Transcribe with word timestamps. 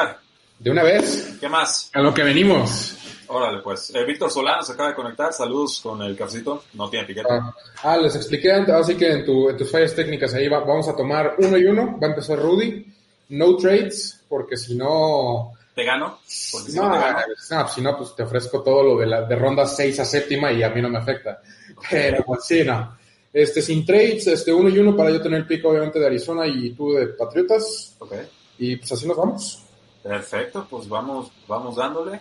Oscar, 0.00 0.18
De 0.58 0.70
una 0.70 0.82
vez, 0.82 1.36
¿qué 1.40 1.48
más? 1.48 1.90
a 1.92 2.00
lo 2.00 2.12
que 2.14 2.22
venimos. 2.22 2.96
Órale, 3.28 3.60
pues. 3.60 3.92
Eh, 3.94 4.04
Víctor 4.04 4.30
Solano 4.30 4.62
se 4.62 4.72
acaba 4.72 4.90
de 4.90 4.94
conectar. 4.94 5.32
Saludos 5.32 5.80
con 5.82 6.00
el 6.02 6.16
cafecito. 6.16 6.64
No 6.74 6.88
tiene 6.88 7.06
piquete. 7.06 7.26
Ah, 7.28 7.52
ah, 7.82 7.96
les 7.96 8.14
expliqué 8.14 8.52
antes, 8.52 8.72
así 8.74 8.94
que 8.96 9.10
en, 9.10 9.24
tu- 9.24 9.48
en 9.50 9.56
tus 9.56 9.70
fallas 9.70 9.94
técnicas 9.94 10.32
ahí 10.34 10.46
va- 10.48 10.60
vamos 10.60 10.86
a 10.88 10.94
tomar 10.94 11.34
uno 11.38 11.56
y 11.58 11.64
uno. 11.64 11.98
Va 12.00 12.06
a 12.06 12.10
empezar 12.10 12.38
Rudy. 12.38 12.86
No 13.30 13.56
trades, 13.56 14.20
porque 14.28 14.56
si 14.56 14.76
no... 14.76 15.52
¿Te 15.74 15.84
gano? 15.84 16.20
Porque 16.52 16.70
si 16.70 16.76
No, 16.78 16.88
no 16.88 16.94
te 16.94 17.00
gano. 17.00 17.18
no, 17.50 17.68
si 17.68 17.80
no, 17.80 17.96
pues 17.98 18.14
te 18.14 18.22
ofrezco 18.22 18.62
todo 18.62 18.82
lo 18.84 18.96
de, 18.98 19.06
la, 19.06 19.22
de 19.22 19.34
ronda 19.34 19.66
6 19.66 19.98
a 20.00 20.04
séptima 20.04 20.52
y 20.52 20.62
a 20.62 20.70
mí 20.70 20.80
no 20.80 20.88
me 20.88 20.98
afecta. 20.98 21.42
Pero 21.90 22.24
pues 22.24 22.44
sí, 22.44 22.62
no. 22.64 22.96
Este, 23.32 23.60
sin 23.60 23.84
trades, 23.84 24.28
este, 24.28 24.52
uno 24.52 24.68
y 24.68 24.78
uno 24.78 24.96
para 24.96 25.10
yo 25.10 25.20
tener 25.20 25.40
el 25.40 25.46
pico 25.46 25.68
obviamente 25.70 25.98
de 25.98 26.06
Arizona 26.06 26.46
y 26.46 26.70
tú 26.70 26.92
de 26.92 27.08
Patriotas. 27.08 27.96
Ok. 27.98 28.14
Y 28.60 28.76
pues 28.76 28.92
así 28.92 29.06
nos 29.08 29.16
vamos. 29.16 29.62
Perfecto, 30.06 30.66
pues 30.68 30.88
vamos, 30.88 31.30
vamos 31.48 31.76
dándole. 31.76 32.20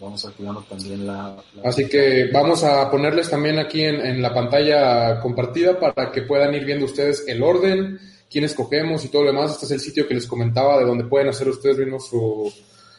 Vamos 0.00 0.24
activando 0.26 0.62
también 0.68 1.06
la... 1.06 1.36
la- 1.54 1.68
Así 1.68 1.88
que 1.88 2.28
vamos 2.32 2.64
a 2.64 2.90
ponerles 2.90 3.30
también 3.30 3.58
aquí 3.60 3.82
en, 3.84 4.00
en 4.04 4.20
la 4.20 4.34
pantalla 4.34 5.20
compartida 5.20 5.78
para 5.78 6.10
que 6.10 6.22
puedan 6.22 6.52
ir 6.54 6.64
viendo 6.64 6.86
ustedes 6.86 7.24
el 7.28 7.40
orden, 7.42 8.00
quién 8.28 8.42
escogemos 8.44 9.04
y 9.04 9.08
todo 9.08 9.22
lo 9.22 9.28
demás. 9.32 9.52
Este 9.52 9.66
es 9.66 9.70
el 9.72 9.80
sitio 9.80 10.08
que 10.08 10.14
les 10.14 10.26
comentaba 10.26 10.78
de 10.78 10.84
donde 10.86 11.04
pueden 11.04 11.28
hacer 11.28 11.48
ustedes 11.48 11.78
mismos 11.78 12.08
su 12.08 12.52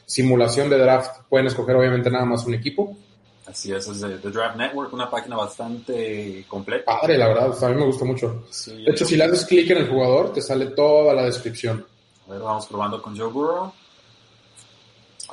simulación 0.06 0.70
de 0.70 0.78
draft. 0.78 1.24
Pueden 1.28 1.48
escoger 1.48 1.76
obviamente 1.76 2.10
nada 2.10 2.24
más 2.26 2.46
un 2.46 2.54
equipo. 2.54 2.96
Así 3.46 3.74
es, 3.74 3.86
es 3.90 4.00
de 4.00 4.18
The 4.20 4.30
Draft 4.30 4.56
Network, 4.56 4.94
una 4.94 5.10
página 5.10 5.36
bastante 5.36 6.46
completa. 6.48 6.86
Padre, 7.02 7.18
la 7.18 7.28
verdad, 7.28 7.62
a 7.62 7.70
mí 7.70 7.76
me 7.76 7.86
gusta 7.86 8.06
mucho. 8.06 8.46
Sí, 8.50 8.82
De 8.86 8.92
hecho, 8.92 9.04
si 9.06 9.18
le 9.18 9.26
haces 9.26 9.44
clic 9.46 9.70
en 9.72 9.80
el 9.80 9.90
jugador, 9.90 10.32
te 10.32 10.42
sale 10.42 10.68
toda 10.68 11.14
la 11.14 11.24
descripción. 11.26 11.86
A 12.26 12.32
ver, 12.32 12.42
vamos 12.42 12.66
probando 12.68 13.02
con 13.02 13.18
Joe 13.18 13.28
Burrow. 13.28 13.74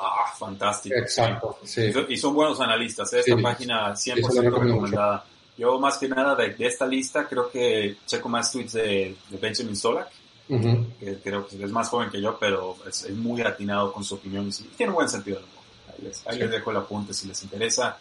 Ah, 0.02 0.32
fantástico. 0.38 0.96
Exacto, 0.96 1.58
sí. 1.64 1.92
Y 2.08 2.16
son- 2.16 2.34
buenos 2.34 2.60
analistas, 2.60 3.12
¿eh? 3.12 3.20
esta 3.20 3.36
Sí. 3.36 3.42
página 3.42 3.94
Sí, 3.96 4.10
100% 4.12 4.30
se 4.30 4.36
la 4.36 4.42
recomiendo 4.42 4.74
recomendada. 4.74 5.24
Yo 5.58 5.78
más 5.78 5.98
que 5.98 6.08
nada 6.08 6.34
de, 6.34 6.54
de 6.54 6.66
esta 6.66 6.86
lista 6.86 7.28
creo 7.28 7.50
que 7.50 7.96
checo 8.06 8.28
más 8.30 8.50
tweets 8.50 8.72
de, 8.72 9.14
de 9.28 9.36
Benjamin 9.36 9.76
Solak, 9.76 10.08
Ujú. 10.48 10.86
que 10.98 11.18
creo 11.22 11.46
que 11.46 11.62
es 11.62 11.70
más 11.70 11.88
joven 11.88 12.08
que 12.10 12.20
yo, 12.20 12.38
pero 12.38 12.76
es, 12.88 13.04
es 13.04 13.14
muy 13.14 13.42
atinado 13.42 13.92
con 13.92 14.02
su 14.02 14.14
opinión 14.14 14.48
y 14.48 14.52
tiene 14.76 14.90
un 14.90 14.94
buen 14.96 15.08
sentido. 15.08 15.40
Ahí 15.88 16.04
les, 16.04 16.26
ahí 16.26 16.34
Sí. 16.34 16.40
les 16.40 16.50
dejo 16.50 16.70
el 16.70 16.78
apunte 16.78 17.12
si 17.12 17.28
les 17.28 17.42
interesa. 17.42 17.98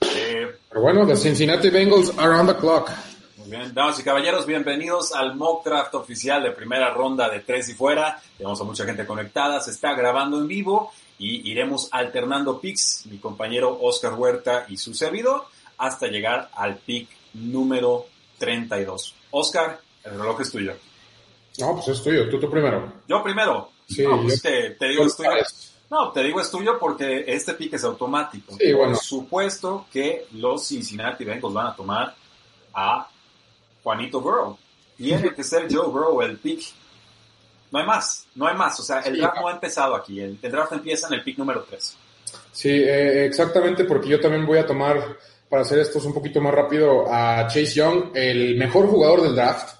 Eh, 0.00 0.56
Pero 0.68 0.80
bueno, 0.80 1.06
the 1.06 1.16
Cincinnati 1.16 1.68
Bengals 1.70 2.12
are 2.18 2.30
on 2.34 2.46
the 2.46 2.54
clock. 2.56 2.90
Muy 3.38 3.50
bien, 3.50 3.72
damas 3.74 3.98
y 4.00 4.02
caballeros, 4.02 4.46
bienvenidos 4.46 5.14
al 5.14 5.36
mock 5.36 5.64
draft 5.64 5.94
oficial 5.94 6.42
de 6.42 6.50
primera 6.52 6.92
ronda 6.92 7.28
de 7.28 7.40
tres 7.40 7.68
y 7.68 7.74
fuera. 7.74 8.20
Tenemos 8.36 8.60
a 8.60 8.64
mucha 8.64 8.84
gente 8.84 9.06
conectada, 9.06 9.60
se 9.60 9.70
está 9.70 9.94
grabando 9.94 10.38
en 10.38 10.48
vivo 10.48 10.92
y 11.18 11.50
iremos 11.50 11.88
alternando 11.92 12.60
picks, 12.60 13.06
mi 13.06 13.18
compañero 13.18 13.78
Oscar 13.80 14.14
Huerta 14.14 14.66
y 14.68 14.76
su 14.76 14.94
servidor, 14.94 15.44
hasta 15.78 16.06
llegar 16.08 16.50
al 16.54 16.76
pick 16.76 17.08
número 17.34 18.06
32. 18.38 19.14
Oscar, 19.30 19.80
el 20.04 20.12
reloj 20.18 20.40
es 20.40 20.50
tuyo. 20.50 20.74
No, 21.58 21.74
pues 21.74 21.88
es 21.88 22.02
tuyo, 22.04 22.28
tú, 22.28 22.38
tú 22.38 22.50
primero. 22.50 22.92
Yo 23.08 23.22
primero. 23.22 23.70
Sí, 23.88 24.02
no, 24.02 24.20
pues 24.22 24.42
yo- 24.42 24.50
te, 24.50 24.70
te 24.70 24.88
digo 24.88 25.04
es 25.06 25.16
tuyo. 25.16 25.30
No, 25.88 26.10
te 26.12 26.22
digo 26.24 26.40
es 26.40 26.50
tuyo 26.50 26.78
porque 26.78 27.24
este 27.28 27.54
pick 27.54 27.74
es 27.74 27.84
automático. 27.84 28.54
Sí, 28.58 28.72
bueno. 28.72 28.94
Por 28.94 29.02
supuesto 29.02 29.86
que 29.92 30.26
los 30.32 30.66
Cincinnati 30.66 31.24
Bengals 31.24 31.54
van 31.54 31.68
a 31.68 31.76
tomar 31.76 32.14
a 32.74 33.08
Juanito 33.82 34.20
Burrow. 34.20 34.58
Tiene 34.96 35.32
que 35.36 35.44
ser 35.44 35.66
Joe 35.72 35.86
Burrow 35.86 36.20
el 36.22 36.36
pick. 36.38 36.62
No 37.76 37.82
hay 37.82 37.86
más, 37.86 38.26
no 38.34 38.46
hay 38.46 38.56
más. 38.56 38.80
O 38.80 38.82
sea, 38.82 39.00
el 39.00 39.14
Sí. 39.16 39.20
draft 39.20 39.36
no 39.38 39.48
ha 39.48 39.52
empezado 39.52 39.94
aquí. 39.94 40.18
El, 40.18 40.38
el 40.40 40.50
draft 40.50 40.72
empieza 40.72 41.08
en 41.08 41.12
el 41.14 41.22
pick 41.22 41.36
número 41.36 41.62
3. 41.68 41.94
Sí, 42.50 42.70
eh, 42.70 43.26
exactamente, 43.26 43.84
porque 43.84 44.08
yo 44.08 44.18
también 44.18 44.46
voy 44.46 44.56
a 44.56 44.66
tomar, 44.66 45.18
para 45.50 45.60
hacer 45.60 45.80
esto 45.80 45.98
un 46.06 46.14
poquito 46.14 46.40
más 46.40 46.54
rápido, 46.54 47.04
a 47.12 47.46
Chase 47.48 47.74
Young, 47.74 48.12
el 48.14 48.56
mejor 48.56 48.86
jugador 48.86 49.20
del 49.20 49.34
draft. 49.34 49.74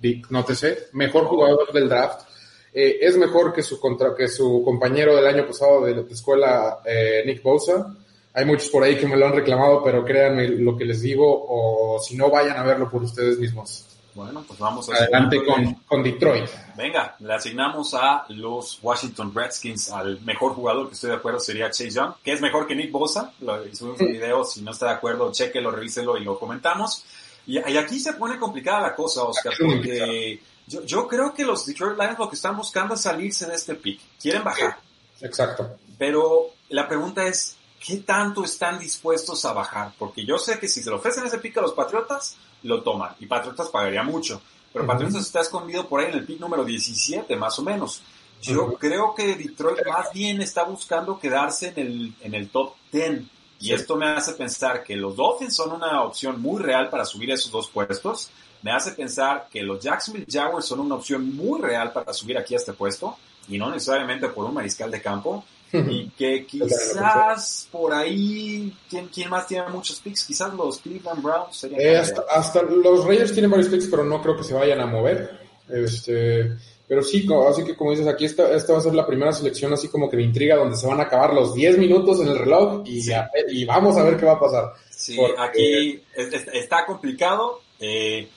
Dick, 0.00 0.30
nótese, 0.30 0.86
mejor 0.92 1.24
jugador 1.26 1.72
del 1.72 1.88
draft. 1.88 2.28
Eh, 2.72 2.98
es 3.02 3.16
mejor 3.16 3.52
que 3.52 3.62
su, 3.64 3.80
contra, 3.80 4.14
que 4.14 4.28
su 4.28 4.62
compañero 4.64 5.16
del 5.16 5.26
año 5.26 5.44
pasado 5.44 5.84
de 5.84 5.96
la 5.96 6.02
escuela, 6.02 6.78
eh, 6.84 7.24
Nick 7.26 7.42
Bosa. 7.42 7.92
Hay 8.34 8.44
muchos 8.44 8.68
por 8.68 8.84
ahí 8.84 8.96
que 8.96 9.08
me 9.08 9.16
lo 9.16 9.26
han 9.26 9.34
reclamado, 9.34 9.82
pero 9.82 10.04
créanme 10.04 10.46
lo 10.48 10.76
que 10.76 10.84
les 10.84 11.02
digo, 11.02 11.26
o 11.26 12.00
si 12.00 12.16
no, 12.16 12.30
vayan 12.30 12.56
a 12.56 12.62
verlo 12.62 12.88
por 12.88 13.02
ustedes 13.02 13.36
mismos. 13.40 13.84
Bueno, 14.14 14.44
pues 14.46 14.58
vamos 14.58 14.88
a 14.90 14.94
Adelante 14.94 15.42
con, 15.44 15.74
con 15.86 16.02
Detroit. 16.02 16.48
Venga, 16.76 17.16
le 17.18 17.32
asignamos 17.32 17.94
a 17.94 18.26
los 18.28 18.78
Washington 18.82 19.32
Redskins 19.34 19.90
al 19.90 20.20
mejor 20.20 20.52
jugador 20.54 20.88
que 20.88 20.94
estoy 20.94 21.10
de 21.10 21.16
acuerdo 21.16 21.40
sería 21.40 21.70
Chase 21.70 21.90
Young, 21.90 22.14
que 22.22 22.32
es 22.32 22.40
mejor 22.42 22.66
que 22.66 22.74
Nick 22.74 22.90
Bosa. 22.92 23.32
Lo 23.40 23.62
subimos 23.74 24.00
un 24.00 24.12
video, 24.12 24.44
si 24.44 24.60
no 24.60 24.72
está 24.72 24.86
de 24.86 24.92
acuerdo, 24.92 25.32
chequelo, 25.32 25.70
revíselo 25.70 26.18
y 26.18 26.24
lo 26.24 26.38
comentamos. 26.38 27.04
Y, 27.46 27.58
y 27.58 27.76
aquí 27.76 27.98
se 27.98 28.12
pone 28.12 28.38
complicada 28.38 28.82
la 28.82 28.94
cosa, 28.94 29.22
Oscar, 29.24 29.54
porque 29.58 30.40
yo, 30.66 30.84
yo 30.84 31.08
creo 31.08 31.32
que 31.32 31.44
los 31.44 31.64
Detroit 31.64 31.98
Lions 31.98 32.18
lo 32.18 32.28
que 32.28 32.36
están 32.36 32.56
buscando 32.56 32.94
es 32.94 33.00
salirse 33.00 33.46
de 33.46 33.54
este 33.54 33.74
pick. 33.74 34.00
Quieren 34.20 34.44
bajar, 34.44 34.78
Exacto. 35.22 35.78
pero 35.98 36.50
la 36.68 36.86
pregunta 36.86 37.26
es, 37.26 37.56
¿qué 37.84 37.96
tanto 37.96 38.44
están 38.44 38.78
dispuestos 38.78 39.44
a 39.44 39.52
bajar? 39.54 39.92
Porque 39.98 40.24
yo 40.24 40.38
sé 40.38 40.58
que 40.58 40.68
si 40.68 40.82
se 40.82 40.90
lo 40.90 40.96
ofrecen 40.96 41.24
ese 41.24 41.38
pick 41.38 41.56
a 41.56 41.62
los 41.62 41.72
Patriotas, 41.72 42.36
lo 42.62 42.82
toman. 42.82 43.14
Y 43.20 43.26
Patriotas 43.26 43.68
pagaría 43.68 44.02
mucho. 44.02 44.40
Pero. 44.72 44.86
Patriotas 44.86 45.22
está 45.22 45.40
escondido 45.40 45.86
por 45.88 46.00
ahí 46.00 46.06
en 46.10 46.18
el 46.18 46.24
pick 46.24 46.40
número 46.40 46.64
17, 46.64 47.36
más 47.36 47.58
o 47.58 47.62
menos. 47.62 48.02
Yo 48.40 48.74
creo 48.74 49.14
que 49.14 49.36
Detroit 49.36 49.86
más 49.86 50.12
bien 50.12 50.40
está 50.42 50.64
buscando 50.64 51.18
quedarse 51.18 51.68
en 51.68 51.78
el, 51.78 52.14
en 52.22 52.34
el 52.34 52.48
top 52.48 52.74
10. 52.90 53.22
Y 53.60 53.66
Sí. 53.66 53.72
esto 53.74 53.94
me 53.96 54.06
hace 54.06 54.32
pensar 54.32 54.82
que 54.82 54.96
los 54.96 55.14
Dolphins 55.14 55.54
son 55.54 55.70
una 55.72 56.02
opción 56.02 56.42
muy 56.42 56.60
real 56.60 56.90
para 56.90 57.04
subir 57.04 57.30
esos 57.30 57.52
dos 57.52 57.68
puestos. 57.68 58.30
Me 58.62 58.72
hace 58.72 58.92
pensar 58.92 59.48
que 59.52 59.62
los 59.62 59.80
Jacksonville 59.80 60.26
Jaguars 60.28 60.66
son 60.66 60.80
una 60.80 60.96
opción 60.96 61.34
muy 61.36 61.60
real 61.60 61.92
para 61.92 62.12
subir 62.12 62.36
aquí 62.38 62.54
a 62.54 62.56
este 62.56 62.72
puesto. 62.72 63.16
Y 63.48 63.58
no 63.58 63.70
necesariamente 63.70 64.28
por 64.28 64.44
un 64.44 64.54
mariscal 64.54 64.90
de 64.90 65.00
campo. 65.02 65.44
Y 65.72 66.08
que 66.18 66.44
quizás 66.46 67.68
por 67.70 67.92
ahí, 67.94 68.72
¿quién, 68.90 69.08
quién 69.08 69.30
más 69.30 69.46
tiene 69.46 69.68
muchos 69.68 70.00
picks? 70.00 70.24
Quizás 70.24 70.52
los 70.54 70.78
Cleveland 70.78 71.22
Browns 71.22 71.56
serían 71.56 71.80
Eh, 71.80 71.96
hasta, 71.96 72.22
hasta 72.30 72.62
los 72.62 73.04
Raiders 73.04 73.32
tienen 73.32 73.50
varios 73.50 73.68
picks, 73.68 73.86
pero 73.86 74.04
no 74.04 74.20
creo 74.22 74.36
que 74.36 74.44
se 74.44 74.54
vayan 74.54 74.80
a 74.80 74.86
mover. 74.86 75.40
Este, 75.68 76.52
pero 76.86 77.02
sí, 77.02 77.26
así 77.48 77.64
que 77.64 77.74
como 77.74 77.90
dices, 77.92 78.06
aquí 78.06 78.24
esta, 78.26 78.52
esta 78.54 78.72
va 78.74 78.78
a 78.80 78.82
ser 78.82 78.94
la 78.94 79.06
primera 79.06 79.32
selección 79.32 79.72
así 79.72 79.88
como 79.88 80.10
que 80.10 80.16
de 80.18 80.24
intriga 80.24 80.56
donde 80.56 80.76
se 80.76 80.86
van 80.86 81.00
a 81.00 81.04
acabar 81.04 81.32
los 81.32 81.54
10 81.54 81.78
minutos 81.78 82.20
en 82.20 82.28
el 82.28 82.38
reloj 82.38 82.82
y, 82.84 83.00
Sí. 83.02 83.12
y 83.50 83.64
vamos 83.64 83.96
a 83.96 84.02
ver 84.02 84.16
qué 84.18 84.26
va 84.26 84.32
a 84.32 84.40
pasar. 84.40 84.72
Sí, 84.90 85.16
Porque- 85.16 85.40
aquí 85.40 86.02
es- 86.14 86.32
es- 86.34 86.48
está 86.52 86.84
complicado. 86.84 87.60
eh, 87.84 88.28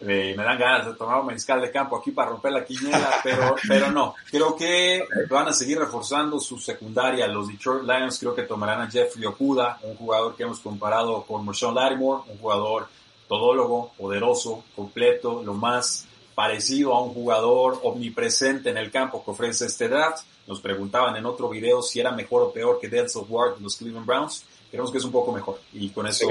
eh, 0.00 0.34
me 0.36 0.44
dan 0.44 0.58
ganas 0.58 0.86
de 0.86 0.94
tomar 0.94 1.20
un 1.20 1.26
mariscal 1.26 1.60
de 1.60 1.70
campo 1.70 1.96
aquí 1.96 2.10
para 2.10 2.30
romper 2.30 2.52
la 2.52 2.64
quiniela, 2.64 3.10
pero, 3.22 3.56
pero 3.66 3.90
no. 3.90 4.14
Creo 4.30 4.54
que 4.54 5.06
van 5.30 5.48
a 5.48 5.52
seguir 5.52 5.78
reforzando 5.78 6.38
su 6.38 6.58
secundaria. 6.58 7.26
Los 7.26 7.48
Detroit 7.48 7.84
Lions 7.84 8.18
creo 8.18 8.34
que 8.34 8.42
tomarán 8.42 8.82
a 8.82 8.90
Jeffrey 8.90 9.24
Okuda, 9.24 9.78
un 9.82 9.96
jugador 9.96 10.36
que 10.36 10.42
hemos 10.42 10.60
comparado 10.60 11.22
con 11.22 11.44
Marshawn 11.46 11.74
Lattimore, 11.74 12.24
un 12.28 12.38
jugador 12.38 12.88
todólogo, 13.26 13.92
poderoso, 13.96 14.64
completo, 14.74 15.42
lo 15.42 15.54
más 15.54 16.06
parecido 16.34 16.94
a 16.94 17.02
un 17.02 17.14
jugador 17.14 17.80
omnipresente 17.82 18.68
en 18.68 18.76
el 18.76 18.90
campo 18.90 19.24
que 19.24 19.30
ofrece 19.30 19.66
este 19.66 19.88
draft. 19.88 20.24
Nos 20.46 20.60
preguntaban 20.60 21.16
en 21.16 21.24
otro 21.24 21.48
video 21.48 21.80
si 21.80 21.98
era 21.98 22.12
mejor 22.12 22.42
o 22.42 22.52
peor 22.52 22.78
que 22.78 22.88
Denzel 22.88 23.24
Ward 23.28 23.56
de 23.56 23.62
los 23.62 23.76
Cleveland 23.76 24.06
Browns. 24.06 24.44
Creemos 24.70 24.92
que 24.92 24.98
es 24.98 25.04
un 25.04 25.12
poco 25.12 25.32
mejor. 25.32 25.58
Y 25.72 25.88
con 25.88 26.06
eso. 26.06 26.28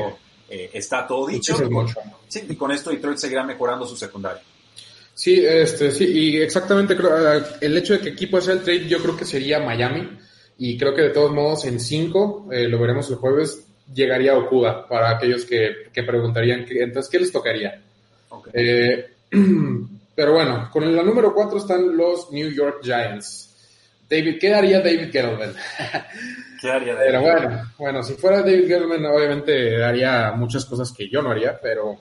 Eh, 0.50 0.70
está 0.74 1.08
todo 1.08 1.28
dicho. 1.28 1.54
Muchísimo 1.54 1.82
mucho. 1.82 2.00
Sí, 2.28 2.44
y 2.50 2.56
con 2.56 2.72
esto 2.72 2.90
Detroit 2.90 3.18
seguirá 3.18 3.44
mejorando 3.44 3.86
su 3.86 3.96
secundaria. 3.96 4.42
Sí, 5.14 5.44
este, 5.46 5.92
sí, 5.92 6.06
y 6.06 6.38
exactamente 6.42 6.96
creo, 6.96 7.42
el 7.62 7.78
hecho 7.78 7.94
de 7.94 8.00
que 8.00 8.10
aquí 8.10 8.28
puede 8.28 8.44
ser 8.44 8.58
el 8.58 8.64
trade, 8.64 8.88
yo 8.88 9.02
creo 9.02 9.16
que 9.16 9.26
sería 9.26 9.60
Miami. 9.60 10.10
Y 10.58 10.78
creo 10.78 10.94
que 10.94 11.04
de 11.04 11.10
todos 11.10 11.32
modos 11.32 11.66
en 11.66 11.80
5, 11.80 12.50
eh, 12.52 12.68
lo 12.68 12.80
veremos 12.80 13.10
el 13.10 13.18
jueves, 13.18 13.66
llegaría 13.94 14.38
Okuda 14.38 14.88
para 14.88 15.12
aquellos 15.12 15.46
que, 15.46 15.90
que 15.94 16.04
preguntarían, 16.04 16.66
que, 16.66 16.82
entonces, 16.82 17.12
¿qué 17.12 17.20
les 17.20 17.32
tocaría? 17.32 17.82
Okay. 18.30 18.52
Eh, 18.56 19.06
pero 20.16 20.34
bueno, 20.34 20.70
con 20.72 20.96
la 20.96 21.04
número 21.04 21.34
4 21.34 21.58
están 21.58 21.96
los 21.96 22.32
New 22.32 22.50
York 22.50 22.80
Giants. 22.84 23.54
David, 24.10 24.38
¿qué 24.40 24.54
haría 24.54 24.80
David 24.80 25.12
Gettleman? 25.12 25.56
¿Qué 26.62 26.72
haría 26.72 26.96
David? 26.96 27.08
Pero 27.08 27.22
bueno, 27.22 27.72
bueno, 27.78 28.04
si 28.04 28.14
fuera 28.14 28.42
David 28.42 28.68
Gettleman, 28.68 29.06
obviamente 29.06 29.84
haría 29.84 30.32
muchas 30.32 30.66
cosas 30.66 30.92
que 30.92 31.10
yo 31.10 31.22
no 31.22 31.32
haría, 31.32 31.60
pero 31.62 31.98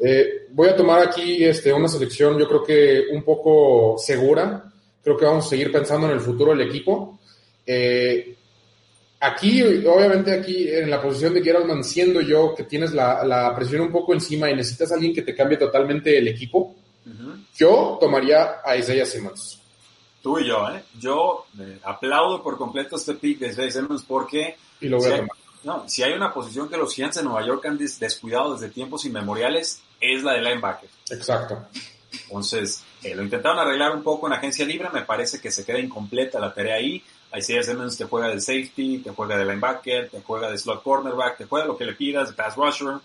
eh, 0.00 0.46
voy 0.50 0.68
a 0.68 0.76
tomar 0.76 1.06
aquí 1.06 1.44
este, 1.44 1.72
una 1.72 1.88
selección, 1.88 2.38
yo 2.38 2.48
creo 2.48 2.64
que 2.64 3.04
un 3.12 3.22
poco 3.22 3.96
segura. 3.98 4.64
Creo 5.02 5.16
que 5.16 5.24
vamos 5.24 5.46
a 5.46 5.48
seguir 5.48 5.72
pensando 5.72 6.06
en 6.06 6.14
el 6.14 6.20
futuro 6.20 6.52
del 6.52 6.68
equipo. 6.68 7.18
Eh, 7.66 8.36
aquí, 9.20 9.62
obviamente, 9.62 10.32
aquí 10.32 10.68
en 10.68 10.90
la 10.90 11.02
posición 11.02 11.34
de 11.34 11.42
Gettleman, 11.42 11.82
siendo 11.82 12.20
yo 12.20 12.54
que 12.54 12.64
tienes 12.64 12.92
la, 12.92 13.24
la, 13.24 13.54
presión 13.54 13.82
un 13.82 13.92
poco 13.92 14.12
encima 14.12 14.50
y 14.50 14.54
necesitas 14.54 14.92
a 14.92 14.94
alguien 14.94 15.14
que 15.14 15.22
te 15.22 15.34
cambie 15.34 15.58
totalmente 15.58 16.16
el 16.16 16.28
equipo, 16.28 16.76
yo 17.56 17.98
tomaría 18.00 18.60
a 18.64 18.76
Isaiah 18.76 19.04
Simmons. 19.04 19.61
Tú 20.22 20.38
y 20.38 20.46
yo, 20.46 20.68
¿eh? 20.68 20.84
Yo 20.98 21.46
eh, 21.58 21.78
aplaudo 21.82 22.42
por 22.42 22.56
completo 22.56 22.96
este 22.96 23.14
pick 23.14 23.40
de 23.40 23.48
Isaiah 23.48 23.70
Simmons 23.70 24.04
porque 24.06 24.56
y 24.80 24.88
lo 24.88 24.98
voy 24.98 25.06
si, 25.06 25.12
a 25.12 25.14
hay, 25.16 25.26
no, 25.64 25.88
si 25.88 26.02
hay 26.02 26.12
una 26.12 26.32
posición 26.32 26.68
que 26.68 26.76
los 26.76 26.94
Giants 26.94 27.16
de 27.16 27.24
Nueva 27.24 27.44
York 27.44 27.66
han 27.66 27.76
des 27.76 27.98
descuidado 27.98 28.54
desde 28.54 28.72
tiempos 28.72 29.04
inmemoriales, 29.04 29.82
es 30.00 30.22
la 30.22 30.34
de 30.34 30.42
linebacker. 30.42 30.88
Exacto. 31.10 31.66
Entonces, 32.24 32.84
eh, 33.02 33.14
lo 33.14 33.22
intentaron 33.22 33.58
arreglar 33.58 33.96
un 33.96 34.02
poco 34.02 34.26
en 34.26 34.34
agencia 34.34 34.64
libre, 34.64 34.88
me 34.92 35.02
parece 35.02 35.40
que 35.40 35.50
se 35.50 35.64
queda 35.64 35.78
incompleta 35.78 36.38
la 36.38 36.54
tarea 36.54 36.76
ahí. 36.76 37.02
Isaiah 37.34 37.62
Simmons 37.62 37.96
te 37.96 38.04
juega 38.04 38.28
de 38.28 38.40
safety, 38.40 38.98
te 38.98 39.10
juega 39.10 39.36
de 39.36 39.44
linebacker, 39.44 40.10
te 40.10 40.20
juega 40.20 40.50
de 40.50 40.58
slot 40.58 40.82
cornerback, 40.82 41.38
te 41.38 41.46
juega 41.46 41.66
lo 41.66 41.76
que 41.76 41.86
le 41.86 41.94
pidas, 41.94 42.28
de 42.28 42.34
pass 42.34 42.56
rusher. 42.56 42.96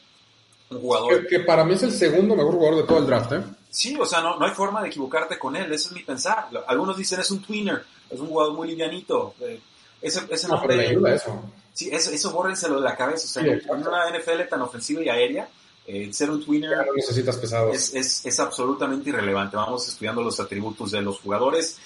Jugador. 0.70 1.22
Que, 1.22 1.28
que, 1.28 1.40
para 1.42 1.64
mí 1.64 1.74
es 1.74 1.84
el 1.84 1.92
segundo 1.92 2.36
mejor 2.36 2.54
jugador 2.54 2.78
de 2.78 2.84
todo 2.84 2.98
el 3.00 3.08
draft, 3.08 3.32
¿eh? 3.34 3.44
Sí, 3.70 3.96
o 4.00 4.06
sea, 4.06 4.22
no, 4.22 4.38
no 4.38 4.46
hay 4.46 4.54
forma 4.54 4.82
de 4.82 4.88
equivocarte 4.90 5.38
con 5.38 5.56
él, 5.56 5.72
ese 5.72 5.90
es 5.90 5.92
mi 5.94 6.04
pensar. 6.04 6.50
Algunos 6.68 6.98
dicen 6.98 7.20
es 7.20 7.32
un 7.32 7.42
tweener, 7.42 7.84
es 8.10 8.20
un 8.20 8.28
jugador 8.28 8.54
muy 8.54 8.68
livianito. 8.70 9.36
Eh, 9.40 9.60
ese, 10.02 10.22
ese 10.30 10.48
no, 10.48 10.56
nombre, 10.56 10.76
pero 10.76 10.82
le 10.82 10.88
ayuda 10.90 11.16
eso. 11.16 11.42
Sí, 11.74 11.90
eso, 11.92 12.12
eso 12.12 12.32
bórrenselo 12.32 12.76
de 12.76 12.82
la 12.82 12.96
cabeza. 12.96 13.26
O 13.26 13.30
sea, 13.30 13.44
Sí, 13.44 13.50
en 13.50 13.88
una 13.88 14.10
NFL 14.10 14.50
tan 14.50 14.62
ofensiva 14.62 15.04
y 15.04 15.10
aérea, 15.10 15.48
eh, 15.86 16.12
ser 16.12 16.30
un 16.30 16.44
tweener 16.44 16.86
necesitas 16.96 17.38
pesados. 17.38 17.76
es, 17.76 17.94
es, 17.94 18.26
es 18.26 18.40
absolutamente 18.40 19.10
irrelevante. 19.10 19.56
Vamos 19.56 19.88
estudiando 19.88 20.22
los 20.22 20.40
atributos 20.40 20.92
de 20.92 21.02
los 21.02 21.20
jugadores. 21.20 21.78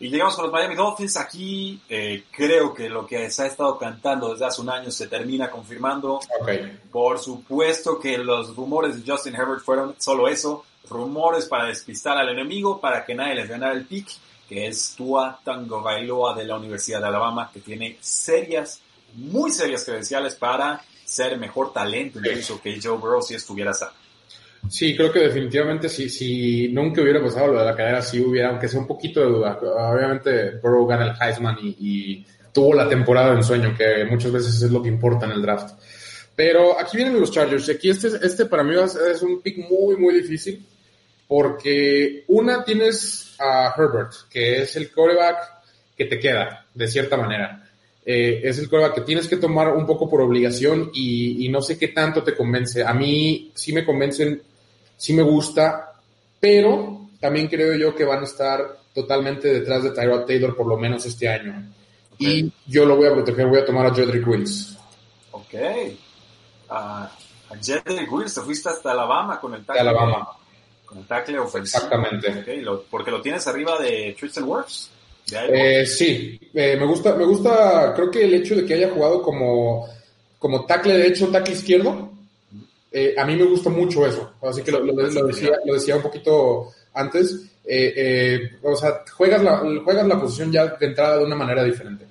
Y 0.00 0.10
llegamos 0.10 0.36
con 0.36 0.44
los 0.44 0.52
Miami 0.52 0.76
Dolphins. 0.76 1.16
Aquí 1.16 1.80
eh, 1.88 2.24
creo 2.30 2.72
que 2.72 2.88
lo 2.88 3.06
que 3.06 3.30
se 3.30 3.42
ha 3.42 3.46
estado 3.46 3.76
cantando 3.76 4.32
desde 4.32 4.46
hace 4.46 4.60
un 4.60 4.70
año 4.70 4.90
se 4.90 5.08
termina 5.08 5.50
confirmando. 5.50 6.20
Ok. 6.40 6.50
Por 6.90 7.18
supuesto 7.18 7.98
que 7.98 8.16
los 8.18 8.54
rumores 8.54 8.96
de 8.96 9.10
Justin 9.10 9.34
Herbert 9.34 9.62
fueron 9.62 9.96
solo 9.98 10.28
eso, 10.28 10.64
rumores 10.88 11.46
para 11.46 11.66
despistar 11.66 12.16
al 12.16 12.28
enemigo, 12.28 12.80
para 12.80 13.04
que 13.04 13.14
nadie 13.14 13.34
les 13.34 13.48
ganara 13.48 13.72
el 13.72 13.86
pick, 13.86 14.08
que 14.48 14.68
es 14.68 14.94
Tua 14.96 15.38
Tango 15.44 15.82
Bailoa 15.82 16.34
de 16.34 16.44
la 16.44 16.56
Universidad 16.56 17.00
de 17.00 17.08
Alabama, 17.08 17.50
que 17.52 17.60
tiene 17.60 17.98
serias, 18.00 18.80
muy 19.14 19.50
serias 19.50 19.84
credenciales 19.84 20.36
para 20.36 20.82
ser 21.04 21.38
mejor 21.38 21.72
talento 21.72 22.18
incluso 22.18 22.60
que 22.60 22.78
Joe 22.80 22.98
Burrow 22.98 23.22
si 23.22 23.34
estuviera 23.34 23.72
sano. 23.72 23.92
Sí, 24.68 24.96
creo 24.96 25.12
que 25.12 25.20
definitivamente 25.20 25.88
si, 25.88 26.08
si 26.08 26.68
nunca 26.68 27.00
hubiera 27.00 27.22
pasado 27.22 27.52
lo 27.52 27.60
de 27.60 27.64
la 27.64 27.76
cadera, 27.76 28.02
sí 28.02 28.20
hubiera, 28.20 28.50
aunque 28.50 28.68
sea 28.68 28.80
un 28.80 28.86
poquito 28.86 29.20
de 29.20 29.26
duda. 29.26 29.58
Obviamente 29.60 30.58
Burrow 30.62 30.86
gana 30.86 31.06
el 31.06 31.16
Heisman 31.20 31.56
y, 31.62 31.76
y 31.78 32.26
tuvo 32.52 32.74
la 32.74 32.88
temporada 32.88 33.30
de 33.30 33.36
ensueño, 33.36 33.74
que 33.76 34.04
muchas 34.04 34.32
veces 34.32 34.60
es 34.60 34.70
lo 34.70 34.82
que 34.82 34.88
importa 34.88 35.26
en 35.26 35.32
el 35.32 35.42
draft. 35.42 35.78
Pero 36.34 36.78
aquí 36.78 36.96
vienen 36.96 37.18
los 37.18 37.32
Chargers. 37.32 37.68
Aquí 37.68 37.90
este, 37.90 38.08
este 38.22 38.46
para 38.46 38.62
mí 38.62 38.72
es 38.76 39.22
un 39.22 39.42
pick 39.42 39.58
muy, 39.68 39.96
muy 39.96 40.14
difícil. 40.14 40.64
Porque 41.26 42.24
una 42.28 42.64
tienes 42.64 43.34
a 43.40 43.74
Herbert, 43.76 44.12
que 44.30 44.62
es 44.62 44.76
el 44.76 44.90
coreback 44.90 45.36
que 45.96 46.04
te 46.04 46.18
queda, 46.20 46.64
de 46.72 46.86
cierta 46.86 47.16
manera. 47.16 47.67
Eh, 48.10 48.40
es 48.42 48.58
el 48.58 48.70
coreback 48.70 48.94
que 48.94 49.00
tienes 49.02 49.28
que 49.28 49.36
tomar 49.36 49.68
un 49.76 49.84
poco 49.84 50.08
por 50.08 50.22
obligación 50.22 50.90
y, 50.94 51.44
y, 51.44 51.50
no 51.50 51.60
sé 51.60 51.78
qué 51.78 51.88
tanto 51.88 52.24
te 52.24 52.34
convence. 52.34 52.82
A 52.82 52.94
mí 52.94 53.52
sí 53.54 53.70
me 53.74 53.84
convencen, 53.84 54.42
sí 54.96 55.12
me 55.12 55.20
gusta, 55.20 55.92
pero 56.40 57.10
también 57.20 57.48
creo 57.48 57.74
yo 57.74 57.94
que 57.94 58.06
van 58.06 58.20
a 58.20 58.24
estar 58.24 58.78
totalmente 58.94 59.52
detrás 59.52 59.82
de 59.82 59.90
Tyrod 59.90 60.24
Taylor 60.24 60.56
por 60.56 60.66
lo 60.66 60.78
menos 60.78 61.04
este 61.04 61.28
año. 61.28 61.70
Okay. 62.14 62.40
Y 62.40 62.52
yo 62.72 62.86
lo 62.86 62.96
voy 62.96 63.08
a 63.08 63.12
proteger, 63.12 63.46
voy 63.46 63.58
a 63.58 63.66
tomar 63.66 63.84
a 63.84 63.94
Jedrick 63.94 64.26
Wills. 64.26 64.78
Ok. 65.32 65.54
Uh, 66.70 66.72
a 66.72 67.10
Jedrick 67.62 68.10
Wills, 68.10 68.32
te 68.32 68.40
fuiste 68.40 68.70
hasta 68.70 68.92
Alabama 68.92 69.38
con 69.38 69.52
el 69.52 69.66
tackle. 69.66 69.82
De 69.82 69.86
Alabama. 69.86 70.28
Con 70.86 70.96
el 70.96 71.06
tackle 71.06 71.40
ofensivo. 71.40 71.84
Exactamente. 71.84 72.40
Okay, 72.40 72.62
lo, 72.62 72.84
porque 72.84 73.10
lo 73.10 73.20
tienes 73.20 73.46
arriba 73.46 73.78
de 73.78 74.16
Tristan 74.18 74.44
Wirfs. 74.44 74.92
Eh, 75.30 75.84
sí, 75.86 76.40
eh, 76.54 76.76
me 76.76 76.86
gusta, 76.86 77.14
me 77.14 77.24
gusta, 77.24 77.92
creo 77.94 78.10
que 78.10 78.24
el 78.24 78.34
hecho 78.34 78.56
de 78.56 78.64
que 78.64 78.74
haya 78.74 78.90
jugado 78.90 79.22
como, 79.22 79.86
como 80.38 80.64
tackle 80.64 80.96
derecho, 80.96 81.28
tackle 81.28 81.54
izquierdo, 81.54 82.10
eh, 82.90 83.14
a 83.18 83.24
mí 83.24 83.36
me 83.36 83.44
gusta 83.44 83.68
mucho 83.70 84.06
eso. 84.06 84.32
Así 84.42 84.62
que 84.62 84.72
lo, 84.72 84.80
lo, 84.80 84.92
lo, 84.92 85.26
decía, 85.26 85.58
lo 85.64 85.74
decía 85.74 85.96
un 85.96 86.02
poquito 86.02 86.72
antes. 86.94 87.50
Eh, 87.64 88.58
o 88.62 88.74
sea, 88.74 89.04
juegas 89.14 89.42
la, 89.42 89.58
juegas 89.84 90.06
la 90.06 90.18
posición 90.18 90.50
ya 90.50 90.66
de 90.66 90.86
entrada 90.86 91.18
de 91.18 91.24
una 91.24 91.36
manera 91.36 91.62
diferente. 91.62 92.06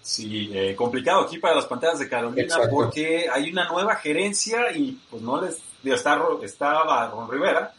Sí, 0.00 0.50
complicado 0.76 1.22
aquí 1.22 1.38
para 1.38 1.56
las 1.56 1.66
pantallas 1.66 1.98
de 1.98 2.08
Carolina 2.08 2.42
Exacto. 2.42 2.70
porque 2.70 3.26
hay 3.30 3.50
una 3.50 3.68
nueva 3.68 3.96
gerencia 3.96 4.70
y 4.72 4.98
pues 5.10 5.20
no 5.20 5.42
les 5.42 5.60
está, 5.84 6.20
estaba 6.42 7.08
Ron 7.08 7.30
Rivera, 7.30 7.72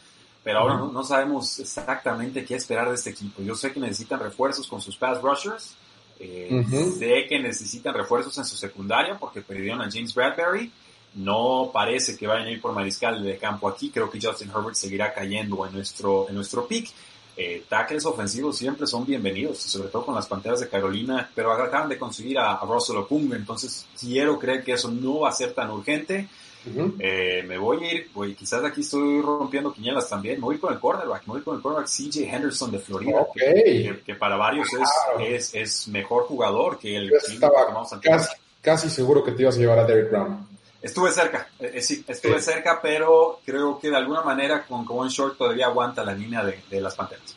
pero 0.48 0.60
ahora 0.60 0.78
no, 0.78 0.90
no, 0.94 1.04
sabemos 1.04 1.60
exactamente 1.60 2.46
qué 2.46 2.56
esperar 2.56 2.88
de 2.88 2.96
este 2.96 3.10
equipo. 3.10 3.42
Yo 3.42 3.54
sé 3.54 3.74
que 3.74 3.82
necesitan 3.82 4.18
refuerzos 4.18 4.66
con 4.66 4.82
sus 4.82 4.96
pass 4.96 5.22
rushers, 5.22 5.76
eh, 6.22 6.48
uh 6.50 6.56
-huh. 6.64 6.98
sé 6.98 7.26
que 7.28 7.38
necesitan 7.38 7.94
refuerzos 7.94 8.38
en 8.38 8.46
su 8.46 8.56
secundaria 8.56 9.18
porque 9.20 9.42
perdieron 9.42 9.82
a 9.82 9.92
James 9.92 10.14
Bradbury. 10.14 10.72
No 11.16 11.70
parece 11.74 12.16
que 12.16 12.26
vayan 12.28 12.48
a 12.48 12.52
ir 12.52 12.62
por 12.62 12.72
mariscal 12.72 13.22
de 13.22 13.38
campo 13.38 13.68
aquí. 13.68 13.90
Creo 13.90 14.10
que 14.10 14.22
Justin 14.22 14.50
Herbert 14.50 14.76
seguirá 14.76 15.14
cayendo 15.14 15.66
en 15.66 15.74
nuestro, 15.74 16.30
en 16.30 16.36
nuestro 16.36 16.66
pick. 16.66 16.92
Eh, 17.36 17.66
tackles 17.68 18.06
ofensivos 18.06 18.58
siempre 18.58 18.88
son 18.88 19.06
bienvenidos, 19.06 19.58
sobre 19.58 19.90
todo 19.90 20.06
con 20.06 20.16
las 20.16 20.28
panteras 20.28 20.62
de 20.62 20.70
Carolina, 20.70 21.30
pero 21.36 21.52
acaban 21.52 21.90
de 21.90 21.98
conseguir 21.98 22.40
a, 22.40 22.54
a 22.54 22.66
Russell 22.66 22.96
Okung, 22.96 23.34
entonces 23.34 23.86
quiero 24.00 24.40
creer 24.40 24.64
que 24.64 24.72
eso 24.72 24.90
no 24.90 25.20
va 25.20 25.30
a 25.30 25.34
ser 25.34 25.52
tan 25.52 25.70
urgente. 25.72 26.30
Uh 26.76 26.80
-huh. 26.80 26.96
eh, 27.00 27.44
me 27.48 27.58
voy 27.58 27.84
a 27.84 27.94
ir, 27.94 28.10
voy, 28.14 28.36
quizás 28.36 28.64
aquí 28.64 28.82
estoy 28.82 29.22
rompiendo 29.22 29.74
quinielas 29.74 30.10
también, 30.10 30.36
me 30.36 30.46
voy 30.46 30.58
con 30.58 30.74
el 30.74 30.80
cornerback, 30.80 31.26
me 31.28 31.34
voy 31.34 31.42
con 31.42 31.56
el 31.56 31.62
cornerback 31.62 31.90
CJ 31.90 32.34
Henderson 32.34 32.72
de 32.72 32.80
Florida, 32.80 33.22
okay. 33.22 33.54
que, 33.54 33.64
que, 33.64 34.00
que, 34.02 34.16
para 34.16 34.36
varios 34.36 34.68
es, 34.74 34.90
es, 35.20 35.56
es, 35.56 35.88
mejor 35.88 36.24
jugador 36.24 36.78
que 36.80 36.96
el 36.96 37.10
Yo 37.10 37.18
estaba 37.18 37.88
casi, 38.02 38.36
casi, 38.62 38.90
seguro 38.90 39.24
que 39.24 39.32
te 39.32 39.44
ibas 39.44 39.56
a 39.56 39.60
llevar 39.60 39.80
a 39.80 39.86
Derek 39.86 40.12
Brown. 40.12 40.48
Estuve 40.82 41.12
cerca, 41.12 41.50
eh, 41.60 41.82
sí, 41.82 42.04
estuve 42.08 42.40
sí. 42.40 42.52
cerca, 42.52 42.80
pero 42.82 43.40
creo 43.46 43.80
que 43.80 43.90
de 43.90 43.98
alguna 43.98 44.22
manera 44.22 44.66
con 44.66 44.86
Cohen 44.86 45.10
Short 45.10 45.38
todavía 45.38 45.68
aguanta 45.68 46.04
la 46.04 46.14
línea 46.14 46.44
de, 46.44 46.60
de 46.70 46.82
las 46.82 46.96
Panteras. 46.96 47.36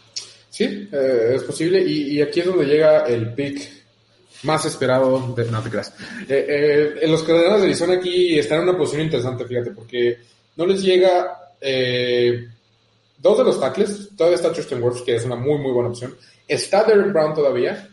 Sí, 0.50 0.88
eh, 0.92 1.32
es 1.36 1.44
posible, 1.44 1.80
y, 1.80 2.16
y, 2.16 2.22
aquí 2.22 2.40
es 2.40 2.46
donde 2.46 2.66
llega 2.66 3.06
el 3.06 3.32
pick 3.32 3.79
más 4.42 4.64
esperado 4.64 5.34
de 5.34 5.44
no 5.50 5.62
te 5.62 5.70
creas. 5.70 5.92
Eh, 6.28 6.96
eh, 7.02 7.08
los 7.08 7.22
Cardenales 7.22 7.60
de 7.60 7.66
Arizona 7.66 7.94
aquí 7.94 8.38
están 8.38 8.58
en 8.58 8.68
una 8.68 8.78
posición 8.78 9.02
interesante, 9.02 9.44
fíjate, 9.44 9.70
porque 9.70 10.18
no 10.56 10.66
les 10.66 10.82
llega 10.82 11.52
eh, 11.60 12.48
dos 13.18 13.38
de 13.38 13.44
los 13.44 13.60
tackles, 13.60 14.10
todavía 14.16 14.36
está 14.36 14.52
Tristan 14.52 14.82
Wirfs, 14.82 15.02
que 15.02 15.16
es 15.16 15.24
una 15.24 15.36
muy, 15.36 15.58
muy 15.58 15.72
buena 15.72 15.90
opción. 15.90 16.14
Está 16.46 16.84
Derek 16.84 17.12
Brown 17.12 17.34
todavía, 17.34 17.88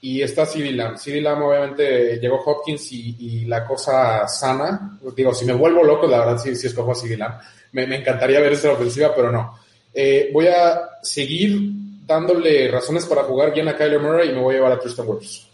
y 0.00 0.22
está 0.22 0.46
CD 0.46 0.70
Lamb. 0.72 0.98
CD 0.98 1.20
Lamb 1.20 1.42
obviamente 1.42 2.18
llegó 2.20 2.40
Hopkins 2.44 2.92
y, 2.92 3.44
la 3.46 3.64
cosa 3.64 4.28
sana. 4.28 4.98
Digo, 5.16 5.34
si 5.34 5.44
me 5.44 5.52
vuelvo 5.54 5.82
loco, 5.82 6.06
la 6.06 6.20
verdad 6.20 6.38
sí, 6.38 6.54
sí 6.54 6.66
escojo 6.66 6.92
a 6.92 6.94
CD 6.94 7.16
Lamb. 7.16 7.40
Me, 7.72 7.86
me 7.86 7.96
encantaría 7.96 8.40
ver 8.40 8.52
esa 8.52 8.70
ofensiva, 8.72 9.12
pero 9.14 9.32
no. 9.32 9.58
Eh, 9.92 10.30
voy 10.32 10.46
a 10.46 10.90
seguir 11.02 11.58
dándole 12.06 12.70
razones 12.70 13.06
para 13.06 13.24
jugar 13.24 13.52
bien 13.52 13.66
a 13.68 13.76
Kyler 13.76 13.98
Murray 13.98 14.28
y 14.28 14.32
me 14.32 14.40
voy 14.40 14.54
a 14.54 14.58
llevar 14.58 14.72
a 14.72 14.78
Tristan 14.78 15.08
Wirfs. 15.08 15.45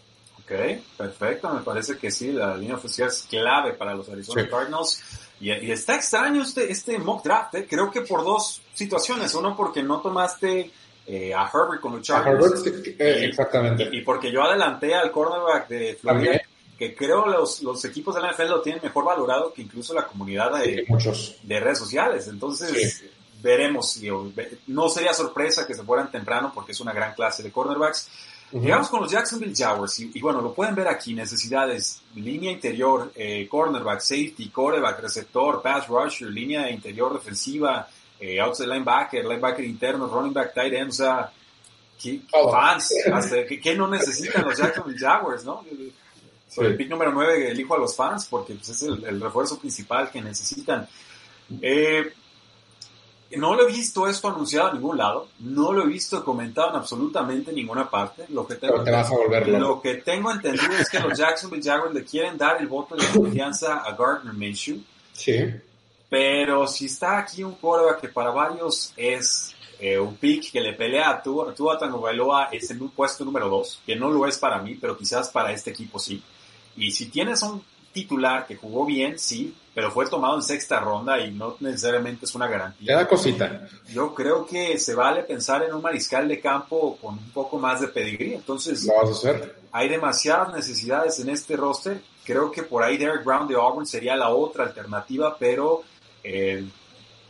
Ok, 0.43 0.51
perfecto. 0.97 1.53
Me 1.53 1.61
parece 1.61 1.97
que 1.97 2.11
sí, 2.11 2.31
la 2.31 2.55
línea 2.57 2.75
ofensiva 2.75 3.07
es 3.07 3.25
clave 3.29 3.73
para 3.73 3.95
los 3.95 4.09
Arizona 4.09 4.43
sí. 4.43 4.49
Cardinals. 4.49 5.03
Y, 5.39 5.51
y, 5.51 5.71
está 5.71 5.95
extraño 5.95 6.43
este, 6.43 6.71
este 6.71 6.97
mock 6.99 7.23
draft, 7.23 7.55
¿eh? 7.55 7.67
creo 7.69 7.89
que 7.89 8.01
por 8.01 8.23
dos 8.23 8.61
situaciones. 8.73 9.33
Uno, 9.35 9.55
porque 9.55 9.81
no 9.83 9.99
tomaste 10.01 10.71
eh, 11.05 11.33
a 11.33 11.49
Herbert 11.53 11.81
con 11.81 11.93
los 11.93 12.01
Chargers. 12.01 12.65
Herbert, 12.65 12.87
eh, 12.99 13.25
exactamente. 13.25 13.89
Y, 13.91 13.97
y, 13.97 14.01
porque 14.01 14.31
yo 14.31 14.43
adelanté 14.43 14.93
al 14.95 15.11
cornerback 15.11 15.67
de 15.67 15.95
Florida, 15.95 16.23
¿También? 16.23 16.41
que 16.77 16.95
creo 16.95 17.25
los, 17.25 17.61
los 17.61 17.83
equipos 17.85 18.15
de 18.15 18.21
la 18.21 18.31
NFL 18.31 18.49
lo 18.49 18.61
tienen 18.61 18.81
mejor 18.83 19.05
valorado 19.05 19.53
que 19.53 19.61
incluso 19.61 19.93
la 19.93 20.07
comunidad 20.07 20.59
de, 20.59 20.75
sí, 20.75 20.83
muchos. 20.87 21.35
de 21.43 21.59
redes 21.59 21.79
sociales. 21.79 22.27
Entonces, 22.27 22.97
sí. 22.99 23.09
veremos. 23.41 23.99
No 24.67 24.89
sería 24.89 25.13
sorpresa 25.13 25.67
que 25.67 25.73
se 25.73 25.83
fueran 25.83 26.11
temprano 26.11 26.51
porque 26.53 26.71
es 26.71 26.79
una 26.79 26.93
gran 26.93 27.13
clase 27.13 27.43
de 27.43 27.51
cornerbacks. 27.51 28.09
Llegamos 28.53 28.87
con 28.89 29.01
los 29.01 29.11
Jacksonville 29.11 29.55
Jaguars 29.55 29.99
y, 29.99 30.21
bueno, 30.21 30.39
lo 30.39 30.53
pueden 30.53 30.75
ver 30.75 30.87
aquí, 30.87 31.15
necesidades, 31.15 32.01
línea 32.13 32.51
interior, 32.51 33.11
eh, 33.15 33.47
cornerback, 33.49 33.99
safety, 33.99 34.49
quarterback, 34.49 34.99
receptor, 34.99 35.59
pass 35.61 35.87
rusher, 35.87 36.29
línea 36.29 36.69
interior 36.69 37.13
defensiva, 37.13 37.87
eh, 38.19 38.39
outside 38.39 38.67
linebacker, 38.67 39.25
linebacker 39.25 39.65
interno, 39.65 40.07
running 40.07 40.33
back, 40.33 40.53
tight 40.53 40.71
end, 40.71 40.89
o 40.89 40.93
sea, 40.93 41.31
¿qué, 41.99 42.21
fans, 42.51 42.93
¿qué, 43.61 43.75
no 43.75 43.87
necesitan 43.87 44.45
los 44.45 44.55
Jacksonville 44.55 44.99
Jaguars, 44.99 45.43
no? 45.43 45.65
el 46.55 46.77
pick 46.77 46.89
número 46.89 47.11
9 47.11 47.49
elijo 47.49 47.73
a 47.73 47.79
los 47.79 47.95
fans 47.95 48.27
porque 48.29 48.53
pues, 48.53 48.69
es 48.69 48.83
el, 48.83 49.03
el, 49.05 49.19
refuerzo 49.19 49.57
principal 49.57 50.11
que 50.11 50.21
necesitan. 50.21 50.87
Eh, 51.59 52.13
no 53.37 53.55
lo 53.55 53.67
he 53.67 53.71
visto 53.71 54.07
esto 54.07 54.29
anunciado 54.29 54.69
en 54.69 54.75
ningún 54.75 54.97
lado, 54.97 55.27
no 55.39 55.71
lo 55.71 55.83
he 55.83 55.87
visto 55.87 56.23
comentado 56.23 56.69
en 56.69 56.75
absolutamente 56.75 57.51
ninguna 57.51 57.89
parte. 57.89 58.25
Lo 58.29 58.45
que 58.45 58.55
tengo, 58.55 58.83
lo 59.57 59.81
que 59.81 59.95
tengo 59.95 60.31
entendido 60.31 60.73
es 60.79 60.89
que 60.89 60.99
los 60.99 61.17
Jacksonville 61.17 61.63
Jaguars 61.63 61.93
le 61.93 62.03
quieren 62.03 62.37
dar 62.37 62.59
el 62.59 62.67
voto 62.67 62.95
de 62.95 63.05
confianza 63.07 63.77
a 63.77 63.95
Gardner 63.95 64.33
Minshew. 64.33 64.81
Sí. 65.13 65.53
Pero 66.09 66.67
si 66.67 66.85
está 66.85 67.17
aquí 67.17 67.43
un 67.43 67.55
quarterback 67.55 68.01
que 68.01 68.09
para 68.09 68.29
varios 68.29 68.93
es 68.95 69.55
eh, 69.79 69.97
un 69.97 70.15
pick 70.15 70.51
que 70.51 70.61
le 70.61 70.73
pelea 70.73 71.09
a 71.09 71.23
Tua, 71.23 71.53
Tua 71.55 71.77
Tagovailoa 71.77 72.49
es 72.51 72.69
en 72.71 72.81
un 72.81 72.89
puesto 72.89 73.25
número 73.25 73.49
2, 73.49 73.81
que 73.85 73.95
no 73.95 74.09
lo 74.09 74.27
es 74.27 74.37
para 74.37 74.59
mí, 74.59 74.77
pero 74.79 74.97
quizás 74.97 75.29
para 75.29 75.51
este 75.51 75.71
equipo 75.71 75.97
sí. 75.97 76.21
Y 76.75 76.91
si 76.91 77.07
tienes 77.07 77.41
un 77.41 77.63
titular 77.93 78.45
que 78.47 78.55
jugó 78.55 78.85
bien, 78.85 79.17
sí, 79.19 79.55
pero 79.73 79.91
fue 79.91 80.07
tomado 80.07 80.35
en 80.35 80.41
sexta 80.43 80.79
ronda 80.79 81.19
y 81.19 81.31
no 81.31 81.55
necesariamente 81.59 82.25
es 82.25 82.35
una 82.35 82.47
garantía. 82.47 82.93
Cada 82.93 83.07
cosita. 83.07 83.67
Yo 83.89 84.13
creo 84.13 84.45
que 84.45 84.77
se 84.77 84.93
vale 84.95 85.23
pensar 85.23 85.63
en 85.63 85.73
un 85.73 85.81
mariscal 85.81 86.27
de 86.27 86.39
campo 86.39 86.97
con 87.01 87.13
un 87.15 87.29
poco 87.31 87.57
más 87.57 87.81
de 87.81 87.87
pedigrí. 87.87 88.33
Entonces, 88.33 88.83
Lo 88.85 88.93
vas 88.95 89.09
a 89.09 89.11
hacer. 89.11 89.55
hay 89.71 89.89
demasiadas 89.89 90.53
necesidades 90.53 91.19
en 91.19 91.29
este 91.29 91.55
roster. 91.55 92.01
Creo 92.23 92.51
que 92.51 92.63
por 92.63 92.83
ahí 92.83 92.97
Derek 92.97 93.23
Brown 93.23 93.47
de 93.47 93.55
Auburn 93.55 93.85
sería 93.85 94.15
la 94.15 94.29
otra 94.29 94.65
alternativa, 94.65 95.35
pero 95.39 95.83
eh, 96.23 96.63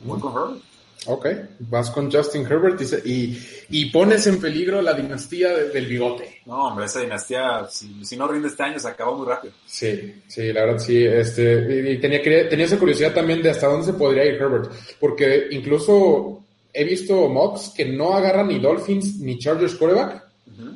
voy 0.04 0.20
con 0.20 0.34
Herbert. 0.34 0.64
Ok, 1.06 1.28
vas 1.60 1.92
con 1.92 2.10
Justin 2.10 2.46
Herbert 2.46 2.82
y, 3.06 3.38
y, 3.70 3.86
pones 3.92 4.26
en 4.28 4.40
peligro 4.40 4.82
la 4.82 4.94
dinastía 4.94 5.50
del 5.54 5.86
bigote. 5.86 6.42
No, 6.46 6.68
hombre, 6.68 6.86
esa 6.86 7.02
dinastía, 7.02 7.68
si, 7.70 8.16
no 8.16 8.28
rinde 8.28 8.48
este 8.48 8.64
año, 8.64 8.80
se 8.80 8.88
acabó 8.88 9.18
muy 9.18 9.28
rápido. 9.28 9.54
Sí, 9.66 10.22
sí, 10.28 10.54
la 10.54 10.66
verdad 10.66 10.80
sí. 10.80 11.04
Este, 11.04 11.92
y 11.92 12.00
tenía, 12.00 12.22
tenía 12.22 12.66
esa 12.66 12.80
curiosidad 12.80 13.14
también 13.14 13.42
de 13.42 13.50
hasta 13.50 13.68
dónde 13.68 13.88
se 13.88 13.94
podría 13.94 14.26
ir 14.26 14.36
Herbert, 14.36 14.72
porque 15.00 15.48
incluso 15.52 16.44
he 16.72 16.86
visto 16.86 17.28
mocks 17.28 17.74
que 17.76 17.86
no 17.86 18.14
agarran 18.14 18.48
ni 18.48 18.60
Dolphins 18.60 19.20
ni 19.20 19.38
Chargers 19.38 19.76
quarterback, 19.76 20.24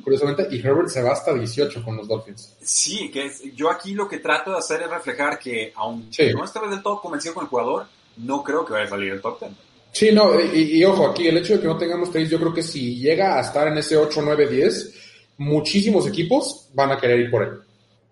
curiosamente, 0.04 0.46
y 0.50 0.58
Herbert 0.60 0.88
se 0.88 1.02
va 1.02 1.12
hasta 1.12 1.32
18 1.32 1.82
con 1.82 1.96
los 1.96 2.06
Dolphins. 2.06 2.54
Sí, 2.60 3.10
que 3.10 3.30
yo 3.54 3.70
aquí 3.70 3.94
lo 3.94 4.08
que 4.08 4.18
trato 4.18 4.52
de 4.52 4.58
hacer 4.58 4.82
es 4.82 4.90
reflejar 4.90 5.38
que, 5.38 5.72
aunque 5.74 6.34
no 6.34 6.44
esté 6.44 6.60
del 6.68 6.82
todo 6.82 7.00
convencido 7.00 7.34
con 7.34 7.44
el 7.44 7.48
jugador, 7.48 7.86
no 8.18 8.42
creo 8.42 8.64
que 8.64 8.72
vaya 8.74 8.86
a 8.86 8.90
salir 8.90 9.12
el 9.12 9.20
top 9.20 9.40
10. 9.40 9.52
Sí, 9.98 10.12
no, 10.12 10.38
y, 10.40 10.84
ojo, 10.84 11.08
aquí 11.08 11.26
el 11.26 11.38
hecho 11.38 11.54
de 11.54 11.60
que 11.60 11.66
no 11.66 11.76
tengamos 11.76 12.12
trades, 12.12 12.30
yo 12.30 12.38
creo 12.38 12.54
que 12.54 12.62
si 12.62 13.00
llega 13.00 13.36
a 13.36 13.40
estar 13.40 13.66
en 13.66 13.78
ese 13.78 13.96
8, 13.96 14.22
9, 14.22 14.46
10, 14.46 14.94
muchísimos 15.38 16.06
equipos 16.06 16.68
van 16.72 16.92
a 16.92 16.98
querer 17.00 17.18
ir 17.18 17.28
por 17.28 17.42
él. 17.42 17.58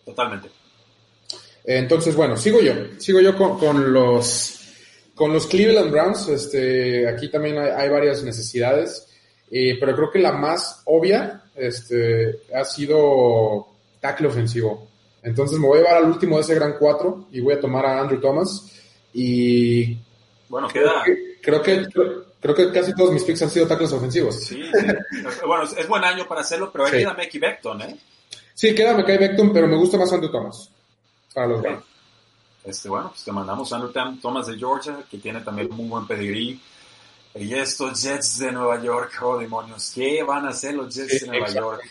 Totalmente. 0.05 0.49
Entonces, 1.63 2.17
bueno, 2.17 2.37
sigo 2.37 2.61
yo, 2.61 2.73
sigo 2.99 3.21
yo 3.21 3.37
con, 3.37 3.93
los 3.93 4.59
con 5.15 5.33
los 5.33 5.47
Cleveland 5.47 5.93
Browns. 5.93 6.27
Este, 6.27 7.09
aquí 7.09 7.31
también 7.31 7.57
hay, 7.57 7.89
varias 7.89 8.25
necesidades, 8.25 9.07
eh, 9.49 9.77
pero 9.79 9.95
creo 9.95 10.11
que 10.11 10.19
la 10.19 10.33
más 10.33 10.83
obvia 10.87 11.45
este, 11.55 12.41
ha 12.53 12.65
sido 12.65 13.69
tackle 14.01 14.27
ofensivo. 14.27 14.89
Entonces 15.23 15.57
me 15.57 15.69
voy 15.69 15.79
a 15.79 15.83
llevar 15.83 15.99
al 15.99 16.11
último 16.11 16.35
de 16.35 16.43
ese 16.43 16.57
gran 16.57 16.79
4 16.81 17.29
y 17.31 17.39
voy 17.39 17.55
a 17.55 17.61
tomar 17.61 17.87
a 17.87 18.01
Andrew 18.01 18.21
Thomas. 18.21 18.73
Y 19.13 19.97
bueno, 20.49 20.67
queda, 20.67 21.05
Creo 21.47 21.63
que, 21.63 21.87
creo, 22.41 22.55
que 22.57 22.73
casi 22.73 22.93
todos 22.93 23.13
mis 23.13 23.23
picks 23.23 23.41
han 23.43 23.51
sido 23.51 23.69
tackles 23.69 23.93
ofensivos. 23.93 24.35
Sí, 24.35 24.61
bueno, 25.47 25.63
es 25.63 25.87
buen 25.87 26.03
año 26.03 26.27
para 26.27 26.41
hacerlo, 26.41 26.73
pero 26.73 26.87
ahí 26.87 26.91
queda 26.91 27.15
Mickey 27.15 27.39
Beckton, 27.39 27.83
¿eh? 27.83 27.97
Sí, 28.53 28.75
queda 28.75 28.95
Mickey 28.95 29.17
Beckton, 29.17 29.53
pero 29.53 29.69
me 29.69 29.77
gusta 29.77 29.97
más 29.97 30.13
Andrew 30.13 30.33
Thomas. 30.33 30.69
Para 31.33 31.47
los 31.47 31.65
Este, 32.65 32.89
bueno, 32.89 33.11
pues 33.11 33.23
te 33.23 33.31
mandamos 33.31 33.73
a 33.73 33.77
Andrew 33.77 34.19
Thomas 34.21 34.49
de 34.49 34.59
Georgia, 34.59 35.05
que 35.09 35.19
tiene 35.19 35.41
también 35.43 35.69
muy 35.71 35.87
buen 35.89 36.05
pedigrí. 36.09 36.61
Y 37.37 37.55
estos 37.55 38.03
Jets 38.03 38.41
de 38.41 38.51
Nueva 38.51 38.83
York, 38.83 39.13
oh 39.23 39.39
demonios, 39.39 39.93
¿qué 39.95 40.25
van 40.25 40.47
a 40.47 40.49
hacer 40.49 40.75
los 40.75 40.93
Jets 40.93 41.21
de 41.21 41.27
Nueva 41.29 41.49
York? 41.49 41.83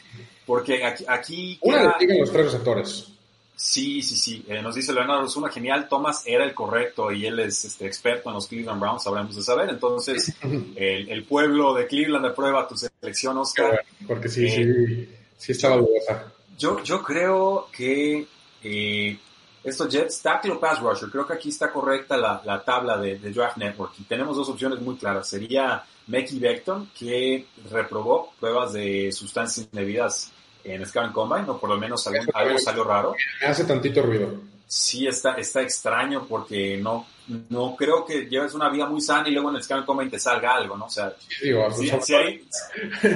Porque 0.45 0.83
aquí... 0.83 1.05
aquí 1.07 1.59
Una 1.61 1.95
le 1.97 2.19
los 2.19 2.29
tres 2.29 2.47
receptores. 2.47 3.07
Sí, 3.55 4.01
sí, 4.01 4.17
sí. 4.17 4.45
Eh, 4.47 4.61
nos 4.61 4.75
dice 4.75 4.93
Leonardo 4.93 5.25
Osuna, 5.25 5.49
genial. 5.49 5.87
Thomas 5.87 6.23
era 6.25 6.43
el 6.43 6.53
correcto 6.53 7.11
y 7.11 7.25
él 7.25 7.39
es 7.39 7.63
este, 7.63 7.87
experto 7.87 8.29
en 8.29 8.35
los 8.35 8.47
Cleveland 8.47 8.81
Browns, 8.81 9.03
sabremos 9.03 9.35
de 9.35 9.43
saber. 9.43 9.69
Entonces, 9.69 10.33
el, 10.75 11.23
pueblo 11.23 11.73
de 11.73 11.87
Cleveland 11.87 12.25
aprueba 12.25 12.67
tu 12.67 12.75
selección, 12.75 13.37
Oscar. 13.37 13.83
Porque 14.05 14.27
sí, 14.27 14.49
sí, 14.49 14.61
eh, 14.61 15.09
sí 15.37 15.53
estaba 15.53 15.77
dudosa. 15.77 16.33
Yo, 16.57 16.83
yo 16.83 17.01
creo 17.01 17.69
que 17.71 18.27
eh, 18.61 19.19
estos 19.63 19.89
Jets, 19.89 20.21
tackle 20.21 20.51
o 20.51 20.59
pass 20.59 20.79
rusher, 20.81 21.09
creo 21.09 21.25
que 21.25 21.33
aquí 21.33 21.49
está 21.49 21.71
correcta 21.71 22.17
la, 22.17 22.41
la 22.45 22.63
tabla 22.63 22.97
de, 22.97 23.19
de, 23.19 23.31
Draft 23.31 23.57
Network. 23.57 23.93
Y 23.99 24.03
tenemos 24.03 24.35
dos 24.35 24.49
opciones 24.49 24.81
muy 24.81 24.95
claras. 24.97 25.29
Sería 25.29 25.83
Mackie 26.07 26.39
Beckton, 26.39 26.91
que 26.97 27.47
reprobó 27.71 28.33
pruebas 28.39 28.73
de 28.73 29.11
sustancias 29.11 29.67
indebidas 29.71 30.31
en 30.65 30.85
Scan 30.85 31.13
Combine, 31.13 31.49
o 31.49 31.59
por 31.59 31.69
lo 31.69 31.77
menos 31.77 32.05
algo, 32.07 32.23
algo 32.33 32.57
salió 32.57 32.83
raro. 32.83 33.15
Hace 33.45 33.65
tantito 33.65 34.01
ruido. 34.01 34.33
Sí, 34.67 35.05
está, 35.05 35.35
está 35.35 35.61
extraño 35.61 36.25
porque 36.27 36.77
no, 36.77 37.05
no 37.49 37.75
creo 37.75 38.03
que 38.03 38.25
lleves 38.25 38.55
una 38.55 38.69
vida 38.69 38.87
muy 38.87 38.99
sana 38.99 39.29
y 39.29 39.31
luego 39.31 39.49
en 39.51 39.57
el 39.57 39.63
Scan 39.63 39.85
Combine 39.85 40.09
te 40.09 40.19
salga 40.19 40.55
algo, 40.55 40.75
¿no? 40.75 40.85
O 40.85 40.89
sea, 40.89 41.13
si, 41.19 42.13
ahí, 42.13 42.43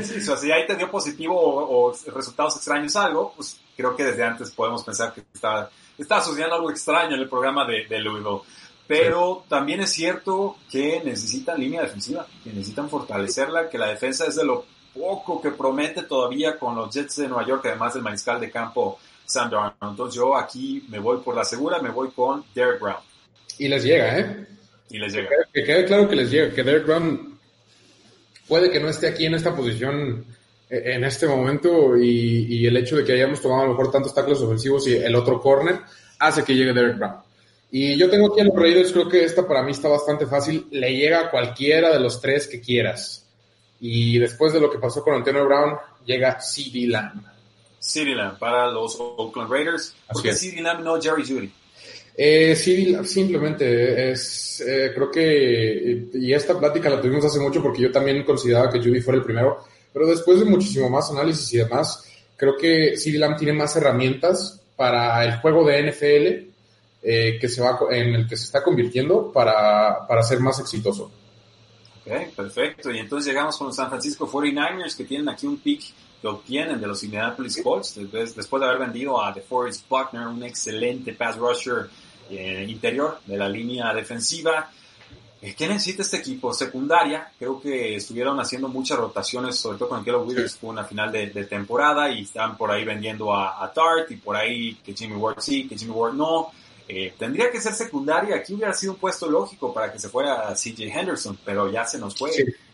si 0.04 0.52
ahí 0.52 0.68
te 0.68 0.76
dio 0.76 0.92
positivo 0.92 1.36
o, 1.36 1.94
resultados 2.14 2.56
extraños 2.56 2.96
algo, 2.96 3.34
pues 3.36 3.60
creo 3.76 3.96
que 3.96 4.04
desde 4.04 4.24
antes 4.24 4.52
podemos 4.52 4.84
pensar 4.84 5.12
que 5.12 5.22
está, 5.34 5.70
está 5.98 6.22
sucediendo 6.22 6.56
algo 6.56 6.70
extraño 6.70 7.16
en 7.16 7.22
el 7.22 7.30
programa 7.30 7.66
de, 7.66 7.86
de 7.90 8.00
Louisville. 8.00 8.42
Pero 8.88 9.44
también 9.48 9.82
es 9.82 9.92
cierto 9.92 10.58
que 10.70 11.02
necesitan 11.04 11.60
línea 11.60 11.82
defensiva, 11.82 12.26
que 12.44 12.52
necesitan 12.52 12.90
fortalecerla, 12.90 13.70
que 13.70 13.78
la 13.78 13.88
defensa 13.88 14.26
es 14.26 14.36
de 14.36 14.46
lo 14.46 14.66
poco 14.94 15.42
que 15.42 15.52
promete 15.52 16.04
todavía 16.04 16.58
con 16.58 16.76
los 16.76 16.94
Jets 16.94 17.18
de 17.18 17.28
Nueva 17.28 17.46
York, 17.46 17.66
además 17.66 17.94
del 17.94 18.04
mariscal 18.04 18.40
de 18.40 18.52
campo 18.52 19.00
Sam 19.26 19.50
Darnold. 19.50 19.76
Entonces 19.82 20.16
yo 20.16 20.36
aquí 20.36 20.86
me 20.90 21.00
voy 21.00 21.20
por 21.20 21.36
la 21.36 21.44
segura, 21.44 21.80
me 21.80 21.90
voy 21.90 22.10
con 22.12 22.44
Derek 22.54 22.80
Brown. 22.80 22.98
Y 23.58 23.68
les 23.68 23.84
llega, 23.84 24.20
¿eh? 24.20 24.48
Y 24.90 24.98
les 24.98 25.14
llega. 25.14 25.30
Que 25.54 25.64
quede 25.64 25.86
claro 25.86 26.10
que 26.10 26.16
les 26.16 26.32
llega, 26.32 26.54
que 26.54 26.64
Derek 26.64 26.86
Brown 26.86 27.40
puede 28.48 28.72
que 28.72 28.80
no 28.80 28.90
esté 28.90 29.08
aquí 29.08 29.26
en 29.26 29.36
esta 29.36 29.56
posición 29.56 30.26
e, 30.70 30.94
en 30.94 31.04
este 31.04 31.28
momento 31.28 31.96
y, 31.98 32.66
el 32.66 32.78
hecho 32.78 32.98
de 32.98 33.04
que 33.04 33.14
hayamos 33.14 33.42
tomado 33.42 33.62
a 33.62 33.66
lo 33.66 33.72
mejor 33.72 33.92
tantos 33.92 34.14
tackles 34.14 34.42
ofensivos 34.42 34.88
y 34.88 34.96
el 34.96 35.16
otro 35.16 35.40
corner 35.40 35.80
hace 36.18 36.44
que 36.44 36.56
llegue 36.56 36.74
Derek 36.74 36.98
Brown. 36.98 37.16
Y 37.72 37.96
yo 37.98 38.10
tengo 38.10 38.32
aquí 38.32 38.42
a 38.42 38.46
los 38.46 38.56
Raiders, 38.56 38.92
creo 38.92 39.08
que 39.08 39.24
esta 39.24 39.48
para 39.48 39.62
mí 39.62 39.72
está 39.72 39.88
bastante 39.88 40.26
fácil. 40.26 40.68
Le 40.72 40.92
llega 40.96 41.22
a 41.22 41.32
cualquiera 41.32 41.92
de 41.92 42.00
los 42.00 42.20
tres 42.20 42.48
que 42.48 42.60
quieras. 42.60 43.29
Y 43.82 44.20
después 44.20 44.54
de 44.54 44.60
lo 44.60 44.70
que 44.70 44.78
pasó 44.78 45.04
con 45.04 45.16
Antonio 45.16 45.46
Brown, 45.46 45.78
llega 46.06 46.40
CD 46.42 46.88
Lamb. 46.88 47.24
CD 47.80 48.14
Lamb 48.14 48.38
para 48.38 48.70
los 48.70 48.98
Oakland 49.00 49.52
Raiders. 49.52 49.96
¿Por 50.12 50.22
qué 50.22 50.34
CD 50.34 50.62
Lamb 50.62 50.84
no 50.84 51.02
Jerry 51.02 51.26
Judy? 51.26 51.52
Eh, 52.22 52.54
CD 52.56 53.02
simplemente 53.06 54.12
es, 54.12 54.62
eh, 54.68 54.92
creo 54.94 55.10
que, 55.10 56.10
y 56.14 56.34
esta 56.34 56.60
plática 56.60 56.90
la 56.90 57.00
tuvimos 57.00 57.24
hace 57.24 57.40
mucho 57.40 57.64
porque 57.64 57.84
yo 57.84 57.92
también 57.92 58.26
consideraba 58.26 58.70
que 58.70 58.80
Judy 58.80 59.00
fuera 59.00 59.20
el 59.20 59.24
primero, 59.24 59.64
pero 59.94 60.06
después 60.06 60.40
de 60.40 60.46
muchísimo 60.46 60.90
más 60.90 61.10
análisis 61.12 61.54
y 61.54 61.58
demás, 61.60 62.04
creo 62.36 62.58
que 62.58 62.98
CD 62.98 63.18
Lamb 63.18 63.38
tiene 63.38 63.54
más 63.54 63.74
herramientas 63.78 64.62
para 64.76 65.24
el 65.24 65.38
juego 65.38 65.66
de 65.66 65.90
NFL 65.90 66.50
eh, 67.04 67.38
que 67.40 67.48
se 67.48 67.62
va, 67.62 67.80
en 67.90 68.14
el 68.16 68.28
que 68.28 68.36
se 68.36 68.44
está 68.44 68.62
convirtiendo 68.62 69.32
para, 69.32 70.06
para 70.06 70.22
ser 70.22 70.42
más 70.42 70.60
exitoso 70.60 71.10
perfecto. 72.36 72.92
Y 72.92 73.00
entonces 73.00 73.28
llegamos 73.28 73.58
con 73.58 73.68
los 73.68 73.76
San 73.76 73.90
Francisco 73.90 74.30
49ers 74.30 74.96
que 74.96 75.06
tienen 75.06 75.30
aquí 75.30 75.48
un 75.48 75.58
pick 75.58 75.94
que 76.22 76.28
obtienen 76.28 76.80
de 76.82 76.88
los 76.88 77.04
Indianapolis 77.04 77.62
Colts 77.64 77.96
después, 77.96 78.36
después 78.36 78.60
de 78.60 78.68
haber 78.68 78.80
vendido 78.80 79.24
a 79.24 79.32
DeForest 79.32 79.88
Buckner, 79.88 80.28
un 80.28 80.44
excelente 80.44 81.14
pass 81.14 81.38
rusher 81.38 81.90
eh, 82.30 82.66
interior 82.68 83.20
de 83.26 83.38
la 83.38 83.48
línea 83.48 83.94
defensiva. 83.94 84.70
Eh, 85.42 85.56
¿Qué 85.58 85.68
necesita 85.70 86.02
este 86.02 86.18
equipo? 86.18 86.54
Secundaria, 86.54 87.32
creo 87.40 87.62
que 87.62 87.96
estuvieron 87.96 88.38
haciendo 88.40 88.68
muchas 88.68 88.98
rotaciones, 88.98 89.56
sobre 89.56 89.78
todo 89.78 89.88
con 89.90 90.04
Kellogg 90.04 90.28
Witherspoon 90.28 90.78
a 90.80 90.84
final 90.84 91.12
de, 91.12 91.28
temporada 91.46 92.12
y 92.12 92.24
están 92.24 92.58
por 92.58 92.70
ahí 92.70 92.84
vendiendo 92.84 93.34
a, 93.34 93.64
a 93.64 93.72
Tart 93.72 94.12
y 94.12 94.18
por 94.18 94.36
ahí 94.36 94.76
que 94.84 94.94
Jimmy 94.94 95.16
Ward 95.16 95.40
sí, 95.40 95.68
que 95.68 95.78
Jimmy 95.78 95.92
Ward 95.92 96.14
no. 96.14 96.52
Eh, 96.92 97.14
tendría 97.20 97.52
que 97.52 97.62
ser 97.62 97.74
secundaria. 97.74 98.36
Aquí 98.36 98.56
hubiera 98.56 98.74
sido 98.74 98.94
un 98.94 99.00
puesto 99.00 99.30
lógico 99.30 99.72
para 99.72 99.94
que 99.94 100.00
se 100.00 100.10
fuera 100.10 100.56
CJ 100.56 100.90
Henderson, 100.92 101.38
pero 101.46 101.72
ya 101.72 101.86
se 101.86 102.00
nos 102.00 102.18
fue. 102.18 102.32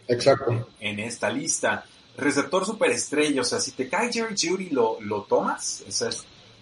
exacto. 0.07 0.69
En 0.79 0.99
esta 0.99 1.29
lista. 1.29 1.83
receptor 2.15 2.65
superestrella, 2.65 3.41
o 3.41 3.43
sea, 3.43 3.59
si 3.59 3.71
te 3.71 3.89
cae 3.89 4.11
Jerry 4.11 4.35
Judy, 4.41 4.69
¿lo, 4.69 5.01
lo 5.01 5.23
tomas? 5.23 5.83
O 5.85 5.91
sea, 5.91 6.09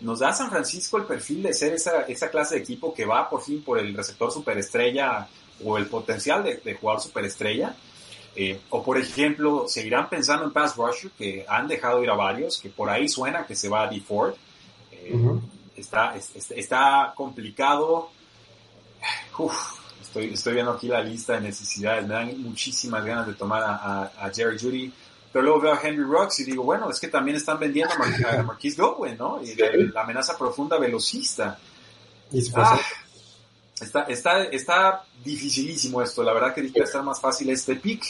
nos 0.02 0.18
da 0.20 0.34
San 0.34 0.50
Francisco 0.50 0.98
el 0.98 1.04
perfil 1.04 1.44
de 1.44 1.54
ser 1.54 1.74
esa, 1.74 2.02
esa 2.08 2.32
clase 2.32 2.56
de 2.56 2.62
equipo 2.62 2.92
que 2.92 3.06
va 3.06 3.30
por 3.30 3.44
fin 3.44 3.62
por 3.62 3.78
el 3.78 3.94
receptor 3.94 4.32
superestrella 4.32 5.28
o 5.64 5.78
el 5.78 5.86
potencial 5.86 6.44
de, 6.44 6.56
de 6.56 6.74
jugador 6.74 7.04
superestrella. 7.04 7.76
Eh, 8.36 8.60
o 8.72 8.82
por 8.82 8.98
ejemplo, 8.98 9.66
seguirán 9.68 10.10
pensando 10.10 10.44
en 10.46 10.52
pass 10.52 10.76
rusher, 10.76 11.12
que 11.12 11.46
han 11.48 11.68
dejado 11.68 12.04
ir 12.04 12.10
a 12.10 12.16
varios, 12.16 12.60
que 12.60 12.70
por 12.70 12.90
ahí 12.90 13.08
suena 13.08 13.46
que 13.46 13.56
se 13.56 13.70
va 13.70 13.84
a 13.84 13.88
D 13.88 14.02
Ford. 14.02 14.34
Eh, 14.92 15.12
uh 15.14 15.18
-huh. 15.18 15.42
Está, 15.76 16.16
está, 16.16 16.56
está, 16.56 17.14
complicado. 17.16 18.10
Uf, 19.38 19.80
estoy, 20.02 20.34
estoy 20.34 20.54
viendo 20.54 20.72
aquí 20.72 20.88
la 20.88 21.02
lista 21.02 21.34
de 21.34 21.42
necesidades. 21.42 22.08
Me 22.08 22.14
dan 22.14 22.42
muchísimas 22.42 23.04
ganas 23.04 23.28
de 23.28 23.34
tomar 23.34 23.64
a, 23.64 23.76
a, 23.76 24.04
a 24.26 24.34
Jerry 24.34 24.58
Judy. 24.60 24.94
Pero 25.34 25.46
luego 25.46 25.62
veo 25.62 25.74
a 25.74 25.82
Henry 25.82 26.04
Rocks 26.04 26.42
y 26.42 26.44
digo, 26.44 26.64
bueno, 26.64 26.92
es 26.92 27.00
que 27.00 27.08
también 27.08 27.36
están 27.36 27.60
vendiendo 27.60 27.92
a, 27.96 27.98
Mar 27.98 28.38
a 28.40 28.44
Marquise 28.44 28.80
Goodwin, 28.80 29.18
¿no? 29.18 29.42
Y 29.42 29.56
de, 29.56 29.90
la 29.92 30.04
amenaza 30.04 30.38
profunda 30.38 30.78
velocista. 30.78 31.58
Ah, 32.56 32.80
está, 33.82 34.04
está, 34.04 34.44
está 34.44 35.04
dificilísimo 35.26 36.04
esto. 36.04 36.22
La 36.22 36.34
verdad 36.34 36.54
que 36.54 36.62
dije 36.62 36.76
que 36.76 36.80
va 36.82 36.86
a 36.86 36.88
estar 36.88 37.04
más 37.04 37.20
fácil 37.20 37.50
este 37.50 37.76
pick. 37.76 38.04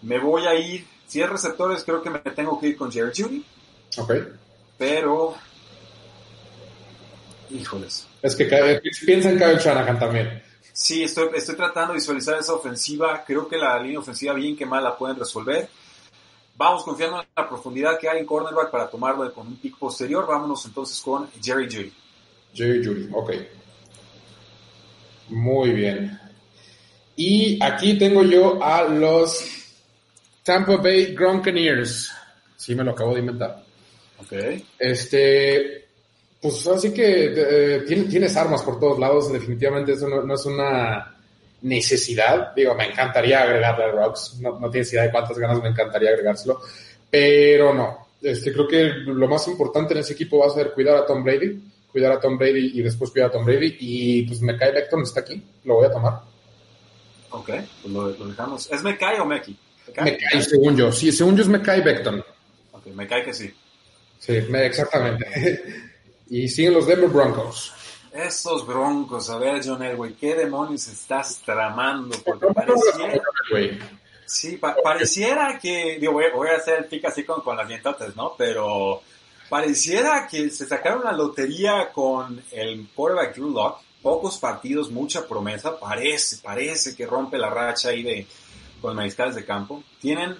Me 0.00 0.18
voy 0.18 0.46
a 0.46 0.54
ir, 0.54 0.86
si 1.06 1.20
es 1.20 1.28
receptores, 1.28 1.84
creo 1.84 2.02
que 2.02 2.08
me 2.08 2.20
tengo 2.20 2.58
que 2.58 2.68
ir 2.68 2.76
con 2.78 2.90
Jerry 2.90 3.12
Judy. 3.14 3.44
Ok. 3.98 4.12
Pero, 4.78 5.34
híjoles. 7.50 8.06
Es 8.22 8.34
que 8.34 8.44
piensa 9.04 9.30
en 9.30 9.38
Kyle 9.38 9.58
Shanahan 9.58 9.98
también. 9.98 10.42
Sí, 10.72 11.02
estoy, 11.02 11.28
estoy 11.34 11.56
tratando 11.56 11.92
de 11.92 11.98
visualizar 11.98 12.38
esa 12.38 12.54
ofensiva. 12.54 13.24
Creo 13.26 13.48
que 13.48 13.56
la 13.56 13.78
línea 13.78 13.98
ofensiva 13.98 14.34
bien 14.34 14.56
que 14.56 14.66
mal 14.66 14.82
la 14.82 14.96
pueden 14.96 15.18
resolver. 15.18 15.68
Vamos 16.56 16.84
confiando 16.84 17.20
en 17.20 17.28
la 17.36 17.48
profundidad 17.48 17.98
que 17.98 18.08
hay 18.08 18.20
en 18.20 18.26
cornerback 18.26 18.70
para 18.70 18.88
tomarlo 18.88 19.32
con 19.32 19.46
un 19.46 19.56
pick 19.56 19.78
posterior. 19.78 20.26
Vámonos 20.26 20.64
entonces 20.66 21.00
con 21.00 21.28
Jerry 21.42 21.66
Judy. 21.66 21.92
Jerry 22.52 22.84
Judy, 22.84 23.08
ok. 23.12 23.32
Muy 25.28 25.70
bien. 25.70 26.18
Y 27.16 27.58
aquí 27.62 27.98
tengo 27.98 28.22
yo 28.24 28.62
a 28.62 28.84
los 28.84 29.44
Tampa 30.42 30.76
Bay 30.76 31.14
Gronkaneers. 31.14 32.12
Sí, 32.56 32.74
me 32.74 32.84
lo 32.84 32.92
acabo 32.92 33.14
de 33.14 33.20
inventar. 33.20 33.64
Ok. 34.18 34.32
Este, 34.78 35.88
pues 36.40 36.66
así 36.66 36.92
que 36.92 37.32
eh, 37.36 37.80
tienes 37.86 38.36
armas 38.36 38.62
por 38.62 38.80
todos 38.80 38.98
lados. 38.98 39.32
Definitivamente 39.32 39.92
eso 39.92 40.08
no, 40.08 40.22
no, 40.22 40.34
es 40.34 40.46
una 40.46 41.16
necesidad. 41.62 42.54
Digo, 42.54 42.74
me 42.74 42.86
encantaría 42.86 43.42
agregarle 43.42 43.84
a 43.84 43.90
Rocks. 43.90 44.38
No, 44.40 44.58
no 44.58 44.70
tienes 44.70 44.92
idea 44.92 45.04
de 45.04 45.10
cuántas 45.10 45.38
ganas 45.38 45.62
me 45.62 45.68
encantaría 45.68 46.10
agregárselo. 46.10 46.60
Pero 47.10 47.74
no. 47.74 48.08
Este, 48.22 48.52
creo 48.52 48.68
que 48.68 48.84
lo 48.84 49.28
más 49.28 49.46
importante 49.48 49.94
en 49.94 50.00
ese 50.00 50.14
equipo 50.14 50.38
va 50.38 50.46
a 50.46 50.50
ser 50.50 50.72
cuidar 50.72 50.96
a 50.96 51.06
Tom 51.06 51.22
Brady. 51.22 51.60
Cuidar 51.92 52.12
a 52.12 52.20
Tom 52.20 52.38
Brady 52.38 52.72
y 52.74 52.82
después 52.82 53.10
cuidar 53.10 53.28
a 53.28 53.32
Tom 53.32 53.44
Brady. 53.44 53.76
Y 53.80 54.22
pues 54.22 54.40
Mekai 54.40 54.72
Beckton 54.72 55.02
está 55.02 55.20
aquí. 55.20 55.42
Lo 55.64 55.74
voy 55.74 55.86
a 55.86 55.90
tomar. 55.90 56.20
Ok, 57.30 57.48
pues 57.82 57.92
lo, 57.92 58.08
lo 58.08 58.26
dejamos. 58.26 58.70
¿Es 58.70 58.82
Mekai 58.82 59.18
o 59.18 59.24
Meki? 59.24 59.56
Me 60.02 60.16
cae, 60.16 60.42
según 60.42 60.76
yo. 60.76 60.92
Sí, 60.92 61.12
según 61.12 61.36
yo 61.36 61.42
es 61.42 61.48
me 61.48 61.60
cae 61.60 61.80
Beckton. 61.80 62.24
Ok, 62.72 62.86
me 62.94 63.06
cae 63.06 63.24
que 63.24 63.34
sí. 63.34 63.52
Sí, 64.18 64.40
me, 64.48 64.66
exactamente. 64.66 65.26
Y 66.30 66.48
siguen 66.48 66.74
los 66.74 66.86
Denver 66.86 67.10
Broncos. 67.10 67.72
Esos 68.12 68.66
broncos, 68.66 69.28
a 69.30 69.38
ver, 69.38 69.60
John 69.64 69.82
Elway, 69.82 70.14
¿qué 70.14 70.34
demonios 70.34 70.86
estás 70.88 71.42
tramando? 71.44 72.16
Porque 72.24 72.46
pareciera, 72.46 73.20
sí, 74.24 74.56
pa 74.56 74.76
pareciera 74.82 75.58
que, 75.58 75.98
digo, 76.00 76.14
voy, 76.14 76.24
voy, 76.34 76.48
a 76.48 76.56
hacer 76.56 76.78
el 76.78 76.84
pick 76.86 77.04
así 77.04 77.24
con, 77.24 77.40
con 77.42 77.56
las 77.56 77.68
dientotas, 77.68 78.16
¿no? 78.16 78.34
Pero 78.36 79.02
pareciera 79.48 80.26
que 80.28 80.50
se 80.50 80.66
sacaron 80.66 81.04
la 81.04 81.12
lotería 81.12 81.90
con 81.92 82.42
el 82.52 82.88
quarterback 82.94 83.34
Drew 83.34 83.50
Locke. 83.50 83.82
Pocos 84.02 84.38
partidos, 84.38 84.90
mucha 84.90 85.28
promesa. 85.28 85.78
Parece, 85.78 86.38
parece 86.42 86.96
que 86.96 87.06
rompe 87.06 87.38
la 87.38 87.50
racha 87.50 87.90
ahí 87.90 88.02
de, 88.02 88.26
con 88.80 88.96
mariscales 88.96 89.34
de 89.34 89.44
campo. 89.44 89.84
Tienen 90.00 90.36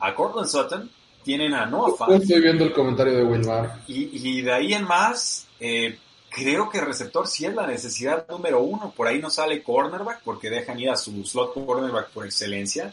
a 0.00 0.14
Cortland 0.14 0.48
Sutton, 0.48 0.90
tienen 1.22 1.54
a 1.54 1.66
Noah 1.66 1.96
Fant. 1.96 2.12
Estoy 2.12 2.40
viendo 2.40 2.64
el 2.64 2.72
comentario 2.72 3.16
de 3.16 3.24
Wilmar. 3.24 3.80
Y, 3.86 4.10
y 4.12 4.42
de 4.42 4.52
ahí 4.52 4.74
en 4.74 4.84
más, 4.84 5.46
eh, 5.60 5.98
creo 6.28 6.68
que 6.68 6.80
receptor 6.80 7.26
sí 7.26 7.46
es 7.46 7.54
la 7.54 7.66
necesidad 7.66 8.26
número 8.28 8.60
uno. 8.60 8.92
Por 8.96 9.06
ahí 9.06 9.20
no 9.20 9.30
sale 9.30 9.62
cornerback 9.62 10.22
porque 10.24 10.50
dejan 10.50 10.78
ir 10.80 10.90
a 10.90 10.96
su 10.96 11.24
slot 11.24 11.54
cornerback 11.54 12.10
por 12.10 12.24
excelencia. 12.24 12.92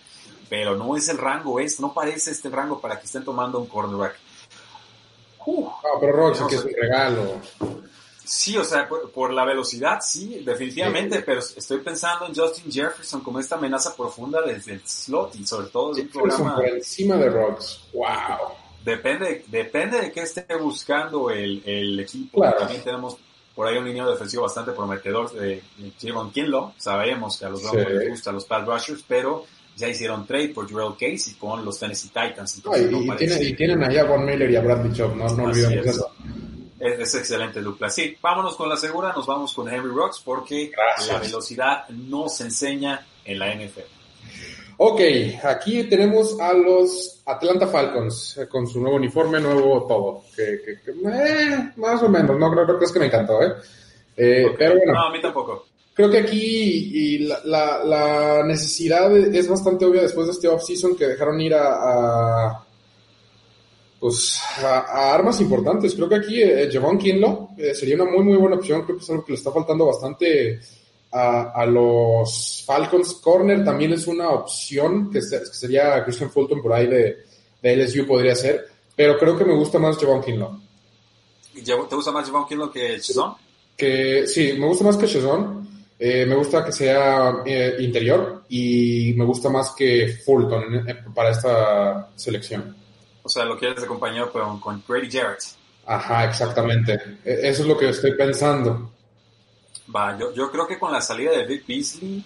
Pero 0.49 0.75
no 0.75 0.97
es 0.97 1.07
el 1.09 1.19
rango, 1.19 1.59
es, 1.59 1.79
no 1.79 1.93
parece 1.93 2.31
este 2.31 2.49
rango 2.49 2.81
para 2.81 2.99
que 2.99 3.05
estén 3.05 3.23
tomando 3.23 3.59
un 3.59 3.67
cornerback. 3.67 4.15
Uh, 5.45 5.65
no, 5.65 5.99
pero 5.99 6.11
Rox, 6.13 6.41
no 6.41 6.47
que 6.47 6.55
es 6.55 6.65
un 6.65 6.71
regalo. 6.73 7.39
Sí, 8.29 8.55
o 8.57 8.63
sea, 8.63 8.87
por, 8.87 9.09
por, 9.11 9.33
la 9.33 9.43
velocidad, 9.43 10.01
sí, 10.03 10.43
definitivamente, 10.45 11.17
sí. 11.17 11.23
pero 11.25 11.39
estoy 11.39 11.79
pensando 11.79 12.27
en 12.27 12.35
Justin 12.35 12.71
Jefferson 12.71 13.21
como 13.21 13.39
esta 13.39 13.55
amenaza 13.55 13.95
profunda 13.95 14.39
desde 14.43 14.73
el 14.73 14.81
slot 14.85 15.33
y 15.35 15.47
sobre 15.47 15.69
todo 15.69 15.95
de 15.95 16.03
un 16.03 16.09
programa... 16.09 16.57
por 16.57 16.67
encima 16.67 17.15
de 17.15 17.27
Rocks, 17.27 17.85
wow. 17.91 18.07
Depende, 18.85 19.45
depende 19.47 19.99
de 19.99 20.11
qué 20.11 20.21
esté 20.21 20.45
buscando 20.61 21.31
el, 21.31 21.63
el 21.65 21.99
equipo. 21.99 22.39
Claro. 22.39 22.59
También 22.59 22.83
tenemos 22.83 23.17
por 23.55 23.67
ahí 23.67 23.77
un 23.77 23.85
línea 23.85 24.05
defensivo 24.05 24.43
bastante 24.43 24.73
prometedor 24.73 25.33
de, 25.33 25.63
Javon 25.99 26.31
Kinlo. 26.31 26.73
Sabemos 26.77 27.39
que 27.39 27.45
a 27.45 27.49
los 27.49 27.63
Broncos 27.63 27.81
sí. 27.81 27.97
les 27.97 28.09
gustan 28.09 28.35
los 28.35 28.45
pass 28.45 28.63
rushers, 28.63 29.03
pero 29.07 29.45
ya 29.75 29.87
hicieron 29.87 30.27
trade 30.27 30.49
por 30.49 30.69
Jurel 30.69 30.93
Casey 30.93 31.33
con 31.33 31.65
los 31.65 31.79
Tennessee 31.79 32.09
Titans. 32.09 32.57
Entonces, 32.57 32.91
y, 32.91 33.05
no 33.05 33.15
tienen, 33.15 33.43
y, 33.43 33.53
tienen, 33.55 33.83
allá 33.83 34.01
a 34.01 34.05
Von 34.05 34.23
Miller 34.23 34.51
y 34.51 34.55
a 34.55 34.61
Bradley 34.61 34.93
Chubb, 34.93 35.15
no, 35.15 35.27
no 35.29 35.45
olvidemos 35.45 35.85
es. 35.87 35.95
eso. 35.95 36.11
Es, 36.79 36.99
es, 36.99 37.15
excelente 37.15 37.61
dupla. 37.61 37.89
Sí, 37.89 38.17
vámonos 38.21 38.55
con 38.55 38.69
la 38.69 38.77
segura, 38.77 39.13
nos 39.13 39.27
vamos 39.27 39.53
con 39.53 39.67
Henry 39.67 39.91
Rocks 39.91 40.21
porque 40.23 40.71
Gracias. 40.71 41.07
la 41.07 41.19
velocidad 41.19 41.89
no 41.89 42.29
se 42.29 42.45
enseña 42.45 43.05
en 43.25 43.39
la 43.39 43.53
NFL. 43.53 43.99
Ok, 44.81 45.01
aquí 45.43 45.83
tenemos 45.89 46.39
a 46.39 46.53
los 46.53 47.21
Atlanta 47.25 47.67
Falcons 47.67 48.37
eh, 48.37 48.47
con 48.47 48.65
su 48.65 48.79
nuevo 48.79 48.95
uniforme, 48.95 49.41
nuevo 49.41 49.85
todo. 49.85 50.23
Que, 50.33 50.61
que, 50.63 50.79
que 50.79 50.91
eh, 50.91 51.71
más 51.75 52.01
o 52.01 52.07
menos, 52.07 52.39
no 52.39 52.49
creo, 52.49 52.65
creo 52.65 52.79
que 52.79 52.85
es 52.85 52.91
que 52.93 52.99
me 52.99 53.07
encantó, 53.07 53.41
¿eh? 53.43 53.55
eh 54.15 54.45
okay. 54.45 54.55
Pero 54.57 54.77
bueno. 54.77 54.93
No, 54.93 55.07
a 55.07 55.11
mí 55.11 55.21
tampoco. 55.21 55.65
Creo 55.93 56.09
que 56.09 56.19
aquí 56.19 57.19
la, 57.27 57.41
la, 57.43 57.83
la, 57.83 58.43
necesidad 58.45 59.13
es 59.17 59.49
bastante 59.49 59.83
obvia 59.83 60.03
después 60.03 60.27
de 60.27 60.31
este 60.31 60.47
off-season 60.47 60.95
que 60.95 61.07
dejaron 61.07 61.41
ir 61.41 61.55
a, 61.55 61.73
a 61.73 62.65
pues 63.99 64.39
a, 64.63 64.79
a, 64.79 65.13
armas 65.13 65.39
importantes. 65.41 65.93
Creo 65.93 66.09
que 66.09 66.15
aquí 66.15 66.41
eh, 66.41 66.69
Javon 66.71 66.97
Kinlo 66.97 67.49
eh, 67.57 67.73
sería 67.73 67.95
una 67.95 68.05
muy 68.05 68.23
muy 68.23 68.37
buena 68.37 68.55
opción. 68.55 68.83
Creo 68.83 68.97
que 68.97 69.03
es 69.03 69.09
algo 69.09 69.25
que 69.25 69.33
le 69.33 69.37
está 69.37 69.51
faltando 69.51 69.85
bastante 69.85 70.59
a, 71.11 71.51
a 71.51 71.65
los 71.65 72.63
Falcons. 72.65 73.15
Corner 73.15 73.63
también 73.63 73.93
es 73.93 74.07
una 74.07 74.29
opción 74.29 75.11
que, 75.11 75.21
se, 75.21 75.39
que, 75.39 75.45
sería 75.45 76.03
Christian 76.03 76.31
Fulton 76.31 76.61
por 76.61 76.73
ahí 76.73 76.87
de, 76.87 77.17
de 77.61 77.75
LSU 77.75 78.05
podría 78.05 78.35
ser. 78.35 78.67
Pero 78.95 79.17
creo 79.17 79.37
que 79.37 79.45
me 79.45 79.55
gusta 79.55 79.79
más 79.79 79.97
Javon 79.97 80.21
Kinlo. 80.21 80.59
¿Te 81.53 81.95
gusta 81.95 82.11
más 82.11 82.25
Javon 82.25 82.47
Kinlo 82.47 82.71
que 82.71 82.99
Chazon? 82.99 83.33
Que 83.75 84.27
sí, 84.27 84.53
me 84.57 84.65
gusta 84.65 84.83
más 84.83 84.97
que 84.97 85.07
Chazon. 85.07 85.59
Eh, 86.01 86.25
me 86.25 86.35
gusta 86.35 86.63
que 86.63 86.71
sea 86.71 87.41
eh, 87.45 87.75
interior 87.79 88.45
y 88.47 89.13
me 89.17 89.25
gusta 89.25 89.49
más 89.49 89.71
que 89.71 90.07
Fulton 90.25 90.87
eh, 90.87 90.95
para 91.13 91.31
esta 91.31 92.09
selección. 92.15 92.73
O 93.23 93.29
sea, 93.29 93.45
lo 93.45 93.57
quieres 93.57 93.81
de 93.81 93.87
compañero 93.87 94.31
con, 94.31 94.59
con 94.59 94.83
Grady 94.87 95.11
Jarrett. 95.11 95.43
Ajá, 95.85 96.25
exactamente. 96.25 97.17
Eso 97.23 97.63
es 97.63 97.67
lo 97.67 97.77
que 97.77 97.89
estoy 97.89 98.13
pensando. 98.15 98.91
Va, 99.93 100.17
yo, 100.17 100.33
yo 100.33 100.51
creo 100.51 100.67
que 100.67 100.77
con 100.77 100.91
la 100.91 101.01
salida 101.01 101.31
de 101.31 101.45
Vic 101.45 101.65
Beasley... 101.67 102.23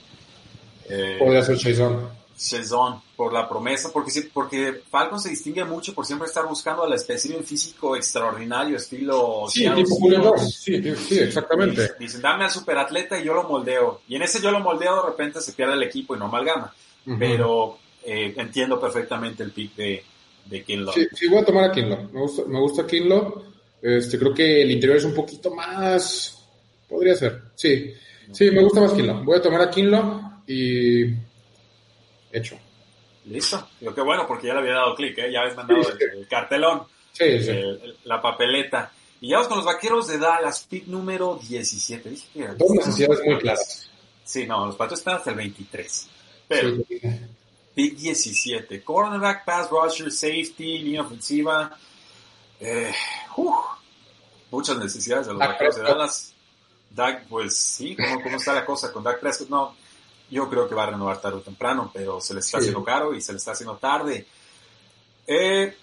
Eh, 0.90 1.16
Podría 1.18 1.42
ser 1.42 1.58
Chazon. 1.58 2.10
Chazon, 2.38 3.02
por 3.16 3.32
la 3.32 3.48
promesa, 3.48 3.90
porque, 3.94 4.12
porque 4.34 4.84
Falcon 4.90 5.20
se 5.20 5.30
distingue 5.30 5.64
mucho 5.64 5.94
por 5.94 6.06
siempre 6.06 6.28
estar 6.28 6.46
buscando 6.46 6.84
al 6.84 6.92
espécimen 6.92 7.44
físico 7.44 7.96
extraordinario, 7.96 8.76
estilo... 8.76 9.46
Sí, 9.48 9.70
tipo 9.76 9.96
Julio 9.96 10.38
sí, 10.38 10.96
sí, 10.96 11.20
exactamente. 11.20 11.94
Dicen, 11.98 12.22
dame 12.22 12.44
al 12.44 12.52
superatleta 12.52 13.18
y 13.18 13.24
yo 13.24 13.34
lo 13.34 13.44
moldeo. 13.44 14.02
Y 14.10 14.18
en 14.18 14.24
ese 14.24 14.42
yo 14.42 14.52
lo 14.52 14.60
moldeo, 14.60 14.98
de 14.98 15.10
repente 15.10 15.40
se 15.40 15.54
pierde 15.54 15.74
el 15.74 15.84
equipo 15.84 16.16
y 16.16 16.20
no 16.20 16.26
amalgama. 16.26 16.74
Uh 17.06 17.12
-huh. 17.12 17.18
Pero 17.18 17.78
eh, 18.04 18.34
entiendo 18.36 18.78
perfectamente 18.78 19.42
el 19.44 19.52
pick 19.52 19.74
de, 19.76 20.04
de 20.46 20.64
Kinlo. 20.64 20.92
Sí, 20.92 21.08
sí, 21.14 21.28
voy 21.28 21.40
a 21.40 21.46
tomar 21.46 21.66
a 21.66 21.72
Kinlo. 21.72 22.10
Me 22.12 22.20
gusta, 22.20 22.44
me 22.48 22.60
gusta 22.60 22.88
Kinlo. 22.88 23.44
Este, 23.82 24.18
creo 24.18 24.34
que 24.34 24.62
el 24.62 24.72
interior 24.72 24.98
es 24.98 25.06
un 25.06 25.14
poquito 25.14 25.54
más... 25.54 26.40
Podría 26.88 27.16
ser, 27.16 27.42
sí. 27.56 27.94
Sí, 28.32 28.52
me 28.52 28.64
gusta 28.64 28.82
más 28.82 28.94
Kinlo. 28.94 29.24
Voy 29.24 29.38
a 29.38 29.42
tomar 29.42 29.62
a 29.62 29.70
Kinlo 29.70 30.42
y... 30.48 31.06
Hecho. 32.32 32.58
Listo. 33.26 33.68
Digo, 33.80 33.94
qué 33.94 34.02
bueno, 34.02 34.26
porque 34.28 34.48
ya 34.48 34.54
le 34.54 34.60
había 34.60 34.74
dado 34.74 34.96
clic, 34.96 35.18
¿eh? 35.18 35.32
Ya 35.32 35.42
habéis 35.42 35.56
mandado 35.56 35.84
sí, 35.84 35.92
sí. 35.98 36.04
El, 36.04 36.20
el, 36.20 36.28
cartelón. 36.28 36.84
Sí, 37.12 37.40
sí. 37.44 37.50
El, 37.52 37.98
la 38.06 38.22
papeleta. 38.22 38.92
Y 39.22 39.30
ya 39.30 39.38
vamos 39.38 39.48
con 39.48 39.58
los 39.58 39.66
vaqueros 39.66 40.08
de 40.08 40.18
Dallas, 40.18 40.68
pick 40.70 40.88
número 40.88 41.40
17. 41.48 42.10
Dije 42.10 42.28
que 42.34 42.48
Dos 42.56 42.72
necesidades 42.72 43.22
muy 43.26 43.38
claras. 43.38 43.90
Sí, 44.24 44.46
no, 44.46 44.66
los 44.66 44.76
patos 44.76 45.00
están 45.00 45.16
hasta 45.16 45.30
el 45.30 45.38
23. 45.38 46.10
Pero, 46.48 46.76
sí. 46.88 47.02
Pick 47.74 47.98
17. 47.98 48.84
Cornerback, 48.84 49.46
pass 49.46 49.70
rusher, 49.70 50.12
safety, 50.12 50.80
línea 50.80 51.02
ofensiva. 51.02 51.76
Eh, 52.60 52.94
uf, 53.36 53.56
muchas 54.52 54.78
necesidades 54.78 55.28
de 55.28 55.34
los 55.34 55.40
vaqueros 55.40 55.76
de 55.76 55.84
Dallas. 55.84 56.34
Dak, 56.90 57.28
pues 57.28 57.58
sí, 57.58 57.96
¿cómo, 57.96 58.22
¿cómo, 58.22 58.38
está 58.38 58.54
la 58.54 58.66
cosa 58.66 58.94
con 58.94 59.04
Dak 59.04 59.20
Prescott? 59.20 59.50
No, 59.50 59.76
yo 60.30 60.48
creo 60.48 60.70
que 60.70 60.76
va 60.76 60.84
a 60.84 60.92
renovar 60.92 61.20
tarde 61.20 61.38
o 61.38 61.42
temprano, 61.42 61.90
pero 61.92 62.22
se 62.22 62.36
le 62.36 62.40
está 62.40 62.60
sí. 62.60 62.66
haciendo 62.66 62.84
caro 62.84 63.16
y 63.16 63.22
se 63.22 63.32
le 63.32 63.38
está 63.38 63.54
haciendo 63.54 63.78
tarde. 63.78 64.28
Eh, 65.26 65.76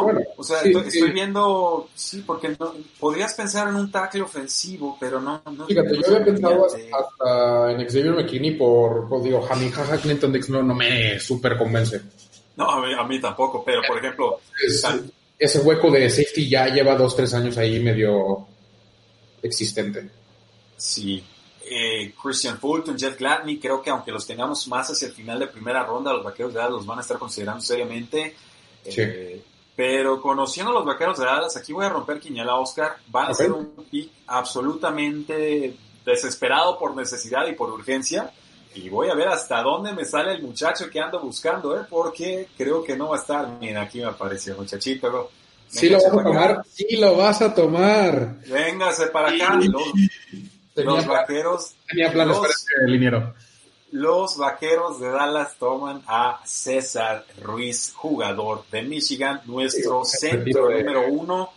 bueno, 0.00 0.20
o 0.36 0.42
sea, 0.42 0.60
sí, 0.62 0.68
estoy, 0.68 0.90
sí. 0.90 0.98
estoy, 0.98 1.12
viendo, 1.12 1.88
sí, 1.94 2.22
porque 2.26 2.56
no, 2.58 2.74
podrías 2.98 3.34
pensar 3.34 3.68
en 3.68 3.76
un 3.76 3.90
tackle 3.90 4.22
ofensivo, 4.22 4.96
pero 4.98 5.20
no. 5.20 5.42
no 5.44 5.66
Fíjate, 5.66 5.96
yo 5.96 6.06
había 6.06 6.24
pensado 6.24 6.66
hasta 6.66 7.72
en 7.72 7.86
Xavier 7.86 8.14
McKinney 8.14 8.52
por, 8.52 9.08
por 9.08 9.22
digo, 9.22 9.42
Jamie 9.42 9.70
Jaja 9.70 9.98
Clinton 9.98 10.32
Dix 10.32 10.48
no, 10.48 10.62
no 10.62 10.74
me 10.74 11.20
súper 11.20 11.56
convence. 11.58 12.00
No, 12.56 12.70
a 12.70 12.86
mí, 12.86 12.92
a 12.98 13.04
mí, 13.04 13.20
tampoco, 13.20 13.62
pero 13.64 13.82
por 13.86 13.98
ejemplo. 13.98 14.40
Es, 14.66 14.84
ese 15.38 15.60
hueco 15.60 15.90
de 15.90 16.10
safety 16.10 16.48
ya 16.48 16.66
lleva 16.68 16.96
dos, 16.96 17.14
tres 17.14 17.32
años 17.34 17.56
ahí 17.58 17.78
medio 17.78 18.46
existente. 19.42 20.10
Sí. 20.76 21.22
Eh, 21.70 22.14
Christian 22.20 22.58
Fulton, 22.58 22.98
Jeff 22.98 23.18
Gladney, 23.18 23.58
creo 23.58 23.82
que 23.82 23.90
aunque 23.90 24.10
los 24.10 24.26
tengamos 24.26 24.66
más 24.68 24.90
hacia 24.90 25.08
el 25.08 25.14
final 25.14 25.38
de 25.38 25.46
primera 25.46 25.84
ronda, 25.84 26.12
los 26.12 26.24
vaqueros 26.24 26.54
de 26.54 26.58
Dallas 26.58 26.72
los 26.72 26.86
van 26.86 26.98
a 26.98 27.02
estar 27.02 27.18
considerando 27.18 27.60
seriamente. 27.60 28.34
Sí. 28.88 29.02
Eh, 29.02 29.42
pero 29.78 30.20
conociendo 30.20 30.72
a 30.72 30.74
los 30.74 30.84
vaqueros 30.84 31.20
de 31.20 31.24
Dallas, 31.24 31.56
aquí 31.56 31.72
voy 31.72 31.86
a 31.86 31.88
romper 31.88 32.18
Quiñela 32.18 32.56
Oscar. 32.56 32.96
Van 33.06 33.26
okay. 33.26 33.32
a 33.32 33.36
ser 33.36 33.52
un 33.52 33.66
pick 33.88 34.10
absolutamente 34.26 35.76
desesperado 36.04 36.76
por 36.76 36.96
necesidad 36.96 37.46
y 37.46 37.52
por 37.52 37.70
urgencia. 37.70 38.28
Y 38.74 38.88
voy 38.88 39.08
a 39.08 39.14
ver 39.14 39.28
hasta 39.28 39.62
dónde 39.62 39.92
me 39.92 40.04
sale 40.04 40.32
el 40.32 40.42
muchacho 40.42 40.90
que 40.90 40.98
ando 40.98 41.20
buscando, 41.20 41.78
¿eh? 41.78 41.84
porque 41.88 42.48
creo 42.56 42.82
que 42.82 42.96
no 42.96 43.10
va 43.10 43.18
a 43.18 43.20
estar. 43.20 43.48
Miren, 43.60 43.76
aquí 43.76 44.00
me 44.00 44.06
apareció 44.06 44.54
el 44.54 44.58
muchachito. 44.58 45.12
Bro. 45.12 45.30
Sí 45.68 45.88
lo 45.88 45.98
vas 45.98 46.06
a 46.06 46.10
tomar, 46.10 46.50
acá. 46.50 46.64
sí 46.72 46.96
lo 46.96 47.16
vas 47.16 47.42
a 47.42 47.54
tomar. 47.54 48.36
Véngase 48.48 49.06
para 49.06 49.28
acá. 49.28 49.60
Los, 49.60 49.82
tenía 50.74 50.90
los 50.90 51.06
vaqueros. 51.06 51.74
Tenía 51.88 52.10
planes 52.10 52.36
los, 52.36 52.38
para 52.40 52.52
este 52.52 52.90
liniero. 52.90 53.32
Los 53.90 54.36
vaqueros 54.36 55.00
de 55.00 55.08
Dallas 55.08 55.56
toman 55.58 56.02
a 56.06 56.42
César 56.44 57.24
Ruiz, 57.40 57.92
jugador 57.94 58.64
de 58.70 58.82
Michigan, 58.82 59.40
nuestro 59.46 60.04
centro 60.04 60.70
número 60.70 61.08
uno, 61.08 61.50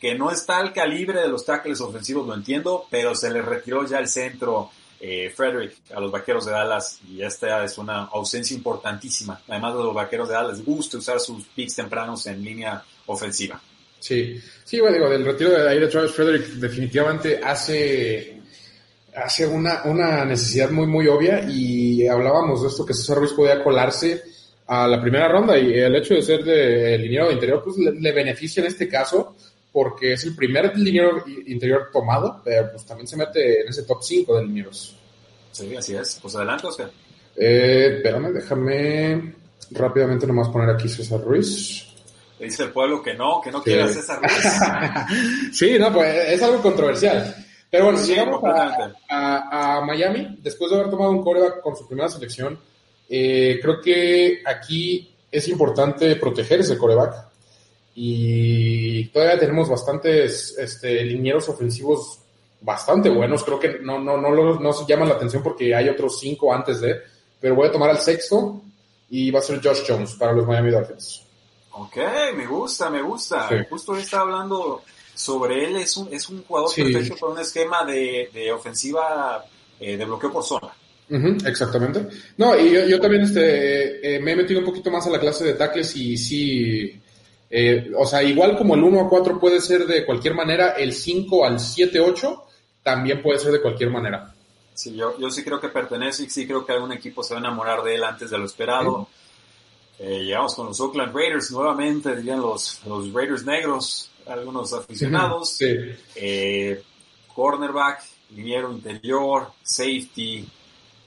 que 0.00 0.14
no 0.14 0.30
está 0.30 0.58
al 0.58 0.72
calibre 0.72 1.20
de 1.20 1.28
los 1.28 1.44
tackles 1.44 1.80
ofensivos, 1.80 2.26
lo 2.26 2.34
entiendo, 2.34 2.86
pero 2.90 3.14
se 3.14 3.30
le 3.30 3.42
retiró 3.42 3.86
ya 3.86 3.98
el 3.98 4.08
centro 4.08 4.70
eh, 5.00 5.30
Frederick 5.34 5.74
a 5.94 6.00
los 6.00 6.10
vaqueros 6.10 6.46
de 6.46 6.52
Dallas 6.52 7.00
y 7.06 7.22
esta 7.22 7.62
es 7.62 7.76
una 7.76 8.04
ausencia 8.04 8.56
importantísima. 8.56 9.42
Además 9.48 9.76
de 9.76 9.84
los 9.84 9.94
vaqueros 9.94 10.28
de 10.28 10.34
Dallas, 10.34 10.64
gusta 10.64 10.96
usar 10.96 11.20
sus 11.20 11.44
picks 11.48 11.76
tempranos 11.76 12.26
en 12.26 12.42
línea 12.42 12.82
ofensiva. 13.06 13.60
Sí, 14.00 14.40
sí, 14.64 14.80
bueno, 14.80 14.96
digo, 14.96 15.10
del 15.10 15.24
retiro 15.24 15.50
de 15.50 15.68
ahí 15.68 15.78
de 15.78 15.88
Travis 15.88 16.12
Frederick 16.12 16.46
definitivamente 16.54 17.40
hace 17.42 18.33
hace 19.14 19.46
una, 19.46 19.82
una 19.84 20.24
necesidad 20.24 20.70
muy, 20.70 20.86
muy 20.86 21.06
obvia 21.06 21.44
y 21.48 22.06
hablábamos 22.06 22.62
de 22.62 22.68
esto 22.68 22.84
que 22.84 22.94
César 22.94 23.18
Ruiz 23.18 23.32
podía 23.32 23.62
colarse 23.62 24.22
a 24.66 24.88
la 24.88 25.00
primera 25.00 25.28
ronda 25.28 25.58
y 25.58 25.72
el 25.74 25.94
hecho 25.96 26.14
de 26.14 26.22
ser 26.22 26.42
de 26.42 26.98
liniero 26.98 27.28
de 27.28 27.34
interior 27.34 27.62
pues 27.62 27.76
le, 27.76 27.92
le, 27.92 28.12
beneficia 28.12 28.60
en 28.60 28.66
este 28.66 28.88
caso 28.88 29.36
porque 29.70 30.12
es 30.12 30.24
el 30.24 30.34
primer 30.36 30.76
liniero 30.78 31.24
interior 31.46 31.90
tomado, 31.92 32.40
pero 32.44 32.70
pues 32.70 32.86
también 32.86 33.08
se 33.08 33.16
mete 33.16 33.62
en 33.62 33.68
ese 33.68 33.82
top 33.82 34.02
5 34.02 34.36
de 34.36 34.44
linieros. 34.44 34.96
Sí, 35.50 35.74
así 35.74 35.96
es. 35.96 36.18
Pues 36.22 36.36
adelante, 36.36 36.66
Oscar. 36.68 36.90
Eh, 37.36 37.96
espérame, 37.96 38.32
déjame 38.32 39.34
rápidamente 39.72 40.26
nomás 40.26 40.48
poner 40.48 40.70
aquí 40.70 40.88
César 40.88 41.20
Ruiz. 41.20 41.88
Le 42.38 42.46
dice 42.46 42.64
el 42.64 42.70
pueblo 42.70 43.02
que 43.02 43.14
no, 43.14 43.40
que 43.42 43.50
no 43.50 43.62
quiere 43.62 43.82
a 43.82 43.88
César 43.88 44.20
Ruiz. 44.20 45.52
sí, 45.52 45.76
no, 45.78 45.92
pues 45.92 46.28
es 46.28 46.42
algo 46.42 46.62
controversial. 46.62 47.43
Pero 47.74 47.86
bueno, 47.86 47.98
si 47.98 48.14
llegamos 48.14 48.40
a, 48.44 48.94
a, 49.08 49.78
a, 49.78 49.80
Miami, 49.80 50.38
después 50.40 50.70
de 50.70 50.76
haber 50.76 50.90
tomado 50.90 51.10
un 51.10 51.24
coreback 51.24 51.60
con 51.60 51.74
su 51.74 51.88
primera 51.88 52.08
selección, 52.08 52.56
eh, 53.08 53.58
creo 53.60 53.80
que 53.80 54.44
aquí 54.46 55.12
es 55.28 55.48
importante 55.48 56.14
proteger 56.14 56.60
ese 56.60 56.78
coreback. 56.78 57.26
Y 57.96 59.06
todavía 59.08 59.40
tenemos 59.40 59.68
bastantes 59.68 60.56
este, 60.56 61.02
linieros 61.02 61.48
ofensivos 61.48 62.20
bastante 62.60 63.10
buenos. 63.10 63.42
Creo 63.42 63.58
que 63.58 63.80
no, 63.80 63.98
no, 63.98 64.18
no, 64.18 64.30
no, 64.30 64.60
no 64.60 64.72
se 64.72 64.86
llaman 64.86 65.08
la 65.08 65.16
atención 65.16 65.42
porque 65.42 65.74
hay 65.74 65.88
otros 65.88 66.20
cinco 66.20 66.54
antes 66.54 66.80
de. 66.80 66.94
Pero 67.40 67.56
voy 67.56 67.66
a 67.66 67.72
tomar 67.72 67.90
al 67.90 67.98
sexto 67.98 68.62
y 69.10 69.32
va 69.32 69.40
a 69.40 69.42
ser 69.42 69.60
Josh 69.60 69.82
Jones 69.84 70.14
para 70.14 70.32
los 70.32 70.46
Miami 70.46 70.70
Dolphins. 70.70 71.24
Ok, 71.72 71.96
me 72.36 72.46
gusta, 72.46 72.88
me 72.88 73.02
gusta. 73.02 73.48
Sí. 73.48 73.56
Justo 73.68 73.96
estaba 73.96 74.22
hablando 74.22 74.84
sobre 75.14 75.64
él 75.66 75.76
es 75.76 75.96
un, 75.96 76.12
es 76.12 76.28
un 76.28 76.42
jugador 76.44 76.70
Sí. 76.70 76.82
perfecto 76.82 77.16
para 77.18 77.32
un 77.32 77.38
esquema 77.40 77.84
de, 77.84 78.30
de 78.32 78.52
ofensiva 78.52 79.44
eh, 79.80 79.96
de 79.96 80.04
bloqueo 80.04 80.32
por 80.32 80.42
zona. 80.44 80.72
Exactamente. 81.46 82.06
No, 82.38 82.58
y 82.58 82.70
yo, 82.72 82.86
yo 82.86 83.00
también 83.00 83.22
este, 83.22 84.16
eh, 84.16 84.20
me 84.20 84.32
he 84.32 84.36
metido 84.36 84.60
un 84.60 84.66
poquito 84.66 84.90
más 84.90 85.06
a 85.06 85.10
la 85.10 85.20
clase 85.20 85.44
de 85.44 85.54
tackles 85.54 85.94
y 85.96 86.16
sí, 86.16 87.00
eh, 87.50 87.90
o 87.96 88.06
sea, 88.06 88.22
igual 88.22 88.56
como 88.56 88.74
el 88.74 88.82
1 88.82 89.00
a 89.02 89.08
4 89.08 89.38
puede 89.38 89.60
ser 89.60 89.86
de 89.86 90.04
cualquier 90.06 90.34
manera, 90.34 90.70
el 90.70 90.92
5 90.92 91.44
al 91.44 91.60
7, 91.60 92.00
8 92.00 92.42
también 92.82 93.22
puede 93.22 93.38
ser 93.38 93.52
de 93.52 93.60
cualquier 93.62 93.90
manera. 93.90 94.34
Sí, 94.72 94.96
yo, 94.96 95.16
yo 95.18 95.30
sí 95.30 95.44
creo 95.44 95.60
que 95.60 95.68
pertenece 95.68 96.24
y 96.24 96.30
sí 96.30 96.46
creo 96.46 96.66
que 96.66 96.72
algún 96.72 96.92
equipo 96.92 97.22
se 97.22 97.34
va 97.34 97.38
a 97.40 97.44
enamorar 97.44 97.82
de 97.82 97.94
él 97.94 98.02
antes 98.02 98.30
de 98.30 98.38
lo 98.38 98.44
esperado. 98.46 99.06
Eh, 99.98 100.24
llegamos 100.24 100.54
con 100.56 100.66
los 100.66 100.80
Oakland 100.80 101.14
Raiders 101.14 101.50
nuevamente, 101.52 102.16
dirían 102.16 102.40
los, 102.40 102.80
los 102.86 103.12
Raiders 103.12 103.44
negros, 103.44 104.10
algunos 104.26 104.72
aficionados. 104.72 105.50
Sí. 105.56 105.74
Eh, 106.14 106.82
cornerback, 107.34 108.02
liniero 108.30 108.72
interior, 108.72 109.52
safety, 109.62 110.48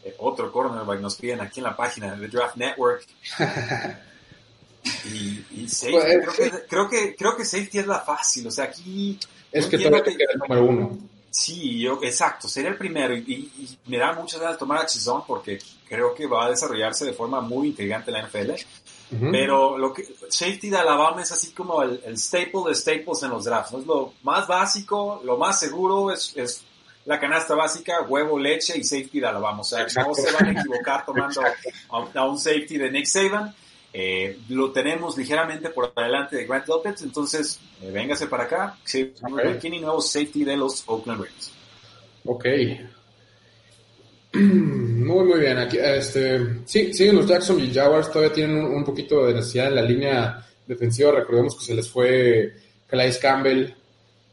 eh, 0.04 0.16
otro 0.20 0.52
cornerback 0.52 1.00
nos 1.00 1.16
piden 1.16 1.42
aquí 1.42 1.60
en 1.60 1.66
la 1.66 1.76
página 1.76 2.16
de 2.16 2.28
Draft 2.28 2.56
Network. 2.58 3.06
y, 5.06 5.44
y 5.64 5.68
safety, 5.70 5.98
Pues, 5.98 6.36
creo, 6.36 6.52
que, 6.52 6.66
creo, 6.68 6.90
que, 6.90 7.16
creo 7.16 7.38
que 7.38 7.46
safety 7.46 7.80
es 7.80 7.88
la 7.88 8.00
fácil, 8.02 8.48
o 8.48 8.52
sea, 8.52 8.66
aquí... 8.66 9.18
Es 9.52 9.66
que 9.68 9.78
todavía 9.78 10.04
te 10.04 10.16
queda 10.18 10.32
el 10.34 10.40
número 10.40 10.66
uno. 10.66 10.98
Sí, 11.30 11.80
yo, 11.80 12.00
exacto, 12.04 12.48
sería 12.48 12.70
el 12.72 12.78
primero 12.78 13.16
y, 13.16 13.20
y- 13.20 13.64
y 13.64 13.78
me 13.90 13.98
da 13.98 14.14
muchas 14.14 14.40
ganas 14.40 14.56
de 14.56 14.60
tomar 14.60 14.80
a 14.82 14.86
Chizón 14.86 15.24
porque 15.28 15.60
creo 15.88 16.14
que 16.16 16.26
va 16.26 16.46
a 16.46 16.50
desarrollarse 16.50 17.06
de 17.06 17.14
forma 17.14 17.42
muy 17.42 17.68
intrigante 17.68 18.12
la 18.12 18.22
NFL. 18.26 18.52
Pero 19.10 19.78
lo 19.78 19.94
que 19.94 20.06
safety 20.28 20.70
de 20.70 20.78
Alabama 20.78 21.22
es 21.22 21.32
así 21.32 21.52
como 21.52 21.82
el, 21.82 22.02
el 22.06 22.18
staple 22.18 22.64
de 22.68 22.76
staples 22.76 23.24
en 23.24 23.30
los 23.30 23.46
drafts. 23.46 23.72
¿no? 23.72 23.80
Es 23.80 23.86
lo 23.86 24.14
más 24.24 24.48
básico, 24.48 25.22
lo 25.24 25.38
más 25.38 25.60
seguro 25.60 26.12
es, 26.12 26.34
es 26.36 26.64
la 27.06 27.18
canasta 27.18 27.56
básica, 27.56 28.02
huevo, 28.02 28.38
leche 28.38 28.78
y 28.78 28.84
safety 28.84 29.22
de 29.22 29.28
Alabama. 29.28 29.62
O 29.62 29.64
sea, 29.64 29.84
Exacto. 29.84 30.10
no 30.10 30.16
se 30.16 30.32
van 30.34 30.48
a 30.48 30.60
equivocar 30.60 31.06
tomando 31.06 31.42
a, 31.42 32.20
a 32.20 32.26
un 32.26 32.38
safety 32.38 32.78
de 32.78 32.92
Nick 32.92 33.06
Saban. 33.06 33.56
Eh, 33.94 34.40
lo 34.50 34.72
tenemos 34.74 35.18
ligeramente 35.18 35.70
por 35.70 35.94
adelante 35.96 36.36
de 36.36 36.46
Grant 36.46 36.68
Lopez, 36.68 37.02
entonces 37.02 37.60
eh, 37.82 37.90
véngase 37.90 38.28
para 38.28 38.44
acá. 38.44 38.78
Sí, 38.84 39.14
Ok. 39.24 39.42
McKinney, 39.46 39.80
nuevo 39.80 40.02
safety 40.02 40.44
de 40.44 40.58
los 40.58 40.84
Oakland 40.86 41.22
Raiders. 41.22 41.52
Ok. 42.26 42.46
Muy, 45.08 45.24
muy 45.24 45.40
bien. 45.40 45.58
Aquí, 45.58 45.78
este, 45.78 46.62
sí, 46.66 46.94
siguen 46.94 47.16
los 47.16 47.28
Jacksonville 47.28 47.74
Jaguars. 47.74 48.12
Todavía 48.12 48.34
tienen 48.34 48.58
un, 48.58 48.76
un 48.76 48.84
poquito 48.84 49.26
de 49.26 49.36
necesidad 49.36 49.68
en 49.68 49.76
la 49.76 49.82
línea 49.82 50.46
defensiva. 50.68 51.12
Recordemos 51.12 51.58
que 51.58 51.64
se 51.64 51.74
les 51.74 51.90
fue 51.90 52.54
Calais 52.86 53.18
Campbell, 53.18 53.74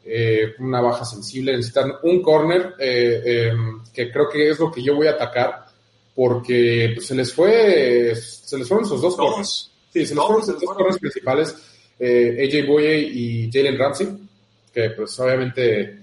eh, 0.05 0.55
una 0.59 0.81
baja 0.81 1.05
sensible. 1.05 1.53
Necesitan 1.53 1.93
un 2.03 2.21
corner, 2.21 2.75
eh, 2.81 3.23
eh, 3.25 3.53
que 3.93 4.11
creo 4.11 4.29
que 4.29 4.51
es 4.51 4.59
lo 4.59 4.73
que 4.73 4.83
yo 4.83 4.97
voy 4.97 5.07
a 5.07 5.13
atacar, 5.13 5.65
porque 6.13 6.91
pues, 6.97 7.07
se 7.07 7.15
les 7.15 7.33
fue, 7.33 8.13
se 8.17 8.59
les 8.59 8.67
fueron 8.67 8.85
sus 8.85 9.01
dos 9.01 9.15
corners. 9.15 9.71
Sí, 9.93 10.05
se 10.05 10.15
les 10.17 10.25
fueron 10.25 10.45
les 10.45 10.61
dos 10.61 10.75
corners 10.75 10.99
principales, 10.99 11.55
eh, 12.01 12.49
AJ 12.49 12.67
Boye 12.67 12.99
y 12.99 13.49
Jalen 13.53 13.79
Ramsey, 13.79 14.09
que 14.73 14.91
pues 14.91 15.21
obviamente 15.21 16.01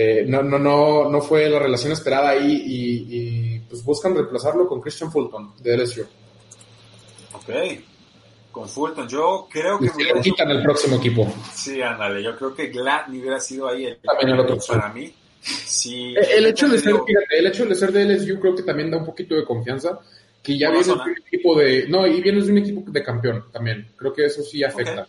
eh, 0.00 0.24
no, 0.28 0.44
no, 0.44 0.60
no, 0.60 1.10
no 1.10 1.20
fue 1.20 1.48
la 1.48 1.58
relación 1.58 1.92
esperada 1.92 2.28
ahí 2.28 2.62
y, 2.66 3.16
y, 3.56 3.58
pues 3.68 3.82
buscan 3.82 4.14
reemplazarlo 4.14 4.68
con 4.68 4.80
Christian 4.80 5.10
Fulton 5.10 5.54
de 5.60 5.76
LSU. 5.76 6.06
Ok. 7.32 7.50
Con 8.52 8.68
Fulton, 8.68 9.08
yo 9.08 9.48
creo 9.50 9.76
que 9.80 9.86
lo 10.14 10.20
quitan 10.20 10.50
el 10.52 10.62
próximo 10.62 10.98
equipo. 10.98 11.26
Sí, 11.52 11.82
ándale, 11.82 12.22
yo 12.22 12.36
creo 12.36 12.54
que 12.54 12.68
Gladney 12.68 13.18
hubiera 13.20 13.40
sido 13.40 13.66
ahí 13.66 13.86
el, 13.86 13.96
También 13.98 14.28
el 14.30 14.38
otro 14.38 14.56
para 14.68 14.92
mí. 14.92 15.12
Sí, 15.40 16.14
El, 16.14 16.44
el 16.44 16.46
hecho 16.46 16.68
de 16.68 16.78
ser, 16.78 16.92
digo, 16.92 17.04
fíjate, 17.04 17.36
el 17.36 17.46
hecho 17.48 17.66
de 17.66 17.74
ser 17.74 17.90
de 17.90 18.04
LSU 18.04 18.38
creo 18.38 18.54
que 18.54 18.62
también 18.62 18.92
da 18.92 18.98
un 18.98 19.04
poquito 19.04 19.34
de 19.34 19.44
confianza, 19.44 19.98
que 20.40 20.56
ya 20.56 20.68
vienes 20.68 20.86
de 20.86 20.92
zona. 20.92 21.06
un 21.06 21.16
equipo 21.26 21.58
de, 21.58 21.88
no, 21.88 22.06
y 22.06 22.20
vienes 22.20 22.46
de 22.46 22.52
un 22.52 22.58
equipo 22.58 22.88
de 22.88 23.02
campeón 23.02 23.46
también. 23.52 23.88
Creo 23.96 24.12
que 24.12 24.26
eso 24.26 24.42
sí 24.42 24.62
afecta. 24.62 25.08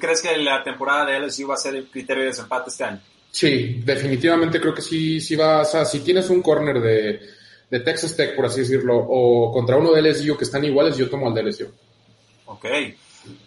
¿Crees 0.00 0.22
que 0.22 0.36
la 0.38 0.64
temporada 0.64 1.06
de 1.06 1.20
LSU 1.20 1.46
va 1.46 1.54
a 1.54 1.58
ser 1.58 1.76
el 1.76 1.88
criterio 1.88 2.22
de 2.24 2.30
desempate 2.30 2.68
este 2.68 2.82
año? 2.82 3.00
Sí, 3.32 3.80
definitivamente 3.82 4.60
creo 4.60 4.74
que 4.74 4.82
sí, 4.82 5.18
sí 5.18 5.34
va, 5.34 5.62
o 5.62 5.64
sea, 5.64 5.86
si 5.86 6.00
tienes 6.00 6.28
un 6.28 6.42
corner 6.42 6.80
de, 6.80 7.20
de 7.70 7.80
Texas 7.80 8.14
Tech, 8.14 8.36
por 8.36 8.44
así 8.44 8.60
decirlo, 8.60 8.94
o 8.94 9.50
contra 9.50 9.78
uno 9.78 9.92
de 9.92 10.02
LSU 10.02 10.36
que 10.36 10.44
están 10.44 10.62
iguales, 10.62 10.98
yo 10.98 11.08
tomo 11.08 11.26
al 11.26 11.34
de 11.34 11.42
LSU. 11.42 11.72
Ok. 12.44 12.66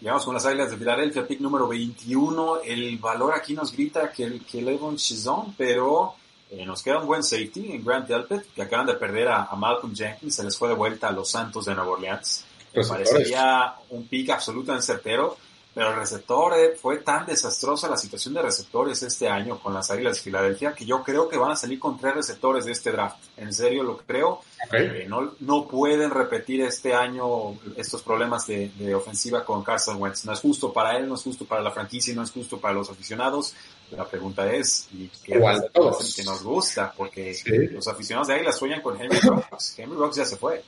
Llegamos 0.00 0.24
con 0.24 0.34
las 0.34 0.44
Águilas 0.44 0.70
de 0.70 0.76
Filadelfia, 0.76 1.26
pick 1.26 1.40
número 1.40 1.68
21. 1.68 2.62
El 2.64 2.98
valor 2.98 3.34
aquí 3.34 3.54
nos 3.54 3.72
grita 3.72 4.10
que 4.10 4.24
el 4.24 4.44
que 4.44 4.60
Levon 4.60 4.96
Chizon, 4.96 5.54
pero 5.56 6.14
eh, 6.50 6.66
nos 6.66 6.82
queda 6.82 6.98
un 6.98 7.06
buen 7.06 7.22
safety 7.22 7.72
en 7.72 7.84
Grant 7.84 8.08
Delpit, 8.08 8.52
que 8.54 8.62
acaban 8.62 8.86
de 8.86 8.94
perder 8.94 9.28
a, 9.28 9.48
Malcolm 9.54 9.94
Jenkins, 9.94 10.34
se 10.34 10.42
les 10.42 10.56
fue 10.58 10.68
de 10.70 10.74
vuelta 10.74 11.08
a 11.08 11.12
los 11.12 11.30
Santos 11.30 11.66
de 11.66 11.74
Nueva 11.76 11.92
Orleans. 11.92 12.44
Me 12.74 12.84
parecería 12.84 13.74
un 13.90 14.08
pick 14.08 14.30
absolutamente 14.30 14.86
certero. 14.86 15.36
Pero 15.76 15.90
el 15.90 15.96
receptor 15.96 16.54
eh, 16.58 16.74
fue 16.74 17.00
tan 17.00 17.26
desastrosa 17.26 17.86
la 17.86 17.98
situación 17.98 18.32
de 18.32 18.40
receptores 18.40 19.02
este 19.02 19.28
año 19.28 19.58
con 19.58 19.74
las 19.74 19.90
Águilas 19.90 20.16
de 20.16 20.22
Filadelfia 20.22 20.72
que 20.72 20.86
yo 20.86 21.02
creo 21.02 21.28
que 21.28 21.36
van 21.36 21.50
a 21.50 21.56
salir 21.56 21.78
con 21.78 21.98
tres 21.98 22.14
receptores 22.14 22.64
de 22.64 22.72
este 22.72 22.92
draft. 22.92 23.18
En 23.36 23.52
serio 23.52 23.82
lo 23.82 23.98
creo. 23.98 24.40
Eh, 24.72 25.04
no, 25.06 25.34
no 25.40 25.68
pueden 25.68 26.10
repetir 26.10 26.62
este 26.62 26.94
año 26.94 27.58
estos 27.76 28.02
problemas 28.02 28.46
de, 28.46 28.94
ofensiva 28.94 29.44
con 29.44 29.62
Carson 29.62 30.00
Wentz. 30.00 30.24
No 30.24 30.32
es 30.32 30.40
justo 30.40 30.72
para 30.72 30.96
él, 30.96 31.06
no 31.06 31.14
es 31.14 31.22
justo 31.22 31.44
para 31.44 31.60
la 31.60 31.70
franquicia, 31.70 32.14
no 32.14 32.22
es 32.22 32.30
justo 32.30 32.58
para 32.58 32.72
los 32.72 32.88
aficionados. 32.88 33.52
La 33.90 34.06
pregunta 34.06 34.50
es, 34.50 34.88
¿y 34.94 35.10
qué 35.22 35.34
es 35.34 36.14
que 36.16 36.24
nos 36.24 36.42
gusta? 36.42 36.90
Porque 36.96 37.36
los 37.70 37.86
aficionados 37.86 38.28
de 38.28 38.34
Águilas 38.36 38.56
sueñan 38.56 38.80
con 38.80 38.98
Henry 38.98 39.18
Rocks. 39.20 39.78
Henry 39.78 39.94
Rocks 39.94 40.16
ya 40.16 40.24
se 40.24 40.38
fue. 40.38 40.64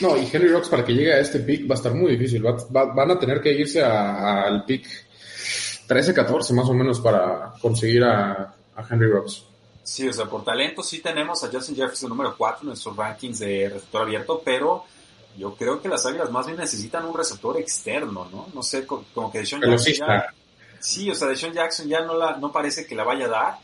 No, 0.00 0.16
y 0.16 0.28
Henry 0.30 0.48
Rocks 0.48 0.68
para 0.68 0.84
que 0.84 0.92
llegue 0.92 1.12
a 1.12 1.20
este 1.20 1.40
pick 1.40 1.68
va 1.68 1.74
a 1.74 1.78
estar 1.78 1.94
muy 1.94 2.12
difícil. 2.16 2.42
van 2.42 3.10
a 3.10 3.18
tener 3.18 3.40
que 3.40 3.52
irse 3.52 3.82
al 3.82 4.64
pick 4.64 4.86
13-14 5.88 6.52
más 6.52 6.68
o 6.68 6.74
menos 6.74 7.00
para 7.00 7.52
conseguir 7.60 8.04
a, 8.04 8.54
Henry 8.90 9.08
Rocks. 9.08 9.44
Sí, 9.82 10.06
o 10.08 10.12
sea, 10.12 10.26
por 10.26 10.44
talento 10.44 10.82
sí 10.82 10.98
tenemos 10.98 11.42
a 11.44 11.48
Justin 11.50 11.76
Jefferson 11.76 12.10
número 12.10 12.36
4 12.36 12.62
en 12.62 12.66
nuestros 12.68 12.96
rankings 12.96 13.38
de 13.38 13.68
receptor 13.68 14.02
abierto, 14.02 14.42
pero 14.44 14.84
yo 15.38 15.54
creo 15.54 15.80
que 15.80 15.88
las 15.88 16.04
Águilas 16.04 16.30
más 16.30 16.46
bien 16.46 16.58
necesitan 16.58 17.04
un 17.06 17.16
receptor 17.16 17.58
externo, 17.58 18.28
¿no? 18.30 18.48
No 18.52 18.62
sé, 18.62 18.84
como 18.84 19.30
que 19.30 19.38
Deshaun 19.38 19.62
Jackson 19.62 19.94
ya... 19.94 20.26
Sí, 20.80 21.10
o 21.10 21.14
sea, 21.14 21.28
Deshaun 21.28 21.54
Jackson 21.54 21.88
ya 21.88 22.00
no, 22.00 22.16
la, 22.16 22.36
no 22.36 22.52
parece 22.52 22.86
que 22.86 22.94
la 22.94 23.04
vaya 23.04 23.26
a 23.26 23.28
dar. 23.28 23.54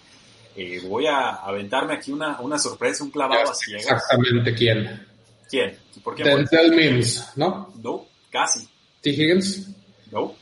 Eh, 0.57 0.81
voy 0.87 1.07
a 1.07 1.31
aventarme 1.37 1.95
aquí 1.95 2.13
una, 2.13 2.41
una 2.41 2.59
sorpresa, 2.59 3.05
un 3.05 3.11
clavado 3.11 3.51
a 3.51 3.55
ciegas. 3.55 3.85
Exactamente 3.85 4.55
quién. 4.55 5.12
¿Quién? 5.53 5.79
¿Por 6.03 6.15
qué 6.15 6.25
Denzel 6.25 6.75
Mims, 6.75 7.33
¿no? 7.37 7.75
No, 7.83 8.07
casi. 8.31 8.67
¿T. 9.03 9.11
Higgins? 9.11 9.69
No. 10.11 10.35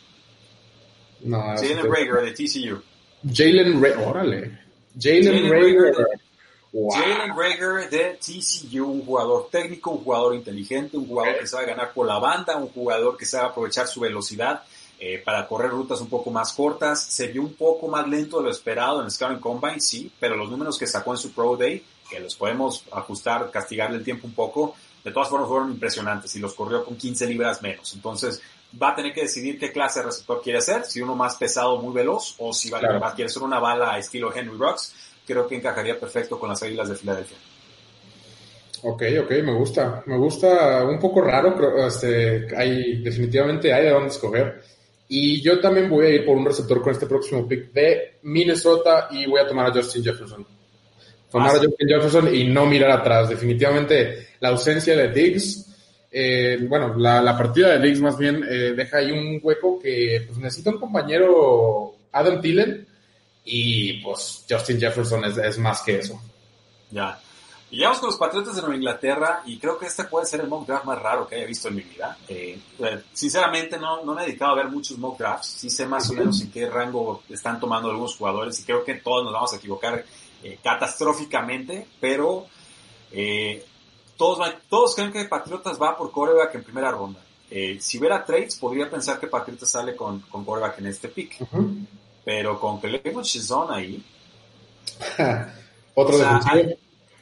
No. 1.22 1.38
Jalen 1.56 1.92
Rager 1.92 2.22
de 2.26 2.30
TCU. 2.30 2.80
Jalen 3.28 3.82
Rager, 3.82 4.06
órale. 4.06 4.60
Jalen 4.96 5.50
Rager. 5.50 6.06
Jalen 6.72 7.36
Rager 7.36 7.90
de 7.90 8.18
TCU, 8.20 8.86
un 8.86 9.04
jugador 9.04 9.48
técnico, 9.50 9.90
un 9.90 10.04
jugador 10.04 10.36
inteligente, 10.36 10.96
un 10.96 11.08
jugador 11.08 11.40
que 11.40 11.46
sabe 11.48 11.66
ganar 11.66 11.92
por 11.92 12.06
la 12.06 12.20
banda, 12.20 12.56
un 12.56 12.68
jugador 12.68 13.16
que 13.16 13.26
sabe 13.26 13.48
aprovechar 13.48 13.88
su 13.88 13.98
velocidad 13.98 14.62
eh, 15.00 15.20
para 15.24 15.48
correr 15.48 15.72
rutas 15.72 16.00
un 16.00 16.08
poco 16.08 16.30
más 16.30 16.52
cortas. 16.52 17.02
Se 17.02 17.26
vio 17.26 17.42
un 17.42 17.54
poco 17.54 17.88
más 17.88 18.06
lento 18.06 18.38
de 18.38 18.44
lo 18.44 18.50
esperado 18.52 19.00
en 19.00 19.06
el 19.06 19.10
Scouting 19.10 19.40
Combine, 19.40 19.80
sí, 19.80 20.08
pero 20.20 20.36
los 20.36 20.48
números 20.48 20.78
que 20.78 20.86
sacó 20.86 21.10
en 21.10 21.18
su 21.18 21.32
Pro 21.32 21.56
Day, 21.56 21.84
que 22.08 22.20
los 22.20 22.36
podemos 22.36 22.84
ajustar, 22.92 23.50
castigarle 23.50 23.96
el 23.96 24.04
tiempo 24.04 24.28
un 24.28 24.34
poco, 24.34 24.76
de 25.04 25.12
todas 25.12 25.28
formas 25.28 25.48
fueron 25.48 25.70
impresionantes 25.70 26.34
y 26.36 26.38
los 26.38 26.54
corrió 26.54 26.84
con 26.84 26.96
15 26.96 27.26
libras 27.26 27.62
menos. 27.62 27.94
Entonces 27.94 28.42
va 28.80 28.90
a 28.90 28.94
tener 28.94 29.12
que 29.12 29.22
decidir 29.22 29.58
qué 29.58 29.72
clase 29.72 30.00
de 30.00 30.06
receptor 30.06 30.42
quiere 30.42 30.60
ser, 30.60 30.84
si 30.84 31.00
uno 31.00 31.16
más 31.16 31.36
pesado, 31.36 31.78
muy 31.78 31.94
veloz, 31.94 32.34
o 32.38 32.52
si 32.52 32.70
va, 32.70 32.78
a 32.78 33.14
quiere 33.14 33.30
ser 33.30 33.42
una 33.42 33.58
bala 33.58 33.98
estilo 33.98 34.34
Henry 34.34 34.56
Rocks. 34.56 34.94
Creo 35.26 35.46
que 35.46 35.56
encajaría 35.56 35.98
perfecto 35.98 36.38
con 36.38 36.48
las 36.48 36.62
Águilas 36.62 36.88
de 36.88 36.96
Filadelfia. 36.96 37.38
Ok, 38.82 39.02
ok, 39.22 39.30
me 39.42 39.54
gusta. 39.54 40.02
Me 40.06 40.16
gusta 40.16 40.84
un 40.84 40.98
poco 40.98 41.20
raro, 41.20 41.54
pero 41.54 41.86
este, 41.86 42.48
hay, 42.56 43.02
definitivamente 43.02 43.72
hay 43.72 43.84
de 43.84 43.90
dónde 43.90 44.08
escoger. 44.08 44.62
Y 45.08 45.42
yo 45.42 45.60
también 45.60 45.88
voy 45.88 46.06
a 46.06 46.08
ir 46.10 46.24
por 46.24 46.36
un 46.36 46.44
receptor 46.44 46.80
con 46.82 46.92
este 46.92 47.06
próximo 47.06 47.46
pick 47.46 47.72
de 47.72 48.18
Minnesota 48.22 49.08
y 49.10 49.26
voy 49.26 49.40
a 49.40 49.46
tomar 49.46 49.66
a 49.66 49.72
Justin 49.72 50.04
Jefferson 50.04 50.59
tomar 51.30 51.50
a 51.50 51.58
Justin 51.58 51.88
Jefferson 51.88 52.34
y 52.34 52.44
no 52.44 52.66
mirar 52.66 52.90
atrás. 52.90 53.28
Definitivamente 53.28 54.30
la 54.40 54.48
ausencia 54.50 54.96
de 54.96 55.08
Diggs, 55.08 55.66
eh, 56.10 56.58
bueno, 56.68 56.94
la, 56.96 57.36
partida 57.36 57.68
de 57.68 57.86
Diggs 57.86 58.00
más 58.00 58.18
bien 58.18 58.42
eh, 58.48 58.72
deja 58.76 58.98
ahí 58.98 59.12
un 59.12 59.38
hueco 59.42 59.78
que 59.78 60.24
pues, 60.26 60.38
necesita 60.38 60.70
un 60.70 60.80
compañero 60.80 61.94
Adam 62.12 62.40
Thielen 62.40 62.86
y 63.44 64.02
pues 64.02 64.44
Justin 64.48 64.80
Jefferson 64.80 65.24
es, 65.24 65.58
más 65.58 65.82
que 65.82 65.98
eso. 65.98 66.20
Ya. 66.90 67.18
Y 67.70 67.76
llegamos 67.76 68.00
con 68.00 68.08
los 68.08 68.18
Patriotas 68.18 68.56
de 68.56 68.62
Nueva 68.62 68.76
Inglaterra 68.76 69.42
y 69.46 69.56
creo 69.56 69.78
que 69.78 69.86
este 69.86 70.02
puede 70.04 70.26
ser 70.26 70.40
el 70.40 70.48
mock 70.48 70.66
draft 70.66 70.84
más 70.84 71.00
raro 71.00 71.28
que 71.28 71.36
haya 71.36 71.46
visto 71.46 71.68
en 71.68 71.76
mi 71.76 71.82
vida. 71.82 72.18
Eh, 72.26 72.58
sinceramente 73.12 73.78
no, 73.78 74.04
no 74.04 74.12
me 74.12 74.22
he 74.22 74.26
dedicado 74.26 74.52
a 74.52 74.56
ver 74.56 74.68
muchos 74.68 74.98
mock 74.98 75.16
drafts, 75.16 75.46
sí 75.46 75.70
sé 75.70 75.86
más 75.86 76.10
o 76.10 76.14
menos 76.14 76.40
en 76.40 76.50
qué 76.50 76.68
rango 76.68 77.22
están 77.28 77.60
tomando 77.60 77.88
algunos 77.88 78.16
jugadores 78.16 78.58
y 78.58 78.64
creo 78.64 78.84
que 78.84 78.94
todos 78.94 79.22
nos 79.22 79.32
vamos 79.32 79.52
a 79.52 79.56
equivocar 79.56 80.04
eh, 80.42 80.58
catastróficamente, 80.62 81.86
pero 82.00 82.46
eh, 83.12 83.64
todos, 84.16 84.54
todos 84.68 84.94
creen 84.94 85.12
que 85.12 85.24
Patriotas 85.24 85.80
va 85.80 85.96
por 85.96 86.10
coreback 86.10 86.54
en 86.54 86.64
primera 86.64 86.90
ronda. 86.90 87.20
Eh, 87.50 87.78
si 87.80 87.98
hubiera 87.98 88.24
trades, 88.24 88.56
podría 88.56 88.88
pensar 88.88 89.18
que 89.18 89.26
Patriotas 89.26 89.70
sale 89.70 89.96
con, 89.96 90.20
con 90.20 90.44
coreback 90.44 90.78
en 90.78 90.86
este 90.86 91.08
pick. 91.08 91.36
Pero 92.24 92.60
con 92.60 92.80
que 92.80 92.88
le 92.88 93.02
Chizón 93.22 93.72
ahí. 93.72 94.04
Otro 95.94 96.16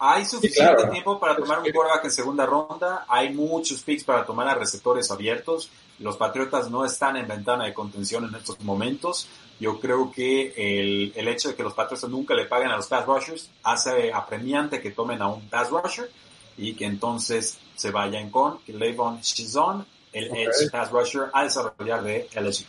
hay, 0.01 0.25
suficiente 0.25 0.87
tiempo 0.93 1.19
para 1.19 1.35
tomar 1.35 1.59
un 1.59 1.73
coreback 1.73 2.05
en 2.05 2.11
segunda 2.11 2.47
ronda. 2.47 3.05
Hay 3.09 3.33
muchos 3.33 3.83
picks 3.83 4.05
para 4.05 4.25
tomar 4.25 4.49
a 4.49 4.55
receptores 4.55 5.11
abiertos. 5.11 5.71
Los 5.99 6.17
Patriotas 6.17 6.71
no 6.71 6.85
están 6.85 7.17
en 7.17 7.27
ventana 7.27 7.65
de 7.65 7.75
contención 7.75 8.25
en 8.25 8.35
estos 8.35 8.61
momentos. 8.61 9.29
Yo 9.59 9.81
creo 9.81 10.13
que 10.13 10.53
el, 10.57 11.13
el 11.17 11.29
hecho 11.29 11.49
de 11.49 11.55
que 11.55 11.63
los 11.63 11.75
Patriots 11.75 12.09
nunca 12.09 12.35
le 12.35 12.47
paguen 12.47 12.71
a 12.71 12.77
los 12.77 12.87
pass 12.87 13.07
rushers 13.07 13.51
hace 13.65 14.13
apremiante 14.13 14.81
que 14.81 14.93
tomen 14.93 15.21
a 15.23 15.29
un 15.29 15.49
pass 15.49 15.71
rusher 15.71 16.11
y 16.57 16.75
que 16.75 16.85
entonces 16.85 17.59
se 17.75 17.91
vayan 17.91 18.31
con 18.31 18.59
Levon 18.67 19.21
Shizon, 19.21 19.87
el 20.13 20.27
edge 20.27 20.71
pass 20.71 20.91
rusher, 20.91 21.27
a 21.33 21.45
desarrollar 21.45 22.03
de 22.03 22.29
LSU. 22.35 22.65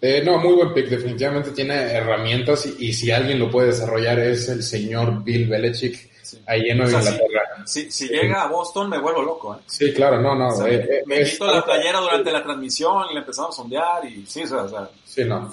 Eh, 0.00 0.22
no, 0.24 0.38
muy 0.38 0.54
buen 0.54 0.72
pick. 0.72 0.88
Definitivamente 0.88 1.50
tiene 1.50 1.74
herramientas 1.74 2.66
y, 2.78 2.92
si 2.92 3.10
alguien 3.10 3.38
lo 3.38 3.50
puede 3.50 3.68
desarrollar 3.68 4.18
es 4.20 4.48
el 4.48 4.62
señor 4.62 5.24
Bill 5.24 5.48
Belichick 5.48 6.10
ahí 6.46 6.70
en 6.70 6.78
Nueva 6.78 6.98
Inglaterra. 6.98 7.64
Si, 7.64 7.90
si, 7.90 8.08
llega 8.08 8.42
a 8.42 8.48
Boston 8.48 8.90
me 8.90 8.98
vuelvo 8.98 9.22
loco. 9.22 9.54
¿eh? 9.54 9.58
Sí, 9.66 9.92
claro, 9.92 10.20
no, 10.20 10.34
no. 10.34 10.66
Eh, 10.66 10.74
eh, 10.76 11.02
me, 11.06 11.24
quito 11.24 11.46
la 11.46 11.64
playera 11.64 12.00
durante 12.00 12.32
la 12.32 12.42
transmisión 12.42 13.04
y 13.10 13.14
le 13.14 13.20
empezamos 13.20 13.54
a 13.54 13.56
sondear 13.56 14.04
y 14.04 14.24
sí, 14.26 14.42
o 14.42 14.68
sea, 14.68 14.88
sí, 15.04 15.24
no. 15.24 15.50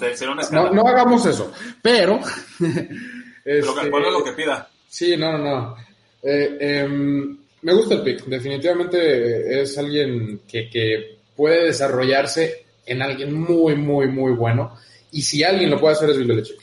no, 0.52 0.70
no, 0.70 0.86
hagamos 0.86 1.26
eso, 1.26 1.52
pero... 1.82 2.20
lo 2.58 3.74
que, 3.74 3.80
este, 3.80 3.90
lo 3.90 4.24
que 4.24 4.32
pida. 4.32 4.68
Sí, 4.88 5.16
no, 5.16 5.32
no, 5.32 5.38
no. 5.38 5.76
Em, 6.22 7.38
me 7.62 7.74
gusta 7.74 7.94
el 7.94 8.02
pick. 8.02 8.24
Definitivamente 8.24 9.60
es 9.60 9.76
alguien 9.78 10.40
que, 10.48 10.68
que 10.68 11.18
puede 11.36 11.66
desarrollarse 11.66 12.66
en 12.86 13.02
alguien 13.02 13.34
muy, 13.34 13.74
muy, 13.76 14.08
muy 14.08 14.32
bueno. 14.32 14.76
Y 15.12 15.22
si 15.22 15.42
alguien 15.42 15.70
lo 15.70 15.80
puede 15.80 15.94
hacer 15.94 16.10
es 16.10 16.18
Bill 16.18 16.28
Belichick. 16.28 16.60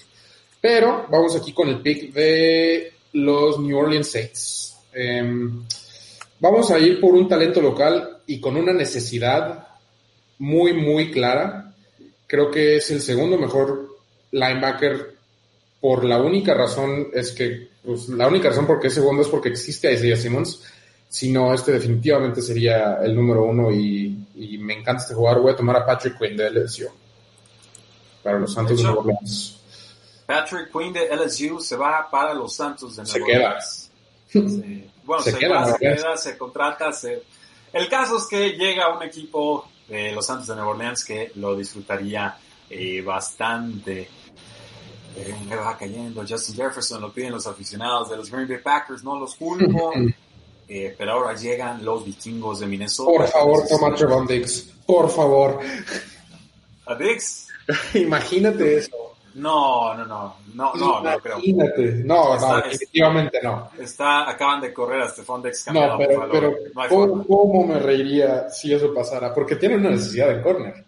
Pero 0.61 1.07
vamos 1.09 1.35
aquí 1.35 1.51
con 1.51 1.67
el 1.67 1.81
pick 1.81 2.13
de 2.13 2.93
los 3.13 3.59
New 3.59 3.77
Orleans 3.77 4.09
Saints. 4.09 4.77
Em, 4.93 5.63
vamos 6.39 6.69
a 6.71 6.79
ir 6.79 6.99
por 6.99 7.13
un 7.13 7.27
talento 7.27 7.61
local 7.61 8.21
y 8.27 8.39
con 8.39 8.57
una 8.57 8.73
necesidad 8.73 9.67
muy, 10.39 10.73
muy 10.73 11.11
clara. 11.11 11.73
Creo 12.27 12.51
que 12.51 12.77
es 12.77 12.91
el 12.91 13.01
segundo 13.01 13.37
mejor 13.37 13.97
linebacker 14.31 15.13
por 15.83 16.05
la 16.05 16.17
única 16.21 16.53
razón 16.53 17.09
es 17.13 17.33
que, 17.33 17.67
pues, 17.83 18.07
la 18.07 18.27
única 18.27 18.47
razón 18.47 18.65
por 18.65 18.79
qué 18.79 18.87
es 18.87 18.93
segundo 18.93 19.21
es 19.21 19.27
porque 19.27 19.49
existe 19.49 19.91
Isaiah 19.91 20.15
Simmons. 20.15 20.63
Si 21.09 21.29
no, 21.29 21.53
este 21.53 21.73
definitivamente 21.73 22.41
sería 22.41 22.99
el 23.03 23.13
número 23.13 23.43
uno 23.43 23.69
y, 23.69 24.17
me 24.59 24.75
encanta 24.75 25.03
este 25.03 25.13
jugador. 25.13 25.41
Voy 25.41 25.51
a 25.51 25.57
tomar 25.57 25.75
a 25.75 25.85
Patrick 25.85 26.17
Quinn 26.17 26.37
de 26.37 26.49
LSU 26.49 26.87
para 28.23 28.39
los 28.39 28.53
Santos 28.53 28.77
de 28.77 28.83
Nueva 28.83 28.99
Orleans. 28.99 29.59
Patrick 30.25 30.71
Quinn 30.71 30.93
de 30.93 31.09
LSU 31.15 31.59
se 31.59 31.75
va 31.75 32.07
para 32.09 32.33
los 32.33 32.55
Santos 32.55 32.95
de 32.95 33.03
Nueva 33.03 33.61
Se 34.27 34.41
queda. 34.41 34.79
Bueno, 35.03 35.23
se, 35.23 35.37
queda, 35.37 35.65
se 35.65 35.79
queda, 35.79 36.17
se 36.17 36.37
contrata. 36.37 36.91
El 37.73 37.89
caso 37.89 38.17
es 38.17 38.25
que 38.25 38.51
llega 38.51 38.95
un 38.95 39.03
equipo 39.03 39.67
de 39.87 40.11
los 40.11 40.25
Santos 40.25 40.47
de 40.47 40.55
Nueva 40.55 40.71
Orleans 40.71 41.03
que 41.03 41.31
lo 41.35 41.55
disfrutaría 41.55 42.37
eh, 42.69 43.01
bastante. 43.01 44.07
Eh, 45.15 45.35
me 45.47 45.55
va 45.55 45.77
cayendo 45.77 46.25
Justin 46.27 46.55
Jefferson, 46.55 47.01
lo 47.01 47.11
piden 47.11 47.33
los 47.33 47.45
aficionados 47.45 48.09
de 48.09 48.17
los 48.17 48.31
Green 48.31 48.47
Bay 48.47 48.57
Packers, 48.57 49.03
no 49.03 49.19
los 49.19 49.35
culpo. 49.35 49.91
Eh, 50.65 50.95
pero 50.97 51.11
ahora 51.11 51.35
llegan 51.35 51.83
los 51.83 52.05
vikingos 52.05 52.61
de 52.61 52.67
Minnesota. 52.67 53.11
Por 53.11 53.27
favor, 53.27 53.67
toma 53.67 53.93
Trevon 53.93 54.25
Dix. 54.25 54.61
Por 54.85 55.09
favor. 55.09 55.59
¿A 56.85 56.95
Dix? 56.95 57.47
Imagínate 57.93 58.77
eso. 58.77 59.12
No, 59.35 59.95
no, 59.95 60.05
no, 60.05 60.35
no, 60.53 60.73
no, 60.75 61.01
no 61.01 61.19
creo. 61.19 61.39
Imagínate. 61.41 62.03
No, 62.05 62.39
no, 62.39 62.55
definitivamente 62.57 63.39
no. 63.41 63.69
Está, 63.79 64.29
acaban 64.29 64.61
de 64.61 64.71
correr 64.73 65.01
a 65.01 65.09
Stefan 65.09 65.41
Dex 65.41 65.67
No, 65.67 65.97
pero, 65.97 66.29
pero 66.31 66.55
No 66.73 66.81
hay 66.81 66.89
¿cómo, 66.89 67.07
forma. 67.07 67.23
cómo 67.27 67.67
me 67.67 67.79
reiría 67.79 68.49
si 68.49 68.73
eso 68.73 68.93
pasara? 68.93 69.33
Porque 69.33 69.55
tienen 69.55 69.79
una 69.79 69.89
necesidad 69.91 70.27
de 70.29 70.41
corner. 70.41 70.85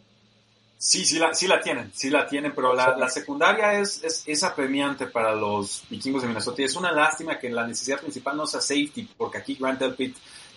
Sí, 0.77 1.03
sí 1.03 1.17
la, 1.17 1.33
sí 1.33 1.47
la 1.47 1.59
tienen, 1.59 1.91
sí 1.95 2.11
la 2.11 2.27
tienen, 2.27 2.51
pero 2.53 2.73
la, 2.75 2.95
la 2.95 3.09
secundaria 3.09 3.79
es, 3.79 4.03
es, 4.03 4.23
es 4.27 4.43
apremiante 4.43 5.07
para 5.07 5.33
los 5.33 5.83
vikingos 5.89 6.21
de 6.21 6.27
Minnesota 6.27 6.61
y 6.61 6.65
es 6.65 6.75
una 6.75 6.91
lástima 6.91 7.39
que 7.39 7.49
la 7.49 7.65
necesidad 7.65 7.99
principal 7.99 8.37
no 8.37 8.45
sea 8.45 8.61
safety, 8.61 9.09
porque 9.17 9.39
aquí 9.39 9.55
Grant 9.59 9.79
Delpit 9.79 10.15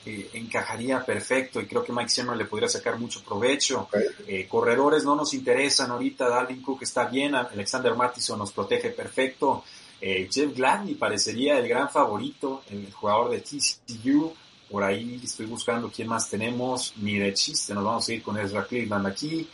eh, 0.09 0.31
encajaría 0.33 1.05
perfecto 1.05 1.61
y 1.61 1.67
creo 1.67 1.85
que 1.85 1.93
Mike 1.93 2.09
Zimmer 2.09 2.35
le 2.35 2.47
podría 2.47 2.69
sacar 2.69 2.99
mucho 2.99 3.23
provecho. 3.23 3.89
Eh, 4.27 4.47
corredores 4.49 5.05
no 5.05 5.15
nos 5.15 5.35
interesan 5.35 5.91
ahorita, 5.91 6.31
Dalvin 6.31 6.63
Cook 6.63 6.83
está 6.83 7.05
bien, 7.05 7.35
Alexander 7.35 7.95
Mattison 7.95 8.39
nos 8.39 8.53
protege 8.53 8.89
perfecto, 8.89 9.65
eh, 10.01 10.27
Jeff 10.31 10.57
Gladney 10.57 10.95
parecería 10.95 11.59
el 11.59 11.69
gran 11.69 11.91
favorito, 11.91 12.63
el 12.71 12.91
jugador 12.91 13.33
de 13.33 13.41
TCU, 13.41 14.33
por 14.71 14.83
ahí 14.83 15.21
estoy 15.23 15.45
buscando 15.45 15.91
quién 15.95 16.09
más 16.09 16.31
tenemos, 16.31 16.95
ni 16.97 17.19
de 17.19 17.35
chiste, 17.35 17.75
nos 17.75 17.85
vamos 17.85 18.09
a 18.09 18.15
ir 18.15 18.23
con 18.23 18.39
Ezra 18.39 18.65
Cleveland 18.65 19.07
aquí. 19.07 19.47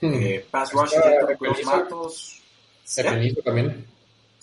Hmm. 0.00 0.14
Eh, 0.14 0.46
pass 0.50 0.72
rush. 0.72 0.94
Matos. 1.64 2.42
También. 3.44 3.86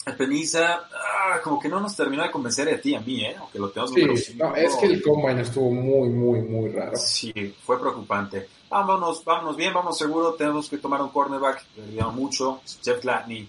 El 0.05 0.15
Peniza, 0.17 0.81
ah, 0.93 1.39
como 1.43 1.59
que 1.59 1.69
no 1.69 1.79
nos 1.79 1.95
terminó 1.95 2.23
de 2.23 2.31
convencer 2.31 2.65
de 2.65 2.77
ti 2.77 2.93
a 2.93 2.99
mí, 2.99 3.23
¿eh? 3.23 3.35
Aunque 3.39 3.57
lo 3.59 3.69
tenemos 3.69 3.91
Sí, 3.93 4.17
cinco. 4.33 4.49
no, 4.49 4.55
es 4.55 4.75
que 4.75 4.85
el 4.87 5.01
combine 5.01 5.41
estuvo 5.41 5.71
muy, 5.71 6.09
muy, 6.09 6.41
muy 6.41 6.71
raro. 6.71 6.97
Sí, 6.97 7.31
fue 7.65 7.79
preocupante. 7.79 8.47
Vámonos, 8.69 9.23
vámonos 9.23 9.55
bien, 9.55 9.73
vamos 9.73 9.97
seguro. 9.97 10.33
Tenemos 10.33 10.67
que 10.69 10.77
tomar 10.77 11.01
un 11.01 11.09
cornerback. 11.09 11.63
Le 11.77 11.83
olvidamos 11.83 12.15
mucho. 12.15 12.61
Jeff 12.83 13.01
Gladney, 13.01 13.47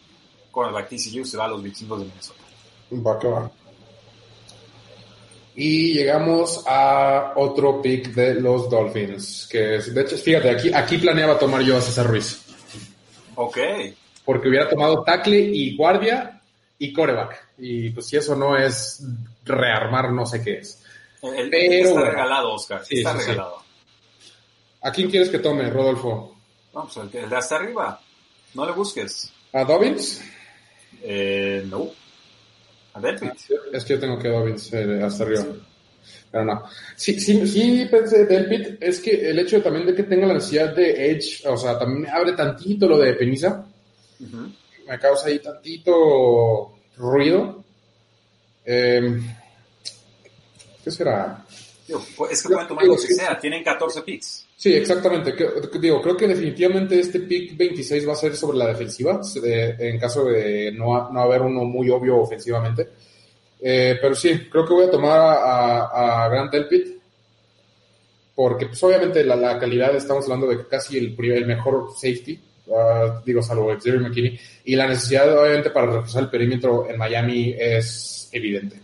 cornerback 0.53 0.91
TCU, 0.91 1.25
se 1.25 1.37
va 1.37 1.47
a 1.47 1.49
los 1.49 1.63
vikingos 1.63 1.99
de 2.01 2.05
Minnesota. 2.07 2.41
Va 2.93 3.19
que 3.19 3.27
va. 3.29 3.51
Y 5.57 5.95
llegamos 5.95 6.65
a 6.67 7.33
otro 7.37 7.81
pick 7.81 8.09
de 8.15 8.35
los 8.41 8.69
Dolphins, 8.69 9.47
que 9.51 9.77
es, 9.77 9.95
de 9.95 10.01
hecho, 10.03 10.17
fíjate, 10.17 10.51
aquí, 10.51 10.73
aquí 10.75 10.99
planeaba 10.99 11.39
tomar 11.39 11.63
yo 11.63 11.77
a 11.77 11.81
César 11.81 12.07
Ruiz, 12.09 12.41
Ok. 13.37 13.59
porque 14.25 14.49
hubiera 14.49 14.69
tomado 14.69 15.05
tackle 15.05 15.39
y 15.39 15.77
guardia 15.77 16.34
y 16.79 16.93
coreback. 16.93 17.49
Y 17.59 17.91
pues 17.91 18.07
si 18.07 18.17
eso 18.17 18.35
no 18.37 18.57
es 18.57 19.03
rearmar, 19.45 20.13
no 20.13 20.27
sé 20.27 20.43
qué 20.43 20.59
es. 20.59 20.83
El, 21.23 21.35
el- 21.37 21.51
Pero, 21.51 21.89
está 21.91 22.11
regalado, 22.11 22.53
Oscar. 22.55 22.85
Sí, 22.85 22.99
está 22.99 23.13
sí, 23.15 23.21
sí. 23.21 23.31
regalado. 23.31 23.63
¿A 24.83 24.93
quién 24.93 25.11
quieres 25.11 25.31
que 25.31 25.39
tome, 25.39 25.71
Rodolfo? 25.71 26.37
Vamos, 26.73 26.97
el, 26.99 27.09
que- 27.09 27.21
el 27.21 27.31
de 27.31 27.37
hasta 27.37 27.57
arriba. 27.57 28.01
No 28.55 28.67
le 28.67 28.73
busques. 28.73 29.33
¿A 29.53 29.65
Dobbins? 29.65 30.21
Eh, 31.03 31.65
no. 31.69 31.89
A 32.95 33.01
Delpit. 33.01 33.33
Es 33.73 33.85
que 33.85 33.95
yo 33.95 34.01
tengo 34.01 34.19
que 34.19 34.29
Dobbins 34.29 34.73
eh, 34.73 35.03
hasta 35.03 35.25
arriba. 35.25 35.45
Pero 36.31 36.45
no. 36.45 36.65
Sí, 36.97 37.19
sí, 37.19 37.47
sí 37.47 37.87
pensé 37.91 38.27
del 38.27 38.47
pit, 38.49 38.77
es 38.83 39.01
que 39.01 39.31
el 39.31 39.39
hecho 39.39 39.63
también 39.63 39.87
de 39.87 39.95
que 39.95 40.03
tenga 40.03 40.27
la 40.27 40.35
necesidad 40.35 40.75
de 40.75 41.11
Edge, 41.13 41.47
o 41.47 41.57
sea, 41.57 41.79
también 41.79 42.09
abre 42.13 42.33
tantito 42.33 42.87
lo 42.89 42.99
de 42.99 43.15
Penisa, 43.15 43.65
Ujú. 44.21 44.53
Me 44.89 44.99
causa 44.99 45.29
ahí 45.29 45.39
tantito 45.39 46.73
ruido. 46.97 47.63
Eh, 48.65 49.21
¿Qué 50.83 50.91
será? 50.91 51.45
Digo, 51.87 52.03
pues, 52.17 52.33
es 52.33 52.43
que 52.43 52.49
pueden 52.55 52.69
tomar 52.69 52.85
lo 52.87 52.95
que 52.97 53.15
sea. 53.15 53.39
Tienen 53.39 53.63
14 53.63 54.03
picks. 54.03 54.47
Sí, 54.57 54.73
exactamente. 54.75 55.35
Digo, 55.79 56.01
creo 56.01 56.17
que 56.17 56.27
definitivamente 56.29 56.99
este 56.99 57.21
pick 57.21 57.57
26 57.57 58.09
va 58.09 58.13
a 58.13 58.17
ser 58.17 58.35
sobre 58.37 58.57
la 58.59 58.69
defensiva, 58.69 59.21
de- 59.43 59.77
en 59.79 59.99
caso 59.99 60.25
de 60.25 60.73
no, 60.73 61.11
no 61.11 61.21
haber 61.21 61.43
uno 61.43 61.65
muy 61.65 61.91
obvio 61.91 62.19
ofensivamente. 62.19 62.89
Eh, 63.61 63.99
pero 64.01 64.15
sí, 64.15 64.49
creo 64.51 64.67
que 64.67 64.73
voy 64.75 64.87
a 64.87 64.91
tomar 64.91 65.19
a, 65.21 66.25
a, 66.25 66.29
Grant 66.29 66.53
Delpit, 66.53 66.99
porque 68.35 68.67
pues 68.67 68.83
obviamente 68.83 69.23
la, 69.25 69.37
la 69.37 69.59
calidad, 69.59 69.95
estamos 69.95 70.25
hablando 70.25 70.47
de 70.49 70.67
casi 70.67 70.99
el, 70.99 71.15
primer- 71.15 71.39
el 71.39 71.47
mejor 71.47 71.91
safety, 71.95 72.39
ah, 72.73 73.21
digo, 73.25 73.43
salvo 73.43 73.73
Xavier 73.75 74.01
McKinney, 74.01 74.39
y 74.65 74.77
la 74.77 74.87
necesidad 74.87 75.37
obviamente 75.37 75.71
para 75.71 75.87
reforzar 75.87 76.25
el 76.25 76.31
perímetro 76.31 76.89
en 76.89 76.99
Miami 76.99 77.55
es 77.59 78.29
evidente. 78.33 78.81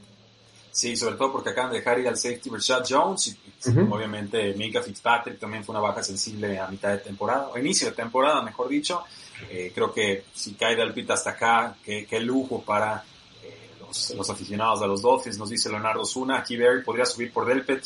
Sí, 0.72 0.96
sobre 0.96 1.16
todo 1.16 1.32
porque 1.32 1.50
acaban 1.50 1.72
de 1.72 1.78
dejar 1.78 1.98
ir 1.98 2.08
al 2.08 2.16
safety 2.16 2.48
Rashad 2.48 2.84
Jones 2.88 3.28
y 3.28 3.70
Ujú. 3.70 3.94
obviamente 3.94 4.54
Minka 4.54 4.80
Fitzpatrick 4.80 5.38
también 5.38 5.64
fue 5.64 5.74
una 5.74 5.82
baja 5.82 6.02
sensible 6.02 6.58
a 6.58 6.68
mitad 6.68 6.90
de 6.90 6.98
temporada, 6.98 7.48
o 7.48 7.58
inicio 7.58 7.90
de 7.90 7.96
temporada, 7.96 8.40
mejor 8.42 8.68
dicho. 8.68 9.02
Eh, 9.50 9.72
creo 9.74 9.92
que 9.92 10.24
si 10.32 10.54
cae 10.54 10.76
Delpit 10.76 11.10
hasta 11.10 11.30
acá, 11.30 11.76
qué, 11.84 12.06
qué 12.06 12.20
lujo 12.20 12.62
para 12.62 13.04
eh, 13.42 13.70
los, 13.80 14.14
los 14.14 14.30
aficionados 14.30 14.80
de 14.80 14.86
los 14.86 15.02
Dolphins, 15.02 15.38
nos 15.38 15.50
dice 15.50 15.68
Leonardo 15.68 16.04
Zuna. 16.04 16.38
Aquí 16.38 16.56
Berry 16.56 16.82
podría 16.82 17.04
subir 17.04 17.32
por 17.32 17.46
Delpit. 17.46 17.82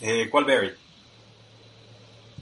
Eh, 0.00 0.28
¿Cuál 0.30 0.44
Berry? 0.44 0.72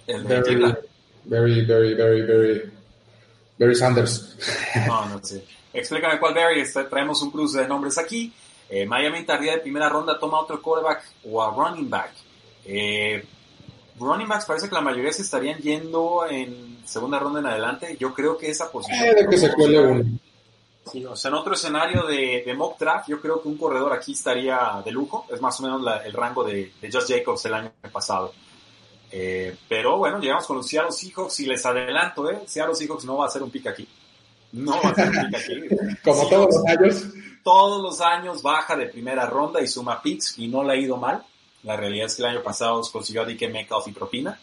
El 0.07 0.25
de 0.27 0.43
Cleveland. 0.43 0.79
Very, 1.25 1.65
very, 1.65 1.95
very, 1.95 2.23
very, 2.23 2.73
very 3.59 3.75
Sanders. 3.75 4.37
No, 4.87 5.07
no 5.07 5.25
sé. 5.25 5.45
Explícame 5.73 6.19
cuál 6.19 6.35
Barry. 6.35 6.61
Está- 6.61 6.89
traemos 6.89 7.23
un 7.23 7.31
cruce 7.31 7.61
de 7.61 7.69
nombres 7.69 7.97
aquí. 7.99 8.33
Eh, 8.69 8.87
Miami 8.87 9.25
tardía 9.25 9.53
de 9.53 9.59
primera 9.59 9.89
ronda 9.89 10.19
toma 10.19 10.41
otro 10.41 10.61
quarterback 10.63 11.03
o 11.25 11.43
a 11.43 11.51
running 11.51 11.89
back. 11.91 12.13
Eh, 12.65 13.25
running 13.99 14.29
backs 14.29 14.45
parece 14.47 14.69
que 14.69 14.75
la 14.75 14.81
mayoría 14.81 15.13
se 15.13 15.23
estarían 15.23 15.59
yendo 15.61 16.25
en 16.29 16.79
segunda 16.87 17.19
ronda 17.19 17.41
en 17.41 17.47
adelante. 17.47 17.97
Yo 17.99 18.15
creo 18.15 18.37
que 18.39 18.49
esa 18.51 18.71
posición. 18.71 19.05
Eh, 19.05 19.15
de 19.15 19.29
que 19.29 19.37
se 19.37 19.53
cuele 19.53 19.81
uno. 19.81 20.05
Sí, 20.91 21.05
o 21.05 21.15
sea, 21.15 21.29
en 21.29 21.35
otro 21.35 21.53
escenario 21.55 22.05
de, 22.07 22.43
de 22.45 22.55
mock 22.55 22.79
draft, 22.79 23.09
yo 23.09 23.21
creo 23.21 23.43
que 23.43 23.49
un 23.49 23.57
corredor 23.59 23.93
aquí 23.93 24.13
estaría 24.13 24.81
de 24.85 24.91
lujo. 24.91 25.27
Es 25.33 25.41
más 25.41 25.59
o 25.61 25.63
menos 25.65 25.83
la- 25.83 25.99
el 26.05 26.13
rango 26.13 26.43
de, 26.43 26.73
de 26.81 26.91
Josh 26.91 27.07
Jacobs 27.09 27.45
el 27.45 27.55
año 27.55 27.71
pasado. 27.93 28.33
Eh, 29.13 29.57
pero 29.69 29.99
bueno, 29.99 30.21
llegamos 30.21 30.47
con 30.47 30.57
los 30.57 30.69
Seattle 30.69 30.93
Seahawks 30.93 31.41
y 31.41 31.47
les 31.47 31.65
adelanto, 31.67 32.31
¿eh? 32.31 32.41
Seattle 32.47 32.75
Seahawks 32.75 33.05
no 33.05 33.17
va 33.17 33.27
a 33.27 33.31
ser 33.31 33.43
un 33.43 33.51
pick 33.51 33.67
aquí. 33.67 33.87
No 34.53 34.81
va 34.83 34.91
a 34.91 34.95
ser 34.95 35.09
un 35.09 35.15
pick 35.15 35.35
aquí. 35.35 35.97
Como 36.05 36.29
Seahawks 36.29 36.55
todos 36.55 36.65
los 36.65 36.79
años. 36.79 37.05
todos 37.43 37.83
los 37.83 38.01
años 38.01 38.43
baja 38.43 38.77
de 38.77 38.87
primera 38.87 39.27
ronda 39.27 39.61
y 39.61 39.67
suma 39.67 40.01
picks 40.01 40.39
y 40.39 40.49
no 40.49 40.63
le 40.63 40.73
ha 40.73 40.77
ido 40.77 40.97
mal. 40.97 41.25
La 41.63 41.77
realidad 41.77 42.07
es 42.07 42.15
que 42.15 42.23
el 42.23 42.29
año 42.29 42.43
pasado 42.43 42.81
consiguió 42.91 43.23
a 43.23 43.25
DK 43.25 43.51
Metcalf 43.51 43.87
y 43.89 43.93
propina. 43.93 44.39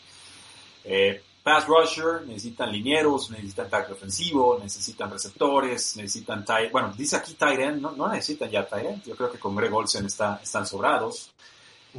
Eh, 0.84 1.22
pass 1.44 1.66
rusher, 1.66 2.28
necesitan 2.28 2.72
linieros, 2.72 3.32
necesitan 3.32 3.70
tackle 3.70 3.94
ofensivo, 3.94 4.60
necesitan 4.62 5.10
receptores, 5.10 5.96
necesitan 5.96 6.44
tight, 6.44 6.72
bueno, 6.72 6.94
dice 6.98 7.16
aquí 7.16 7.36
tight 7.36 7.60
end, 7.60 7.82
no, 7.82 7.92
no 7.94 8.10
necesitan 8.10 8.50
ya 8.50 8.68
tight 8.68 8.86
end. 8.86 9.04
Yo 9.06 9.16
creo 9.16 9.32
que 9.32 9.40
con 9.40 9.56
Greg 9.56 9.74
Olsen 9.74 10.06
está, 10.06 10.42
están 10.44 10.68
sobrados. 10.68 11.32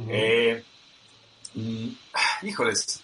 Eh, 0.07 0.63
mm, 1.53 1.87
híjoles, 2.43 3.01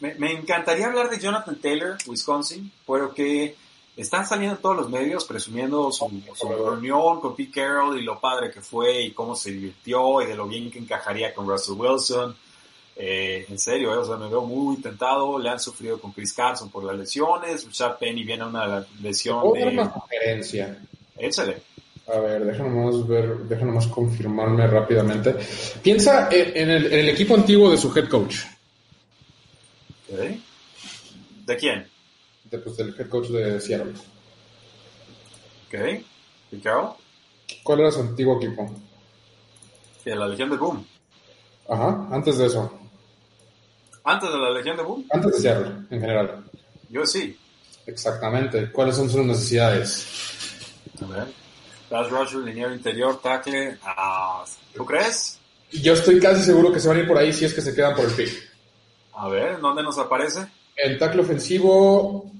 me, 0.00 0.14
me 0.14 0.32
encantaría 0.32 0.86
hablar 0.86 1.08
de 1.10 1.18
Jonathan 1.18 1.56
Taylor, 1.60 1.96
Wisconsin, 2.06 2.70
pero 2.86 3.14
que 3.14 3.56
están 3.96 4.26
saliendo 4.26 4.56
en 4.56 4.62
todos 4.62 4.76
los 4.76 4.90
medios 4.90 5.24
presumiendo 5.24 5.90
su, 5.90 6.22
su 6.34 6.48
reunión 6.48 7.20
con 7.20 7.34
Pete 7.34 7.52
Carroll 7.52 7.98
y 7.98 8.04
lo 8.04 8.20
padre 8.20 8.50
que 8.50 8.60
fue 8.60 9.02
y 9.02 9.12
cómo 9.12 9.34
se 9.34 9.52
divirtió 9.52 10.20
y 10.20 10.26
de 10.26 10.34
lo 10.34 10.46
bien 10.46 10.70
que 10.70 10.78
encajaría 10.78 11.34
con 11.34 11.48
Russell 11.48 11.76
Wilson. 11.78 12.36
Eh, 12.98 13.46
en 13.48 13.58
serio, 13.58 13.94
eh, 13.94 13.98
o 13.98 14.04
sea, 14.04 14.16
me 14.16 14.28
veo 14.28 14.42
muy 14.42 14.76
tentado. 14.78 15.38
Le 15.38 15.48
han 15.48 15.60
sufrido 15.60 15.98
con 15.98 16.12
Chris 16.12 16.32
Carson 16.34 16.70
por 16.70 16.84
las 16.84 16.96
lesiones. 16.96 17.64
Richard 17.64 17.98
Penny 17.98 18.24
viene 18.24 18.42
a 18.42 18.46
una 18.46 18.86
lesión 19.00 19.40
¿Puedo 19.40 19.64
dar 19.64 19.72
una 19.72 19.84
de... 19.84 19.92
sugerencia? 19.92 20.78
Échale. 21.16 21.62
A 22.14 22.18
ver, 22.20 22.44
déjame 22.44 22.70
más 22.70 23.06
ver, 23.08 23.36
déjame 23.48 23.72
más 23.72 23.86
confirmarme 23.88 24.66
rápidamente. 24.66 25.34
Piensa 25.82 26.28
en 26.30 26.70
el, 26.70 26.86
en 26.86 27.00
el 27.00 27.08
equipo 27.08 27.34
antiguo 27.34 27.70
de 27.70 27.76
su 27.76 27.92
head 27.96 28.08
coach, 28.08 28.36
Ok. 30.08 30.18
¿De 31.46 31.56
quién? 31.56 31.86
de, 32.44 32.58
pues, 32.58 32.76
del 32.76 32.94
head 32.96 33.08
coach 33.08 33.26
de 33.28 33.60
Seattle. 33.60 33.92
Ok. 35.66 36.62
Carroll. 36.62 36.90
¿Cuál 37.64 37.80
era 37.80 37.90
su 37.90 38.00
antiguo 38.00 38.36
equipo? 38.40 38.72
La 40.04 40.28
Legión 40.28 40.50
de 40.50 40.56
Boom. 40.56 40.86
Ajá, 41.68 42.06
antes 42.12 42.38
de 42.38 42.46
eso, 42.46 42.72
Antes 44.04 44.30
de 44.30 44.38
la 44.38 44.50
Legión 44.52 44.76
de 44.76 44.84
Boom, 44.84 45.04
antes 45.10 45.32
de 45.32 45.40
Seattle, 45.40 45.72
en 45.90 46.00
general. 46.00 46.44
yo 46.88 47.04
sí. 47.04 47.36
Exactamente. 47.86 48.70
¿Cuáles 48.70 48.94
son 48.94 49.10
sus 49.10 49.24
necesidades? 49.24 50.06
A 51.02 51.06
ver. 51.06 51.26
Pass 51.88 52.10
rusher, 52.10 52.40
liniero 52.40 52.74
interior, 52.74 53.20
tackle. 53.20 53.78
Ah, 53.84 54.44
¿Tú 54.74 54.84
crees? 54.84 55.38
Yo 55.70 55.92
estoy 55.94 56.18
casi 56.20 56.42
seguro 56.44 56.72
que 56.72 56.80
se 56.80 56.88
van 56.88 56.96
a 56.96 57.00
ir 57.00 57.06
por 57.08 57.18
ahí 57.18 57.32
si 57.32 57.44
es 57.44 57.54
que 57.54 57.60
se 57.60 57.74
quedan 57.74 57.94
por 57.94 58.04
el 58.06 58.12
pick. 58.12 58.32
A 59.14 59.28
ver, 59.28 59.54
¿en 59.54 59.60
dónde 59.60 59.82
nos 59.82 59.98
aparece? 59.98 60.46
El 60.74 60.98
tackle 60.98 61.22
ofensivo, 61.22 62.30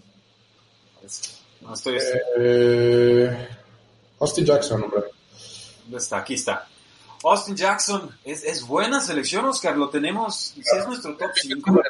No 1.63 1.75
estoy... 1.75 1.99
eh, 2.39 3.49
Austin 4.21 4.45
Jackson, 4.45 4.83
hombre. 4.83 5.03
¿Dónde 5.85 5.99
está? 5.99 6.19
Aquí 6.19 6.35
está. 6.35 6.69
Austin 7.25 7.57
Jackson. 7.57 8.11
Es, 8.25 8.45
es 8.45 8.67
buena 8.67 9.01
selección, 9.01 9.45
Oscar. 9.47 9.77
Lo 9.77 9.89
tenemos. 9.89 10.37
Si 10.55 10.61
es 10.61 10.87
nuestro 10.87 11.17
top 11.17 11.31
5. 11.35 11.81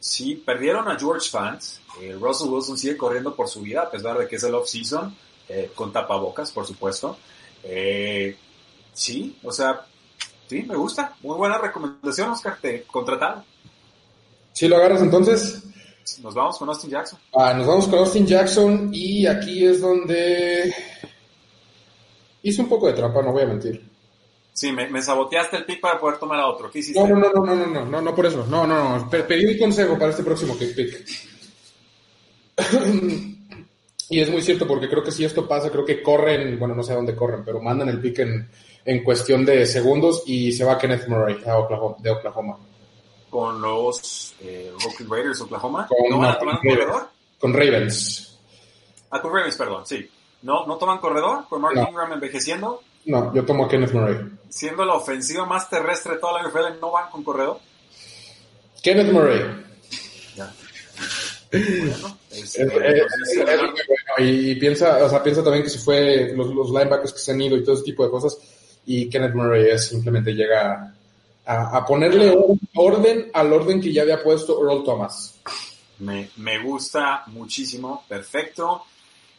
Sí, 0.00 0.34
perdieron 0.36 0.88
a 0.88 0.98
George 0.98 1.28
Fant. 1.30 1.62
Eh, 2.00 2.16
Russell 2.20 2.48
Wilson 2.48 2.76
sigue 2.78 2.96
corriendo 2.96 3.34
por 3.36 3.48
su 3.48 3.60
vida, 3.60 3.82
a 3.82 3.90
pesar 3.90 4.16
de 4.18 4.26
que 4.26 4.36
es 4.36 4.42
el 4.44 4.54
off-season, 4.54 5.14
eh, 5.54 5.70
con 5.74 5.92
tapabocas, 5.92 6.50
por 6.50 6.66
supuesto. 6.66 7.18
Eh, 7.62 8.34
sí, 8.94 9.36
o 9.42 9.52
sea, 9.52 9.84
sí, 10.46 10.62
me 10.62 10.74
gusta. 10.76 11.14
Muy 11.20 11.36
buena 11.36 11.58
recomendación, 11.58 12.30
Oscar, 12.30 12.56
te 12.58 12.84
contratado. 12.84 13.44
¿Sí 14.54 14.66
lo 14.66 14.76
agarras 14.76 15.02
entonces? 15.02 15.62
Nos 16.22 16.34
vamos 16.34 16.56
con 16.56 16.70
Austin 16.70 16.90
Jackson. 16.90 17.18
Ah, 17.34 17.52
nos 17.52 17.66
vamos 17.66 17.86
con 17.86 17.98
Austin 17.98 18.26
Jackson 18.26 18.88
y 18.94 19.26
aquí 19.26 19.66
es 19.66 19.82
donde 19.82 20.74
hice 22.42 22.62
un 22.62 22.68
poco 22.70 22.86
de 22.86 22.94
trampa, 22.94 23.20
no 23.20 23.32
voy 23.32 23.42
a 23.42 23.46
mentir. 23.46 23.86
Sí, 24.54 24.72
me, 24.72 25.02
saboteaste 25.02 25.58
el 25.58 25.66
pick 25.66 25.82
para 25.82 26.00
poder 26.00 26.18
tomar 26.18 26.40
a 26.40 26.46
otro. 26.46 26.70
¿Qué 26.70 26.78
hiciste? 26.78 26.98
No, 26.98 27.06
no, 27.08 27.30
no, 27.30 27.44
no, 27.44 27.54
no, 27.54 27.66
no, 27.66 27.84
no, 27.84 28.00
no 28.00 28.14
por 28.14 28.24
eso. 28.24 28.46
No, 28.46 28.66
no, 28.66 28.98
no. 28.98 29.10
Pedí 29.10 29.44
un 29.52 29.58
consejo 29.58 29.98
para 29.98 30.12
este 30.12 30.22
próximo 30.22 30.56
pick 30.56 31.06
y 34.12 34.20
es 34.20 34.30
muy 34.30 34.42
cierto 34.42 34.66
porque 34.66 34.88
creo 34.88 35.02
que 35.02 35.10
si 35.10 35.24
esto 35.24 35.48
pasa, 35.48 35.70
creo 35.70 35.84
que 35.84 36.02
corren, 36.02 36.58
bueno, 36.58 36.74
no 36.74 36.82
sé 36.82 36.92
a 36.92 36.96
dónde 36.96 37.16
corren, 37.16 37.44
pero 37.44 37.60
mandan 37.60 37.88
el 37.88 38.00
pick 38.00 38.18
en, 38.20 38.48
en 38.84 39.02
cuestión 39.02 39.44
de 39.44 39.64
segundos 39.66 40.22
y 40.26 40.52
se 40.52 40.64
va 40.64 40.76
Kenneth 40.78 41.08
Murray 41.08 41.42
a 41.46 41.56
Oklahoma, 41.58 41.96
de 41.98 42.10
Oklahoma. 42.10 42.58
Con 43.30 43.60
los 43.62 44.34
eh, 44.40 44.70
Oakland 44.84 45.10
Raiders 45.10 45.38
de 45.38 45.44
Oklahoma. 45.44 45.86
Con 45.88 46.10
¿No 46.10 46.18
van 46.18 46.30
a 46.30 46.38
tomar 46.38 46.58
un 46.62 46.70
corredor? 46.70 47.08
Con 47.40 47.54
Ravens. 47.54 48.38
Ah, 49.10 49.20
con 49.22 49.32
Ravens, 49.34 49.56
perdón, 49.56 49.86
sí. 49.86 50.08
¿No, 50.42 50.66
no 50.66 50.76
toman 50.76 50.98
corredor? 50.98 51.46
Con 51.48 51.62
Mark 51.62 51.74
No. 51.74 51.88
Ingram 51.88 52.12
envejeciendo. 52.12 52.82
No, 53.06 53.34
yo 53.34 53.44
tomo 53.44 53.64
a 53.64 53.68
Kenneth 53.68 53.92
Murray. 53.92 54.16
Siendo 54.48 54.84
la 54.84 54.94
ofensiva 54.94 55.46
más 55.46 55.70
terrestre 55.70 56.14
de 56.14 56.18
toda 56.20 56.42
la 56.42 56.48
NFL, 56.48 56.80
¿no 56.80 56.90
van 56.90 57.10
con 57.10 57.24
corredor? 57.24 57.58
Kenneth 58.82 59.10
Murray. 59.12 59.40
Ya. 60.36 60.52
Bueno, 61.52 62.18
es- 62.30 62.54
Es- 62.56 62.72
bueno. 62.72 63.74
y, 64.18 64.54
piensa, 64.56 65.04
o 65.04 65.08
sea, 65.08 65.22
piensa 65.22 65.42
también 65.44 65.62
que 65.64 65.70
se 65.70 65.78
fue 65.78 66.32
los, 66.34 66.48
los 66.54 66.68
linebackers 66.70 67.12
que 67.12 67.18
se 67.18 67.32
han 67.32 67.40
ido 67.40 67.56
y 67.56 67.62
todo 67.64 67.74
ese 67.74 67.84
tipo 67.84 68.04
de 68.04 68.10
cosas. 68.10 68.38
Y 68.86 69.08
Kenneth 69.10 69.34
Murray 69.34 69.70
es, 69.70 69.88
simplemente 69.88 70.32
llega 70.32 70.94
a, 71.44 71.76
a 71.76 71.86
ponerle 71.86 72.30
or- 72.30 72.56
orden 72.74 73.30
al 73.32 73.52
orden 73.52 73.80
que 73.80 73.92
ya 73.92 74.02
había 74.02 74.22
puesto 74.22 74.58
Earl 74.68 74.82
Thomas. 74.84 75.34
Me, 75.98 76.30
me 76.36 76.62
gusta 76.62 77.24
muchísimo, 77.28 78.04
perfecto. 78.08 78.84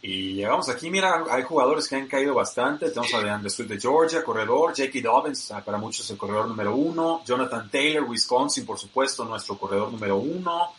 Y 0.02 0.34
llegamos 0.34 0.68
aquí, 0.70 0.90
mira, 0.90 1.24
hay 1.30 1.44
jugadores 1.44 1.88
que 1.88 1.96
han 1.96 2.08
caído 2.08 2.34
bastante. 2.36 2.90
Tenemos 2.90 3.14
a 3.14 3.22
DeAndre 3.22 3.50
Swift 3.50 3.70
de 3.70 3.80
Georgia, 3.80 4.24
corredor, 4.24 4.74
J.K. 4.76 5.00
Dobbins, 5.02 5.52
ah, 5.52 5.64
para 5.64 5.78
muchos 5.78 6.10
el 6.10 6.18
corredor 6.18 6.48
número 6.48 6.76
uno, 6.76 7.22
Jonathan 7.26 7.70
Taylor, 7.72 8.04
Wisconsin, 8.04 8.66
por 8.66 8.78
supuesto, 8.78 9.24
nuestro 9.26 9.58
corredor 9.58 9.92
número 9.92 10.18
uno, 10.18 10.74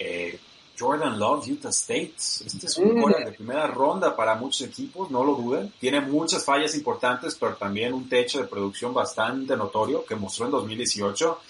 Eh, 0.00 0.38
Jordan 0.78 1.18
Love, 1.18 1.48
Utah 1.48 1.70
State. 1.70 2.14
Este 2.18 2.66
es 2.66 2.76
un 2.78 3.00
corredor 3.00 3.26
de 3.26 3.32
primera 3.32 3.66
ronda 3.66 4.14
para 4.14 4.34
muchos 4.34 4.62
equipos, 4.62 5.10
no 5.10 5.24
lo 5.24 5.34
duden. 5.34 5.72
Tiene 5.80 6.00
muchas 6.00 6.44
fallas 6.44 6.74
importantes, 6.74 7.34
pero 7.34 7.56
también 7.56 7.92
un 7.92 8.08
techo 8.08 8.38
de 8.40 8.46
producción 8.46 8.94
bastante 8.94 9.56
notorio 9.56 10.04
que 10.04 10.14
mostró 10.14 10.46
en 10.46 10.52
2018. 10.52 11.40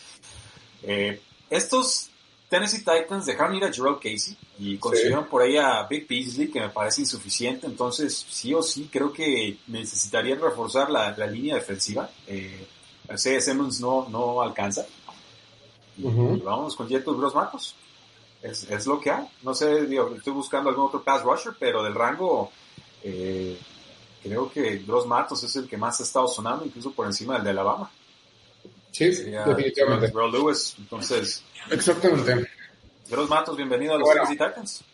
Eh, 0.84 1.20
estos 1.50 2.08
Tennessee 2.48 2.78
Titans 2.78 3.26
dejaron 3.26 3.56
ir 3.56 3.64
a 3.64 3.72
Gerald 3.72 3.98
Casey 3.98 4.36
y 4.58 4.78
consiguieron 4.78 5.26
por 5.26 5.42
ahí 5.42 5.58
a 5.58 5.82
Big 5.82 6.08
Beasley, 6.08 6.50
que 6.50 6.60
me 6.60 6.70
parece 6.70 7.02
insuficiente. 7.02 7.66
Entonces, 7.66 8.26
sí 8.28 8.54
o 8.54 8.62
sí, 8.62 8.88
creo 8.90 9.12
que 9.12 9.58
necesitarían 9.66 10.40
reforzar 10.40 10.90
la, 10.90 11.14
la 11.16 11.26
línea 11.26 11.56
defensiva. 11.56 12.10
Eh, 12.26 12.66
C. 13.16 13.40
Simmons 13.40 13.80
no, 13.80 14.08
no 14.08 14.40
alcanza. 14.40 14.86
Y 15.98 16.02
vamos 16.02 16.74
con 16.74 16.88
Jetos 16.88 17.16
Gross 17.16 17.34
Marcos. 17.34 17.74
Es, 18.42 18.70
es 18.70 18.86
lo 18.86 19.00
que 19.00 19.10
hay. 19.10 19.26
No 19.42 19.54
sé, 19.54 19.86
digo, 19.86 20.14
estoy 20.16 20.32
buscando 20.32 20.70
algún 20.70 20.86
otro 20.86 21.02
pass 21.02 21.22
rusher, 21.22 21.54
pero 21.58 21.82
del 21.82 21.94
rango, 21.94 22.50
eh, 23.02 23.58
creo 24.22 24.50
que 24.50 24.78
Gross 24.78 25.06
Matos 25.06 25.42
es 25.42 25.56
el 25.56 25.68
que 25.68 25.76
más 25.76 26.00
ha 26.00 26.04
estado 26.04 26.28
sonando, 26.28 26.64
incluso 26.64 26.92
por 26.92 27.06
encima 27.06 27.34
del 27.34 27.44
de 27.44 27.50
Alabama. 27.50 27.90
Sí, 28.90 29.12
Sería 29.12 29.44
definitivamente. 29.44 30.12
Lewis. 30.32 30.74
Entonces, 30.78 31.42
Exactamente. 31.70 32.48
Gross 33.08 33.28
Matos, 33.28 33.56
bienvenido 33.56 33.94
a 33.94 33.98
los 33.98 34.06
Bueno. 34.06 34.22
Tennessee 34.22 34.44
Titans. 34.44 34.84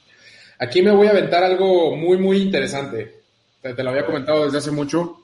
Aquí 0.59 0.82
me 0.82 0.92
voy 0.92 1.07
a 1.09 1.11
aventar 1.11 1.42
algo 1.42 1.97
muy, 1.97 2.16
muy 2.16 2.38
interesante. 2.42 3.22
Te, 3.61 3.74
te 3.74 3.82
lo 3.82 3.90
había 3.90 4.07
comentado 4.07 4.45
desde 4.45 4.59
hace 4.59 4.70
mucho. 4.70 5.24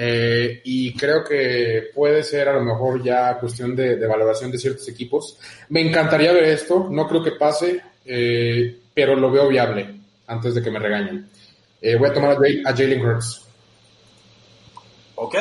Eh, 0.00 0.60
y 0.62 0.94
creo 0.96 1.24
que 1.24 1.90
puede 1.92 2.22
ser 2.22 2.48
a 2.48 2.52
lo 2.52 2.62
mejor 2.62 3.02
ya 3.02 3.36
cuestión 3.40 3.74
de, 3.74 3.96
de 3.96 4.06
valoración 4.06 4.52
de 4.52 4.58
ciertos 4.58 4.86
equipos. 4.88 5.38
Me 5.70 5.80
encantaría 5.80 6.32
ver 6.32 6.44
esto, 6.44 6.86
no 6.88 7.08
creo 7.08 7.20
que 7.24 7.32
pase, 7.32 7.82
eh, 8.04 8.78
pero 8.94 9.16
lo 9.16 9.28
veo 9.32 9.48
viable 9.48 9.96
antes 10.28 10.54
de 10.54 10.62
que 10.62 10.70
me 10.70 10.78
regañen. 10.78 11.28
Eh, 11.82 11.96
voy 11.96 12.08
a 12.10 12.12
tomar 12.12 12.30
a, 12.32 12.72
Jalen 12.76 13.04
Hurts. 13.04 13.44
Ok, 15.16 15.34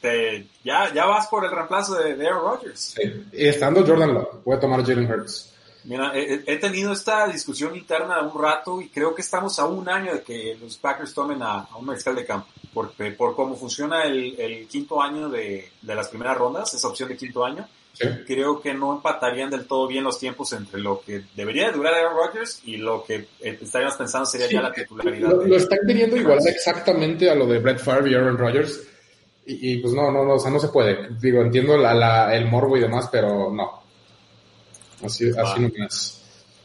te- 0.00 0.46
ya, 0.64 0.90
ya 0.94 1.04
vas 1.04 1.26
por 1.26 1.44
el 1.44 1.50
reemplazo 1.50 1.94
de, 1.96 2.14
de 2.16 2.26
Aaron 2.26 2.44
Rodgers. 2.44 2.94
Estando 3.30 3.84
Jordan 3.86 4.14
Love, 4.14 4.42
voy 4.42 4.56
a 4.56 4.60
tomar 4.60 4.80
a 4.80 4.84
Jalen 4.84 5.10
Hurts. 5.10 5.51
Mira, 5.84 6.12
he, 6.14 6.42
he 6.46 6.56
tenido 6.58 6.92
esta 6.92 7.26
discusión 7.26 7.74
interna 7.76 8.20
un 8.22 8.40
rato 8.40 8.80
y 8.80 8.88
creo 8.88 9.14
que 9.14 9.22
estamos 9.22 9.58
a 9.58 9.64
un 9.66 9.88
año 9.88 10.14
de 10.14 10.22
que 10.22 10.56
los 10.60 10.76
Packers 10.76 11.12
tomen 11.14 11.42
a, 11.42 11.60
a 11.62 11.76
un 11.76 11.86
mariscal 11.86 12.14
de 12.14 12.24
campo. 12.24 12.46
Por, 12.72 12.92
por 13.16 13.34
cómo 13.36 13.54
funciona 13.56 14.04
el, 14.04 14.34
el 14.40 14.66
quinto 14.66 15.02
año 15.02 15.28
de, 15.28 15.70
de 15.82 15.94
las 15.94 16.08
primeras 16.08 16.38
rondas, 16.38 16.72
esa 16.72 16.88
opción 16.88 17.08
de 17.08 17.16
quinto 17.16 17.44
año, 17.44 17.68
Sí. 17.94 18.06
creo 18.26 18.58
que 18.58 18.72
no 18.72 18.94
empatarían 18.94 19.50
del 19.50 19.66
todo 19.66 19.86
bien 19.86 20.02
los 20.02 20.18
tiempos 20.18 20.50
entre 20.54 20.80
lo 20.80 21.02
que 21.02 21.24
debería 21.36 21.66
de 21.66 21.72
durar 21.76 21.92
Aaron 21.92 22.16
Rodgers 22.16 22.62
y 22.64 22.78
lo 22.78 23.04
que 23.04 23.26
eh, 23.40 23.58
estaríamos 23.60 23.96
pensando 23.98 24.24
sería 24.24 24.48
ya 24.48 24.62
la 24.62 24.72
titularidad. 24.72 25.28
Lo, 25.28 25.38
de- 25.40 25.48
lo 25.50 25.56
están 25.58 25.78
queriendo 25.86 26.16
igualar 26.16 26.48
exactamente 26.48 27.28
a 27.28 27.34
lo 27.34 27.46
de 27.46 27.58
Brett 27.58 27.80
Favre 27.80 28.10
y 28.10 28.14
Aaron 28.14 28.38
Rodgers. 28.38 28.80
Y, 29.44 29.72
y, 29.72 29.76
pues 29.82 29.92
no, 29.92 30.10
no, 30.10 30.24
no, 30.24 30.36
o 30.36 30.38
sea, 30.38 30.50
no 30.50 30.58
se 30.58 30.68
puede. 30.68 31.10
Digo, 31.20 31.42
entiendo 31.42 31.76
la, 31.76 31.92
la- 31.92 32.34
el 32.34 32.46
morbo 32.48 32.78
y 32.78 32.80
demás, 32.80 33.10
pero 33.12 33.52
no. 33.52 33.81
Así, 35.02 35.30
no. 35.30 35.70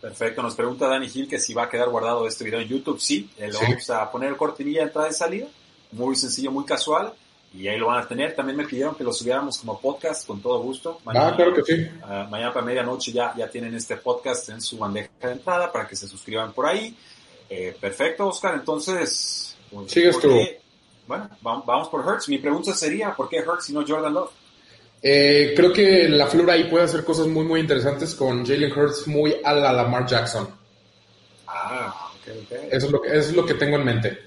Perfecto, 0.02 0.44
nos 0.44 0.56
pregunta 0.56 0.88
Dani 0.88 1.10
Gil 1.10 1.28
que 1.28 1.40
si 1.40 1.54
va 1.54 1.64
a 1.64 1.70
quedar 1.70 1.90
guardado 1.90 2.28
este 2.28 2.44
video 2.44 2.60
en 2.60 2.68
YouTube. 2.68 3.00
Sí, 3.00 3.30
eh, 3.38 3.48
lo 3.48 3.58
Sí. 3.60 3.66
vamos 3.68 3.90
a 3.90 4.12
poner 4.12 4.36
cortinilla 4.38 4.82
de 4.82 4.86
entrada 4.88 5.10
y 5.10 5.14
salida. 5.14 5.48
Muy 5.92 6.16
sencillo, 6.16 6.52
muy 6.52 6.66
casual. 6.66 7.14
Y 7.54 7.68
ahí 7.68 7.78
lo 7.80 7.88
van 7.88 8.04
a 8.04 8.08
tener. 8.08 8.36
También 8.36 8.58
me 8.58 8.66
pidieron 8.66 8.94
que 8.94 9.04
lo 9.04 9.12
subiéramos 9.12 9.58
como 9.58 9.80
podcast 9.80 10.28
con 10.28 10.42
todo 10.42 10.60
gusto. 10.62 11.00
Ah, 11.08 11.34
claro 11.36 11.54
que 11.56 11.64
sí. 11.64 11.88
ah, 12.04 12.28
mañana 12.30 12.54
para 12.54 12.66
medianoche 12.66 13.12
ya, 13.12 13.34
ya 13.36 13.50
tienen 13.50 13.74
este 13.74 13.98
podcast 13.98 14.50
en 14.50 14.62
su 14.62 14.78
bandeja 14.78 15.10
de 15.22 15.32
entrada 15.32 15.72
para 15.72 15.88
que 15.88 15.96
se 15.96 16.08
suscriban 16.08 16.54
por 16.54 16.68
ahí. 16.68 16.96
Eh, 17.50 17.76
perfecto, 17.80 18.28
Oscar. 18.28 18.54
Entonces, 18.56 19.56
pues, 19.72 19.92
Sigues 19.92 20.16
¿por 20.18 20.22
tú. 20.24 20.38
Bueno, 21.08 21.30
vamos, 21.42 21.66
vamos 21.66 21.88
por 21.90 22.06
Hertz. 22.08 22.28
Mi 22.28 22.38
pregunta 22.38 22.74
sería, 22.76 23.16
¿por 23.16 23.30
qué 23.30 23.38
Hertz 23.38 23.70
y 23.70 23.74
no 23.74 23.84
Jordan 23.88 24.14
Love? 24.14 24.30
Eh, 25.02 25.54
creo 25.56 25.72
que 25.72 26.10
la 26.10 26.28
flor 26.28 26.50
ahí 26.50 26.66
puede 26.66 26.86
hacer 26.86 27.04
cosas 27.04 27.28
muy, 27.28 27.46
muy 27.46 27.60
interesantes 27.60 28.16
con 28.16 28.46
Jalen 28.46 28.72
Hurts 28.72 29.08
muy 29.08 29.36
a 29.44 29.54
la 29.54 29.72
Lamar 29.72 30.06
Jackson. 30.08 30.50
Ah, 31.48 32.12
ok, 32.16 32.34
ok. 32.44 32.52
Eso 32.72 32.86
es 32.88 32.92
lo 32.92 33.02
que, 33.02 33.10
eso 33.10 33.30
es 33.30 33.36
lo 33.36 33.46
que 33.46 33.54
tengo 33.54 33.78
en 33.78 33.86
mente. 33.86 34.20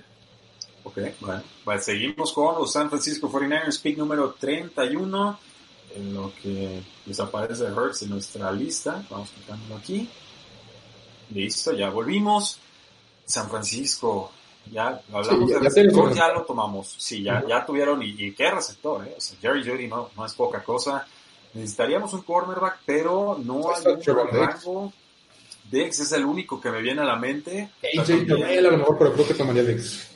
Ok, 0.85 0.99
bueno. 1.21 1.43
Pues 1.65 1.85
seguimos 1.85 2.33
con 2.33 2.57
los 2.57 2.73
San 2.73 2.89
Francisco 2.89 3.31
49ers, 3.31 3.81
pick 3.81 3.99
número 3.99 4.35
31, 4.39 5.39
en 5.97 6.15
lo 6.15 6.33
que 6.41 6.83
les 7.07 7.21
aparece 7.21 7.65
Hertz 7.65 8.03
en 8.03 8.11
nuestra 8.11 8.51
lista. 8.53 9.05
Vamos 9.11 9.31
quitándolo 9.31 9.77
aquí. 9.77 10.09
Listo, 11.35 11.73
ya 11.73 11.91
volvimos. 11.91 12.59
San 13.25 13.49
Francisco, 13.49 14.33
ya 14.73 15.01
hablamos 15.13 15.49
Sí, 15.49 15.55
ya- 15.55 15.59
de 15.59 15.65
receptor, 15.65 16.15
ya 16.15 16.29
lo 16.33 16.43
tomamos. 16.45 16.95
Sí, 16.99 17.23
ya, 17.23 17.45
ya 17.49 17.65
tuvieron, 17.67 18.03
y, 18.03 18.15
y 18.19 18.33
qué 18.33 18.51
receptor, 18.51 19.07
¿eh? 19.07 19.15
O 19.17 19.21
sea, 19.21 19.39
Jerry 19.41 19.65
Judy 19.69 19.87
no, 19.89 20.11
no 20.17 20.25
es 20.27 20.35
poca 20.35 20.63
cosa. 20.63 21.07
Necesitaríamos 21.55 22.13
un 22.15 22.23
cornerback, 22.23 22.79
pero 22.87 23.39
no 23.43 23.71
hay 23.71 23.79
Está 23.79 24.13
un 24.13 24.29
rango. 24.31 24.93
Diggs 25.71 26.01
es 26.01 26.13
el 26.13 26.25
único 26.25 26.61
que 26.61 26.71
me 26.71 26.81
viene 26.83 27.03
a 27.03 27.05
la 27.05 27.17
mente. 27.17 27.71
AJ 27.99 28.07
Terrell 28.27 28.67
a 28.67 28.71
lo 28.71 28.79
mejor, 28.79 28.99
pero 28.99 29.13
creo 29.13 29.27
que 29.29 29.35
tomaría 29.35 29.63
Diggs. 29.65 30.07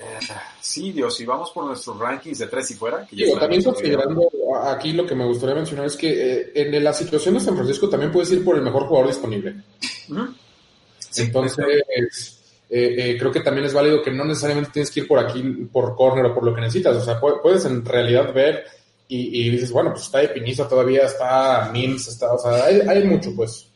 Eh, 0.00 0.18
Sí, 0.60 0.92
Dios, 0.92 1.16
si 1.16 1.24
vamos 1.26 1.50
por 1.50 1.64
nuestros 1.64 1.98
rankings 1.98 2.38
de 2.38 2.46
tres 2.46 2.70
y 2.70 2.74
fuera, 2.74 3.06
que 3.06 3.16
Digo, 3.16 3.38
también 3.38 3.62
considerando 3.62 4.28
aquí 4.64 4.92
lo 4.92 5.04
que 5.06 5.14
me 5.14 5.24
gustaría 5.26 5.54
mencionar 5.54 5.86
es 5.86 5.96
que 5.96 6.08
eh, 6.10 6.52
en 6.54 6.82
la 6.84 6.92
situación 6.92 7.34
de 7.34 7.40
San 7.40 7.54
Francisco 7.56 7.88
también 7.88 8.10
puedes 8.12 8.30
ir 8.32 8.44
por 8.44 8.56
el 8.56 8.62
mejor 8.62 8.86
jugador 8.86 9.08
disponible. 9.08 9.56
Sí, 10.98 11.22
Entonces, 11.22 12.39
eh, 12.70 12.94
eh, 12.98 13.16
creo 13.18 13.32
que 13.32 13.40
también 13.40 13.66
es 13.66 13.74
válido 13.74 14.00
que 14.02 14.10
no 14.12 14.24
necesariamente 14.24 14.70
tienes 14.72 14.90
que 14.90 15.00
ir 15.00 15.08
por 15.08 15.18
aquí, 15.18 15.42
por 15.72 15.96
corner 15.96 16.24
o 16.26 16.34
por 16.34 16.44
lo 16.44 16.54
que 16.54 16.60
necesitas. 16.60 16.96
O 16.96 17.00
sea, 17.04 17.20
pu- 17.20 17.40
puedes 17.42 17.64
en 17.64 17.84
realidad 17.84 18.32
ver 18.32 18.64
y, 19.08 19.46
y 19.46 19.50
dices, 19.50 19.72
bueno, 19.72 19.90
pues 19.90 20.04
está 20.04 20.18
de 20.18 20.28
Piniza 20.28 20.68
todavía, 20.68 21.04
está 21.04 21.68
Mims, 21.72 22.06
está, 22.08 22.32
o 22.32 22.38
sea, 22.38 22.64
hay, 22.64 22.80
hay 22.80 23.04
mucho, 23.04 23.34
pues. 23.34 23.66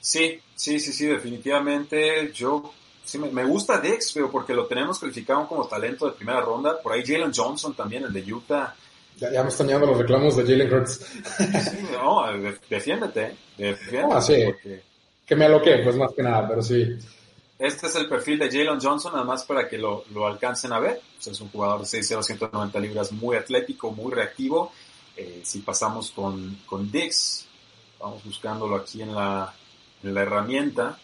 Sí, 0.00 0.40
sí, 0.56 0.80
sí, 0.80 0.92
sí, 0.92 1.06
definitivamente. 1.06 2.32
Yo 2.32 2.72
sí 3.04 3.18
me, 3.18 3.30
me 3.30 3.44
gusta 3.44 3.78
Dex, 3.78 4.12
pero 4.12 4.30
porque 4.30 4.52
lo 4.52 4.66
tenemos 4.66 4.98
calificado 4.98 5.46
como 5.46 5.66
talento 5.68 6.06
de 6.06 6.12
primera 6.12 6.40
ronda. 6.40 6.80
Por 6.82 6.92
ahí 6.92 7.04
Jalen 7.06 7.32
Johnson 7.32 7.74
también, 7.74 8.04
el 8.04 8.12
de 8.12 8.32
Utah. 8.32 8.74
Ya, 9.18 9.42
me 9.42 9.50
están 9.50 9.66
llegando 9.68 9.86
los 9.86 9.98
reclamos 9.98 10.36
de 10.36 10.42
Jalen 10.42 10.72
Hurts. 10.72 10.92
Sí, 11.38 11.78
no, 11.92 12.24
defiéndete. 12.68 13.36
defiéndete 13.56 14.14
ah, 14.14 14.20
sí. 14.20 14.42
Que 15.24 15.36
me 15.36 15.44
aloqué, 15.44 15.78
pues 15.84 15.94
más 15.96 16.12
que 16.12 16.22
nada, 16.22 16.48
pero 16.48 16.62
sí. 16.62 16.96
Este 17.62 17.86
es 17.86 17.94
el 17.94 18.08
perfil 18.08 18.40
de 18.40 18.50
Jalen 18.50 18.80
Johnson, 18.80 19.12
nada 19.12 19.24
más 19.24 19.44
para 19.44 19.68
que 19.68 19.78
lo, 19.78 20.04
lo 20.12 20.26
alcancen 20.26 20.72
a 20.72 20.80
ver. 20.80 21.00
Pues 21.14 21.28
es 21.28 21.40
un 21.40 21.48
jugador 21.48 21.82
de 21.82 21.86
6'0", 21.86 22.20
190 22.20 22.80
libras, 22.80 23.12
muy 23.12 23.36
atlético, 23.36 23.92
muy 23.92 24.12
reactivo. 24.12 24.72
Eh, 25.16 25.42
si 25.44 25.60
pasamos 25.60 26.10
con, 26.10 26.58
con 26.66 26.90
Dix, 26.90 27.46
vamos 28.00 28.24
buscándolo 28.24 28.74
aquí 28.74 29.02
en 29.02 29.14
la, 29.14 29.54
en 30.02 30.12
la 30.12 30.22
herramienta, 30.22 30.98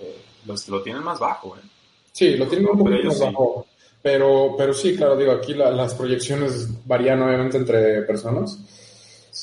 eh, 0.00 0.20
los, 0.44 0.68
lo 0.68 0.82
tienen 0.82 1.02
más 1.02 1.18
bajo. 1.18 1.56
¿eh? 1.56 1.66
Sí, 2.12 2.36
lo 2.36 2.46
tienen 2.46 2.68
un 2.68 2.78
poquito 2.80 3.08
más 3.08 3.20
bajo. 3.20 3.66
Pero, 4.02 4.56
pero 4.58 4.74
sí, 4.74 4.94
claro, 4.94 5.16
digo, 5.16 5.32
aquí 5.32 5.54
las 5.54 5.94
proyecciones 5.94 6.68
varían 6.84 7.22
obviamente 7.22 7.56
entre 7.56 8.02
personas. 8.02 8.58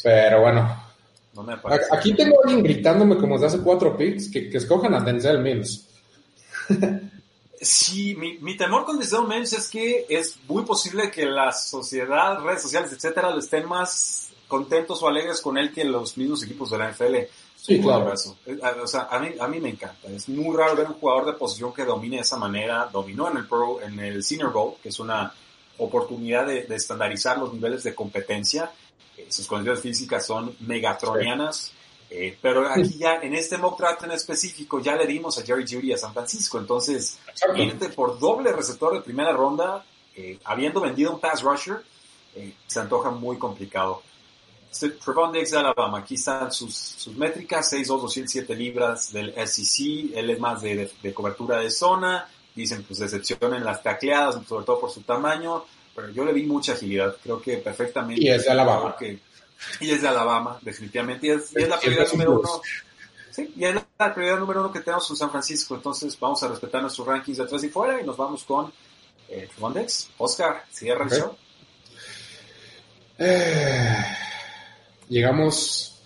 Pero 0.03 0.41
bueno. 0.41 0.84
aquí 1.89 2.13
tengo 2.13 2.36
a 2.36 2.47
alguien 2.47 2.63
gritándome 2.63 3.17
como 3.17 3.39
desde 3.39 3.47
hace 3.47 3.63
cuatro 3.63 3.97
picks 3.97 4.30
que, 4.30 4.51
que 4.51 4.57
escojan 4.57 4.93
a 4.93 4.99
Denzel 4.99 5.39
Mills. 5.39 5.88
Sí, 7.64 8.16
mi, 8.16 8.39
mi, 8.39 8.57
temor 8.57 8.86
con 8.86 8.97
Denzel 8.97 9.28
Mills 9.28 9.53
es 9.53 9.70
que 9.70 10.07
es 10.09 10.39
muy 10.47 10.64
posible 10.64 11.12
que 11.12 11.28
la 11.28 11.51
sociedad, 11.51 12.39
redes 12.39 12.64
sociales, 12.64 12.91
etcétera, 12.91 13.36
estén 13.38 13.70
más 13.70 14.32
contentos 14.47 15.03
o 15.03 15.07
alegres 15.07 15.41
con 15.41 15.59
él 15.59 15.72
que 15.72 15.86
los 15.86 16.18
mismos 16.18 16.41
equipos 16.41 16.72
de 16.72 16.80
la 16.80 16.89
NFL. 16.89 17.18
Sí, 17.55 17.80
claro. 17.80 18.12
Eh, 18.47 18.59
o 18.82 18.88
sea, 18.88 19.07
a 19.12 19.20
mí, 19.20 19.30
a 19.39 19.47
mí 19.47 19.59
me 19.59 19.70
encanta. 19.70 20.07
Es 20.07 20.28
muy 20.28 20.57
raro 20.57 20.76
ver 20.76 20.88
un 20.88 20.95
jugador 20.95 21.28
de 21.28 21.34
posición 21.34 21.72
que 21.72 21.86
domine 21.86 22.16
de 22.16 22.24
esa 22.24 22.38
manera. 22.38 22.89
Dominó 22.91 23.30
en 23.30 23.38
el 23.38 23.47
Pro, 23.47 23.80
en 23.80 23.99
el 23.99 24.24
Senior 24.24 24.51
Bowl, 24.51 24.74
que 24.82 24.89
es 24.89 24.99
una 24.99 25.32
oportunidad 25.78 26.47
de, 26.47 26.66
estandarizar 26.76 27.38
los 27.38 27.53
niveles 27.53 27.84
de 27.84 27.93
competencia. 27.93 28.72
Eh, 29.16 29.28
sus 29.30 29.45
condiciones 29.45 29.82
físicas 29.82 30.26
son 30.26 30.55
megatronianas. 30.62 31.72
Eh, 32.14 32.38
pero 32.41 32.68
aquí 32.68 32.97
ya, 32.97 33.22
en 33.22 33.34
este 33.34 33.57
mock 33.57 33.80
draft 33.80 34.03
en 34.03 34.12
específico, 34.12 34.82
ya 34.82 34.97
le 34.97 35.07
dimos 35.07 35.38
a 35.38 35.45
Jerry 35.45 35.66
Judy 35.66 35.93
a 35.93 35.97
San 35.97 36.12
Francisco. 36.12 36.59
Entonces, 36.59 37.18
irte 37.55 37.88
por 37.88 38.20
doble 38.20 38.51
receptor 38.51 38.93
de 38.93 39.01
primera 39.01 39.32
ronda, 39.32 39.86
habiendo 40.43 40.82
vendido 40.82 41.14
un 41.14 41.22
pass 41.22 41.41
rusher, 41.41 41.82
se 42.68 42.80
antoja 42.82 43.12
muy 43.12 43.38
complicado. 43.38 44.01
Trevon 45.03 45.34
Diggs 45.34 45.51
de 45.51 45.57
Alabama, 45.57 45.99
aquí 45.99 46.16
están 46.16 46.51
sus, 46.51 46.74
sus 46.76 47.16
métricas, 47.16 47.72
6'2", 47.74 47.86
207 48.01 48.55
libras 48.55 49.12
del 49.12 49.34
SEC, 49.47 50.16
él 50.16 50.30
es 50.30 50.39
más 50.39 50.62
de, 50.62 50.89
de, 51.01 51.14
cobertura 51.14 51.59
de 51.59 51.70
zona, 51.70 52.28
dicen 52.55 52.84
pues 52.84 52.99
decepción 52.99 53.53
en 53.53 53.66
las 53.66 53.84
tacleadas, 53.84 54.41
sobre 54.47 54.66
todo 54.66 54.80
por 54.80 54.89
su 54.89 55.01
tamaño, 55.01 55.66
pero 55.93 56.09
yo 56.09 56.24
le 56.24 56.32
vi 56.32 56.43
mucha 56.43 56.74
agilidad, 56.74 57.18
creo 57.22 57.41
que 57.41 57.57
perfectamente. 57.57 58.24
Y 58.24 58.30
es 58.30 58.45
de 58.45 58.51
Alabama. 58.51 58.95
Y 59.80 59.91
es 59.91 60.01
de 60.01 60.07
Alabama, 60.07 60.59
definitivamente, 60.62 61.28
y 61.28 61.30
es, 61.32 61.53
la 61.53 61.80
prioridad 61.80 62.12
número 62.12 62.39
uno. 62.39 62.62
Sí, 63.32 63.53
y 63.55 63.64
es 63.64 63.76
la 63.76 64.14
prioridad 64.14 64.39
número 64.39 64.62
uno 64.62 64.72
que 64.72 64.82
tenemos 64.82 65.09
en 65.09 65.16
San 65.16 65.32
Francisco, 65.32 65.76
entonces 65.76 66.18
vamos 66.20 66.41
a 66.43 66.47
respetar 66.47 66.82
nuestros 66.82 67.07
rankings 67.07 67.38
de 67.38 67.43
atrás 67.43 67.64
y 67.64 67.70
fuera 67.70 68.01
y 68.01 68.05
nos 68.05 68.18
vamos 68.18 68.43
con 68.43 68.72
eh, 69.30 69.49
Diggs. 69.74 70.09
Oscar, 70.18 70.66
cierra 70.72 71.05
el 71.05 71.12
show. 71.12 71.36
Eh 73.18 74.18
llegamos 75.12 76.01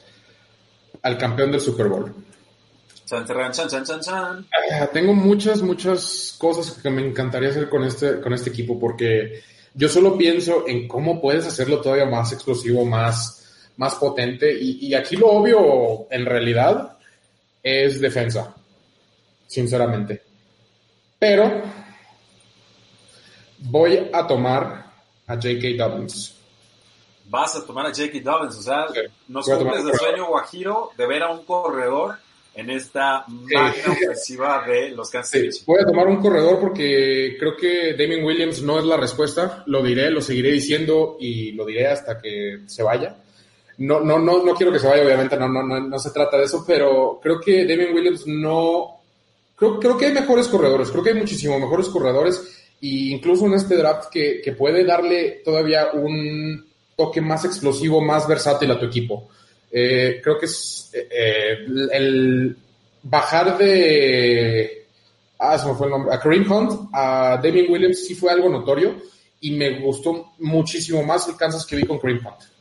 al 1.03 1.17
campeón 1.17 1.51
del 1.51 1.61
Super 1.61 1.87
Bowl. 1.87 2.13
Ah, 3.11 4.87
tengo 4.91 5.13
muchas, 5.13 5.61
muchas 5.61 6.35
cosas 6.39 6.71
que 6.81 6.89
me 6.89 7.07
encantaría 7.07 7.49
hacer 7.49 7.69
con 7.69 7.83
este, 7.83 8.19
con 8.19 8.33
este 8.33 8.49
equipo 8.49 8.79
porque 8.79 9.43
yo 9.75 9.87
solo 9.87 10.17
pienso 10.17 10.67
en 10.67 10.87
cómo 10.87 11.21
puedes 11.21 11.45
hacerlo 11.45 11.81
todavía 11.81 12.07
más 12.07 12.33
explosivo, 12.33 12.83
más, 12.83 13.44
más 13.77 13.95
potente. 13.95 14.51
Y, 14.51 14.87
y 14.87 14.93
aquí 14.93 15.15
lo 15.15 15.27
obvio, 15.27 16.07
en 16.09 16.25
realidad, 16.25 16.97
es 17.61 17.99
defensa, 17.99 18.55
sinceramente. 19.47 20.21
Pero 21.19 21.61
voy 23.59 24.09
a 24.11 24.27
tomar 24.27 24.85
a 25.27 25.33
J.K. 25.35 25.67
Dobbins 25.77 26.35
vas 27.29 27.55
a 27.55 27.65
tomar 27.65 27.85
a 27.87 27.89
J.K. 27.89 28.19
Dobbins. 28.23 28.57
O 28.57 28.61
sea, 28.61 28.85
nos 29.27 29.47
cumples 29.47 29.85
el 29.85 29.97
sueño 29.97 30.27
guajiro 30.27 30.91
de 30.97 31.07
ver 31.07 31.23
a 31.23 31.31
un 31.31 31.45
corredor 31.45 32.15
en 32.53 32.69
esta 32.69 33.25
magna 33.27 33.91
ofensiva 33.91 34.63
de 34.65 34.91
los 34.91 35.09
Kansas 35.09 35.31
City. 35.31 35.63
voy 35.65 35.81
a 35.81 35.85
tomar 35.85 36.07
un 36.07 36.21
corredor 36.21 36.59
porque 36.61 37.35
creo 37.37 37.57
que 37.57 37.95
Damien 37.97 38.23
Williams 38.23 38.61
no 38.61 38.79
es 38.79 38.85
la 38.85 38.97
respuesta. 38.97 39.63
Lo 39.67 39.83
diré, 39.83 40.09
lo 40.09 40.21
seguiré 40.21 40.51
diciendo 40.51 41.17
y 41.19 41.51
lo 41.51 41.65
diré 41.65 41.87
hasta 41.87 42.19
que 42.19 42.61
se 42.65 42.83
vaya. 42.83 43.17
No, 43.77 43.99
no, 43.99 44.19
no, 44.19 44.43
no 44.43 44.53
quiero 44.53 44.71
que 44.71 44.79
se 44.79 44.87
vaya, 44.87 45.03
obviamente, 45.03 45.37
no, 45.37 45.49
no, 45.49 45.63
no, 45.63 45.79
no 45.79 45.99
se 45.99 46.11
trata 46.11 46.37
de 46.37 46.45
eso, 46.45 46.63
pero 46.65 47.19
creo 47.21 47.39
que 47.39 47.65
Damien 47.65 47.93
Williams 47.93 48.25
no. 48.27 49.01
Creo, 49.55 49.79
creo 49.79 49.97
que 49.97 50.07
hay 50.07 50.13
mejores 50.13 50.47
corredores, 50.47 50.89
creo 50.89 51.03
que 51.03 51.11
hay 51.11 51.17
muchísimo 51.17 51.59
mejores 51.59 51.87
corredores, 51.87 52.41
e 52.81 52.87
incluso 53.11 53.45
en 53.45 53.53
este 53.53 53.75
draft 53.75 54.09
que, 54.09 54.41
que 54.41 54.51
puede 54.53 54.83
darle 54.83 55.41
todavía 55.43 55.91
un, 55.93 56.65
toque 56.95 57.21
más 57.21 57.45
explosivo, 57.45 58.01
más 58.01 58.27
versátil 58.27 58.71
a 58.71 58.79
tu 58.79 58.85
equipo. 58.85 59.29
Eh, 59.71 60.21
creo 60.23 60.37
que 60.37 60.45
es 60.45 60.91
eh, 60.93 61.65
el 61.91 62.55
bajar 63.03 63.57
de 63.57 64.85
ah, 65.37 65.57
se 65.57 65.67
me 65.67 65.75
fue 65.75 65.87
el 65.87 65.91
nombre, 65.91 66.13
a 66.13 66.19
Kareem 66.19 66.49
Hunt, 66.49 66.89
a 66.93 67.39
Damien 67.43 67.69
Williams 67.69 68.05
sí 68.05 68.15
fue 68.15 68.31
algo 68.31 68.49
notorio 68.49 68.95
y 69.41 69.51
me 69.51 69.79
gustó 69.81 70.33
muchísimo 70.39 71.03
más 71.03 71.27
el 71.27 71.35
Kansas 71.35 71.65
que 71.65 71.75
vi 71.75 71.83
con 71.83 71.99
Kareem 71.99 72.25
Hunt. 72.25 72.54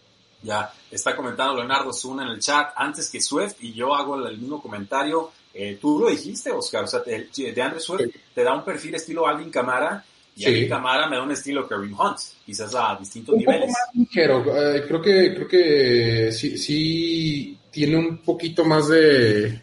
Ya, 0.45 0.71
está 0.91 1.17
comentando 1.17 1.57
Leonardo 1.57 1.93
Zuna 1.93 2.23
en 2.23 2.29
el 2.31 2.39
chat 2.39 2.73
antes 2.77 3.11
que 3.11 3.21
Swift 3.21 3.57
y 3.61 3.73
yo 3.73 3.95
hago 3.95 4.27
el 4.27 4.39
mismo 4.39 4.61
comentario. 4.61 5.33
Eh, 5.53 5.79
tú 5.81 6.01
lo 6.01 6.11
dijiste, 6.11 6.51
Oscar, 6.51 6.85
o 6.85 6.87
sea, 6.87 7.01
de 7.01 7.63
Andrew 7.63 7.81
Swift 7.81 8.15
te 8.35 8.45
da 8.45 8.55
un 8.55 8.65
perfil 8.65 8.95
estilo 8.95 9.27
Alvin 9.27 9.51
Camara 9.51 10.05
y 10.37 10.45
sí. 10.45 10.69
Camara 10.69 11.09
me 11.09 11.17
da 11.17 11.23
un 11.23 11.31
estilo 11.31 11.67
Kareem 11.67 11.99
Hunt, 11.99 12.19
quizás 12.45 12.75
a 12.75 12.97
distintos 12.99 13.37
niveles. 13.37 13.73
Eh, 13.95 14.85
creo 14.87 15.01
que, 15.01 15.35
creo 15.35 15.49
que 15.49 16.33
sí, 16.33 16.59
sí 16.59 17.59
tiene 17.71 17.97
un 17.97 18.19
poquito 18.19 18.65
más 18.65 18.89
de, 18.89 19.61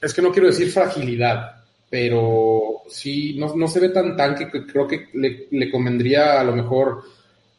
es 0.00 0.14
que 0.14 0.22
no 0.22 0.30
quiero 0.30 0.48
decir 0.48 0.70
fragilidad, 0.70 1.64
pero 1.90 2.82
sí, 2.88 3.34
no, 3.36 3.54
no 3.56 3.66
se 3.68 3.80
ve 3.80 3.88
tan 3.88 4.16
tanque 4.16 4.48
que 4.50 4.66
creo 4.66 4.86
que 4.86 5.08
le, 5.14 5.48
le, 5.50 5.70
convendría 5.70 6.40
a 6.40 6.44
lo 6.44 6.54
mejor 6.54 7.02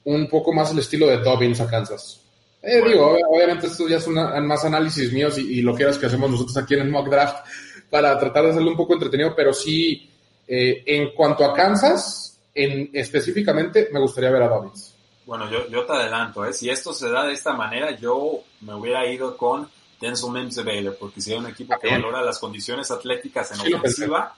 un 0.08 0.30
poco 0.30 0.54
más 0.54 0.72
el 0.72 0.80
estilo 0.80 1.08
de 1.08 1.18
Dobbins 1.18 1.60
a 1.60 1.70
Kansas. 1.70 2.22
Eh, 2.62 2.82
Digo, 2.82 3.18
obviamente 3.30 3.68
esto 3.68 3.88
ya 3.88 4.00
son 4.00 4.16
más 4.46 4.64
análisis 4.64 5.12
míos 5.12 5.38
y, 5.38 5.60
y 5.60 5.62
lo 5.62 5.76
que 5.76 5.84
es 5.84 5.98
que 5.98 6.06
hacemos 6.06 6.32
nosotros 6.32 6.56
aquí 6.58 6.76
en 6.76 6.82
el 6.82 6.90
mock 6.90 7.10
draft 7.10 7.46
para 7.90 8.18
tratar 8.18 8.46
de 8.46 8.50
hacerlo 8.52 8.72
un 8.72 8.78
poco 8.78 8.94
entretenido, 8.94 9.34
pero 9.36 9.54
sí 9.54 10.10
eh, 10.48 10.82
en 10.86 11.12
cuanto 11.14 11.44
a 11.44 11.54
Kansas, 11.54 12.40
en, 12.56 12.90
específicamente, 12.94 13.90
me 13.92 14.00
gustaría 14.00 14.32
ver 14.32 14.44
a 14.44 14.48
Dobbins. 14.48 14.96
Bueno, 15.26 15.52
yo, 15.52 15.68
yo 15.68 15.86
te 15.86 15.92
adelanto, 15.92 16.46
¿eh? 16.46 16.54
si 16.54 16.70
esto 16.70 16.94
se 16.94 17.10
da 17.10 17.26
de 17.26 17.34
esta 17.34 17.54
manera, 17.54 17.92
yo 17.92 18.44
me 18.62 18.74
hubiera 18.76 19.06
ido 19.06 19.36
con 19.36 19.70
Denzel 20.00 20.32
Mims 20.32 20.56
de 20.56 20.64
Baylor, 20.64 20.96
porque 20.98 21.20
si 21.20 21.34
hay 21.34 21.40
un 21.40 21.48
equipo 21.48 21.78
que 21.82 21.90
valora 21.90 22.22
las 22.22 22.40
condiciones 22.40 22.90
atléticas 22.92 23.52
en 23.52 23.76
ofensiva, 23.76 24.38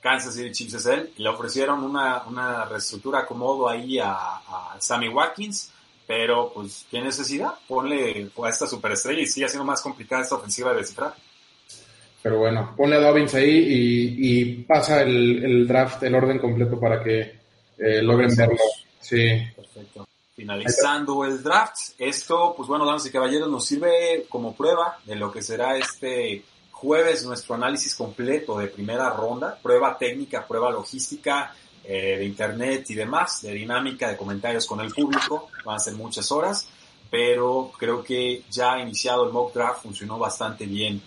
Kansas 0.00 0.34
City 0.34 0.52
Chiefs 0.52 0.74
es 0.74 0.86
él, 0.86 1.10
le 1.16 1.28
ofrecieron 1.28 1.82
una, 1.82 2.22
una 2.24 2.64
reestructura 2.64 3.20
acomodo 3.20 3.68
ahí 3.68 3.98
a, 3.98 4.12
a, 4.12 4.76
Sammy 4.78 5.08
Watkins, 5.08 5.72
pero 6.06 6.52
pues, 6.54 6.86
¿qué 6.90 7.00
necesidad? 7.00 7.54
Ponle 7.66 8.30
a 8.42 8.48
esta 8.48 8.66
superestrella 8.66 9.20
y 9.20 9.26
sigue 9.26 9.46
haciendo 9.46 9.64
más 9.64 9.82
complicada 9.82 10.22
esta 10.22 10.36
ofensiva 10.36 10.70
de 10.72 10.78
descifrar. 10.78 11.14
Pero 12.22 12.38
bueno, 12.38 12.74
ponle 12.76 12.96
a 12.96 13.00
Dobbins 13.00 13.34
ahí 13.34 14.16
y, 14.18 14.54
pasa 14.62 15.02
el, 15.02 15.66
draft, 15.66 16.02
el 16.02 16.14
orden 16.14 16.38
completo 16.38 16.78
para 16.78 17.02
que 17.02 17.38
eh, 17.78 18.02
logren 18.02 18.34
verlo. 18.36 18.58
Sí. 19.00 19.28
Perfecto. 19.54 20.06
Finalizando 20.34 21.24
el 21.24 21.42
draft, 21.42 21.94
esto, 21.98 22.54
pues 22.56 22.68
bueno, 22.68 22.84
damas 22.86 23.06
y 23.06 23.10
caballeros, 23.10 23.50
nos 23.50 23.66
sirve 23.66 24.26
como 24.28 24.54
prueba 24.54 24.98
de 25.04 25.16
lo 25.16 25.32
que 25.32 25.42
será 25.42 25.76
este 25.76 26.44
jueves 26.80 27.24
nuestro 27.24 27.56
análisis 27.56 27.94
completo 27.94 28.56
de 28.58 28.68
primera 28.68 29.10
ronda, 29.10 29.58
prueba 29.60 29.98
técnica, 29.98 30.46
prueba 30.46 30.70
logística, 30.70 31.52
eh, 31.82 32.18
de 32.18 32.24
internet 32.24 32.88
y 32.90 32.94
demás, 32.94 33.42
de 33.42 33.52
dinámica, 33.52 34.08
de 34.08 34.16
comentarios 34.16 34.64
con 34.64 34.80
el 34.80 34.92
público, 34.92 35.48
van 35.64 35.76
a 35.76 35.80
ser 35.80 35.94
muchas 35.94 36.30
horas, 36.30 36.68
pero 37.10 37.72
creo 37.76 38.04
que 38.04 38.44
ya 38.48 38.78
iniciado 38.78 39.26
el 39.26 39.32
mock 39.32 39.54
draft 39.54 39.82
funcionó 39.82 40.18
bastante 40.18 40.66
bien 40.66 41.02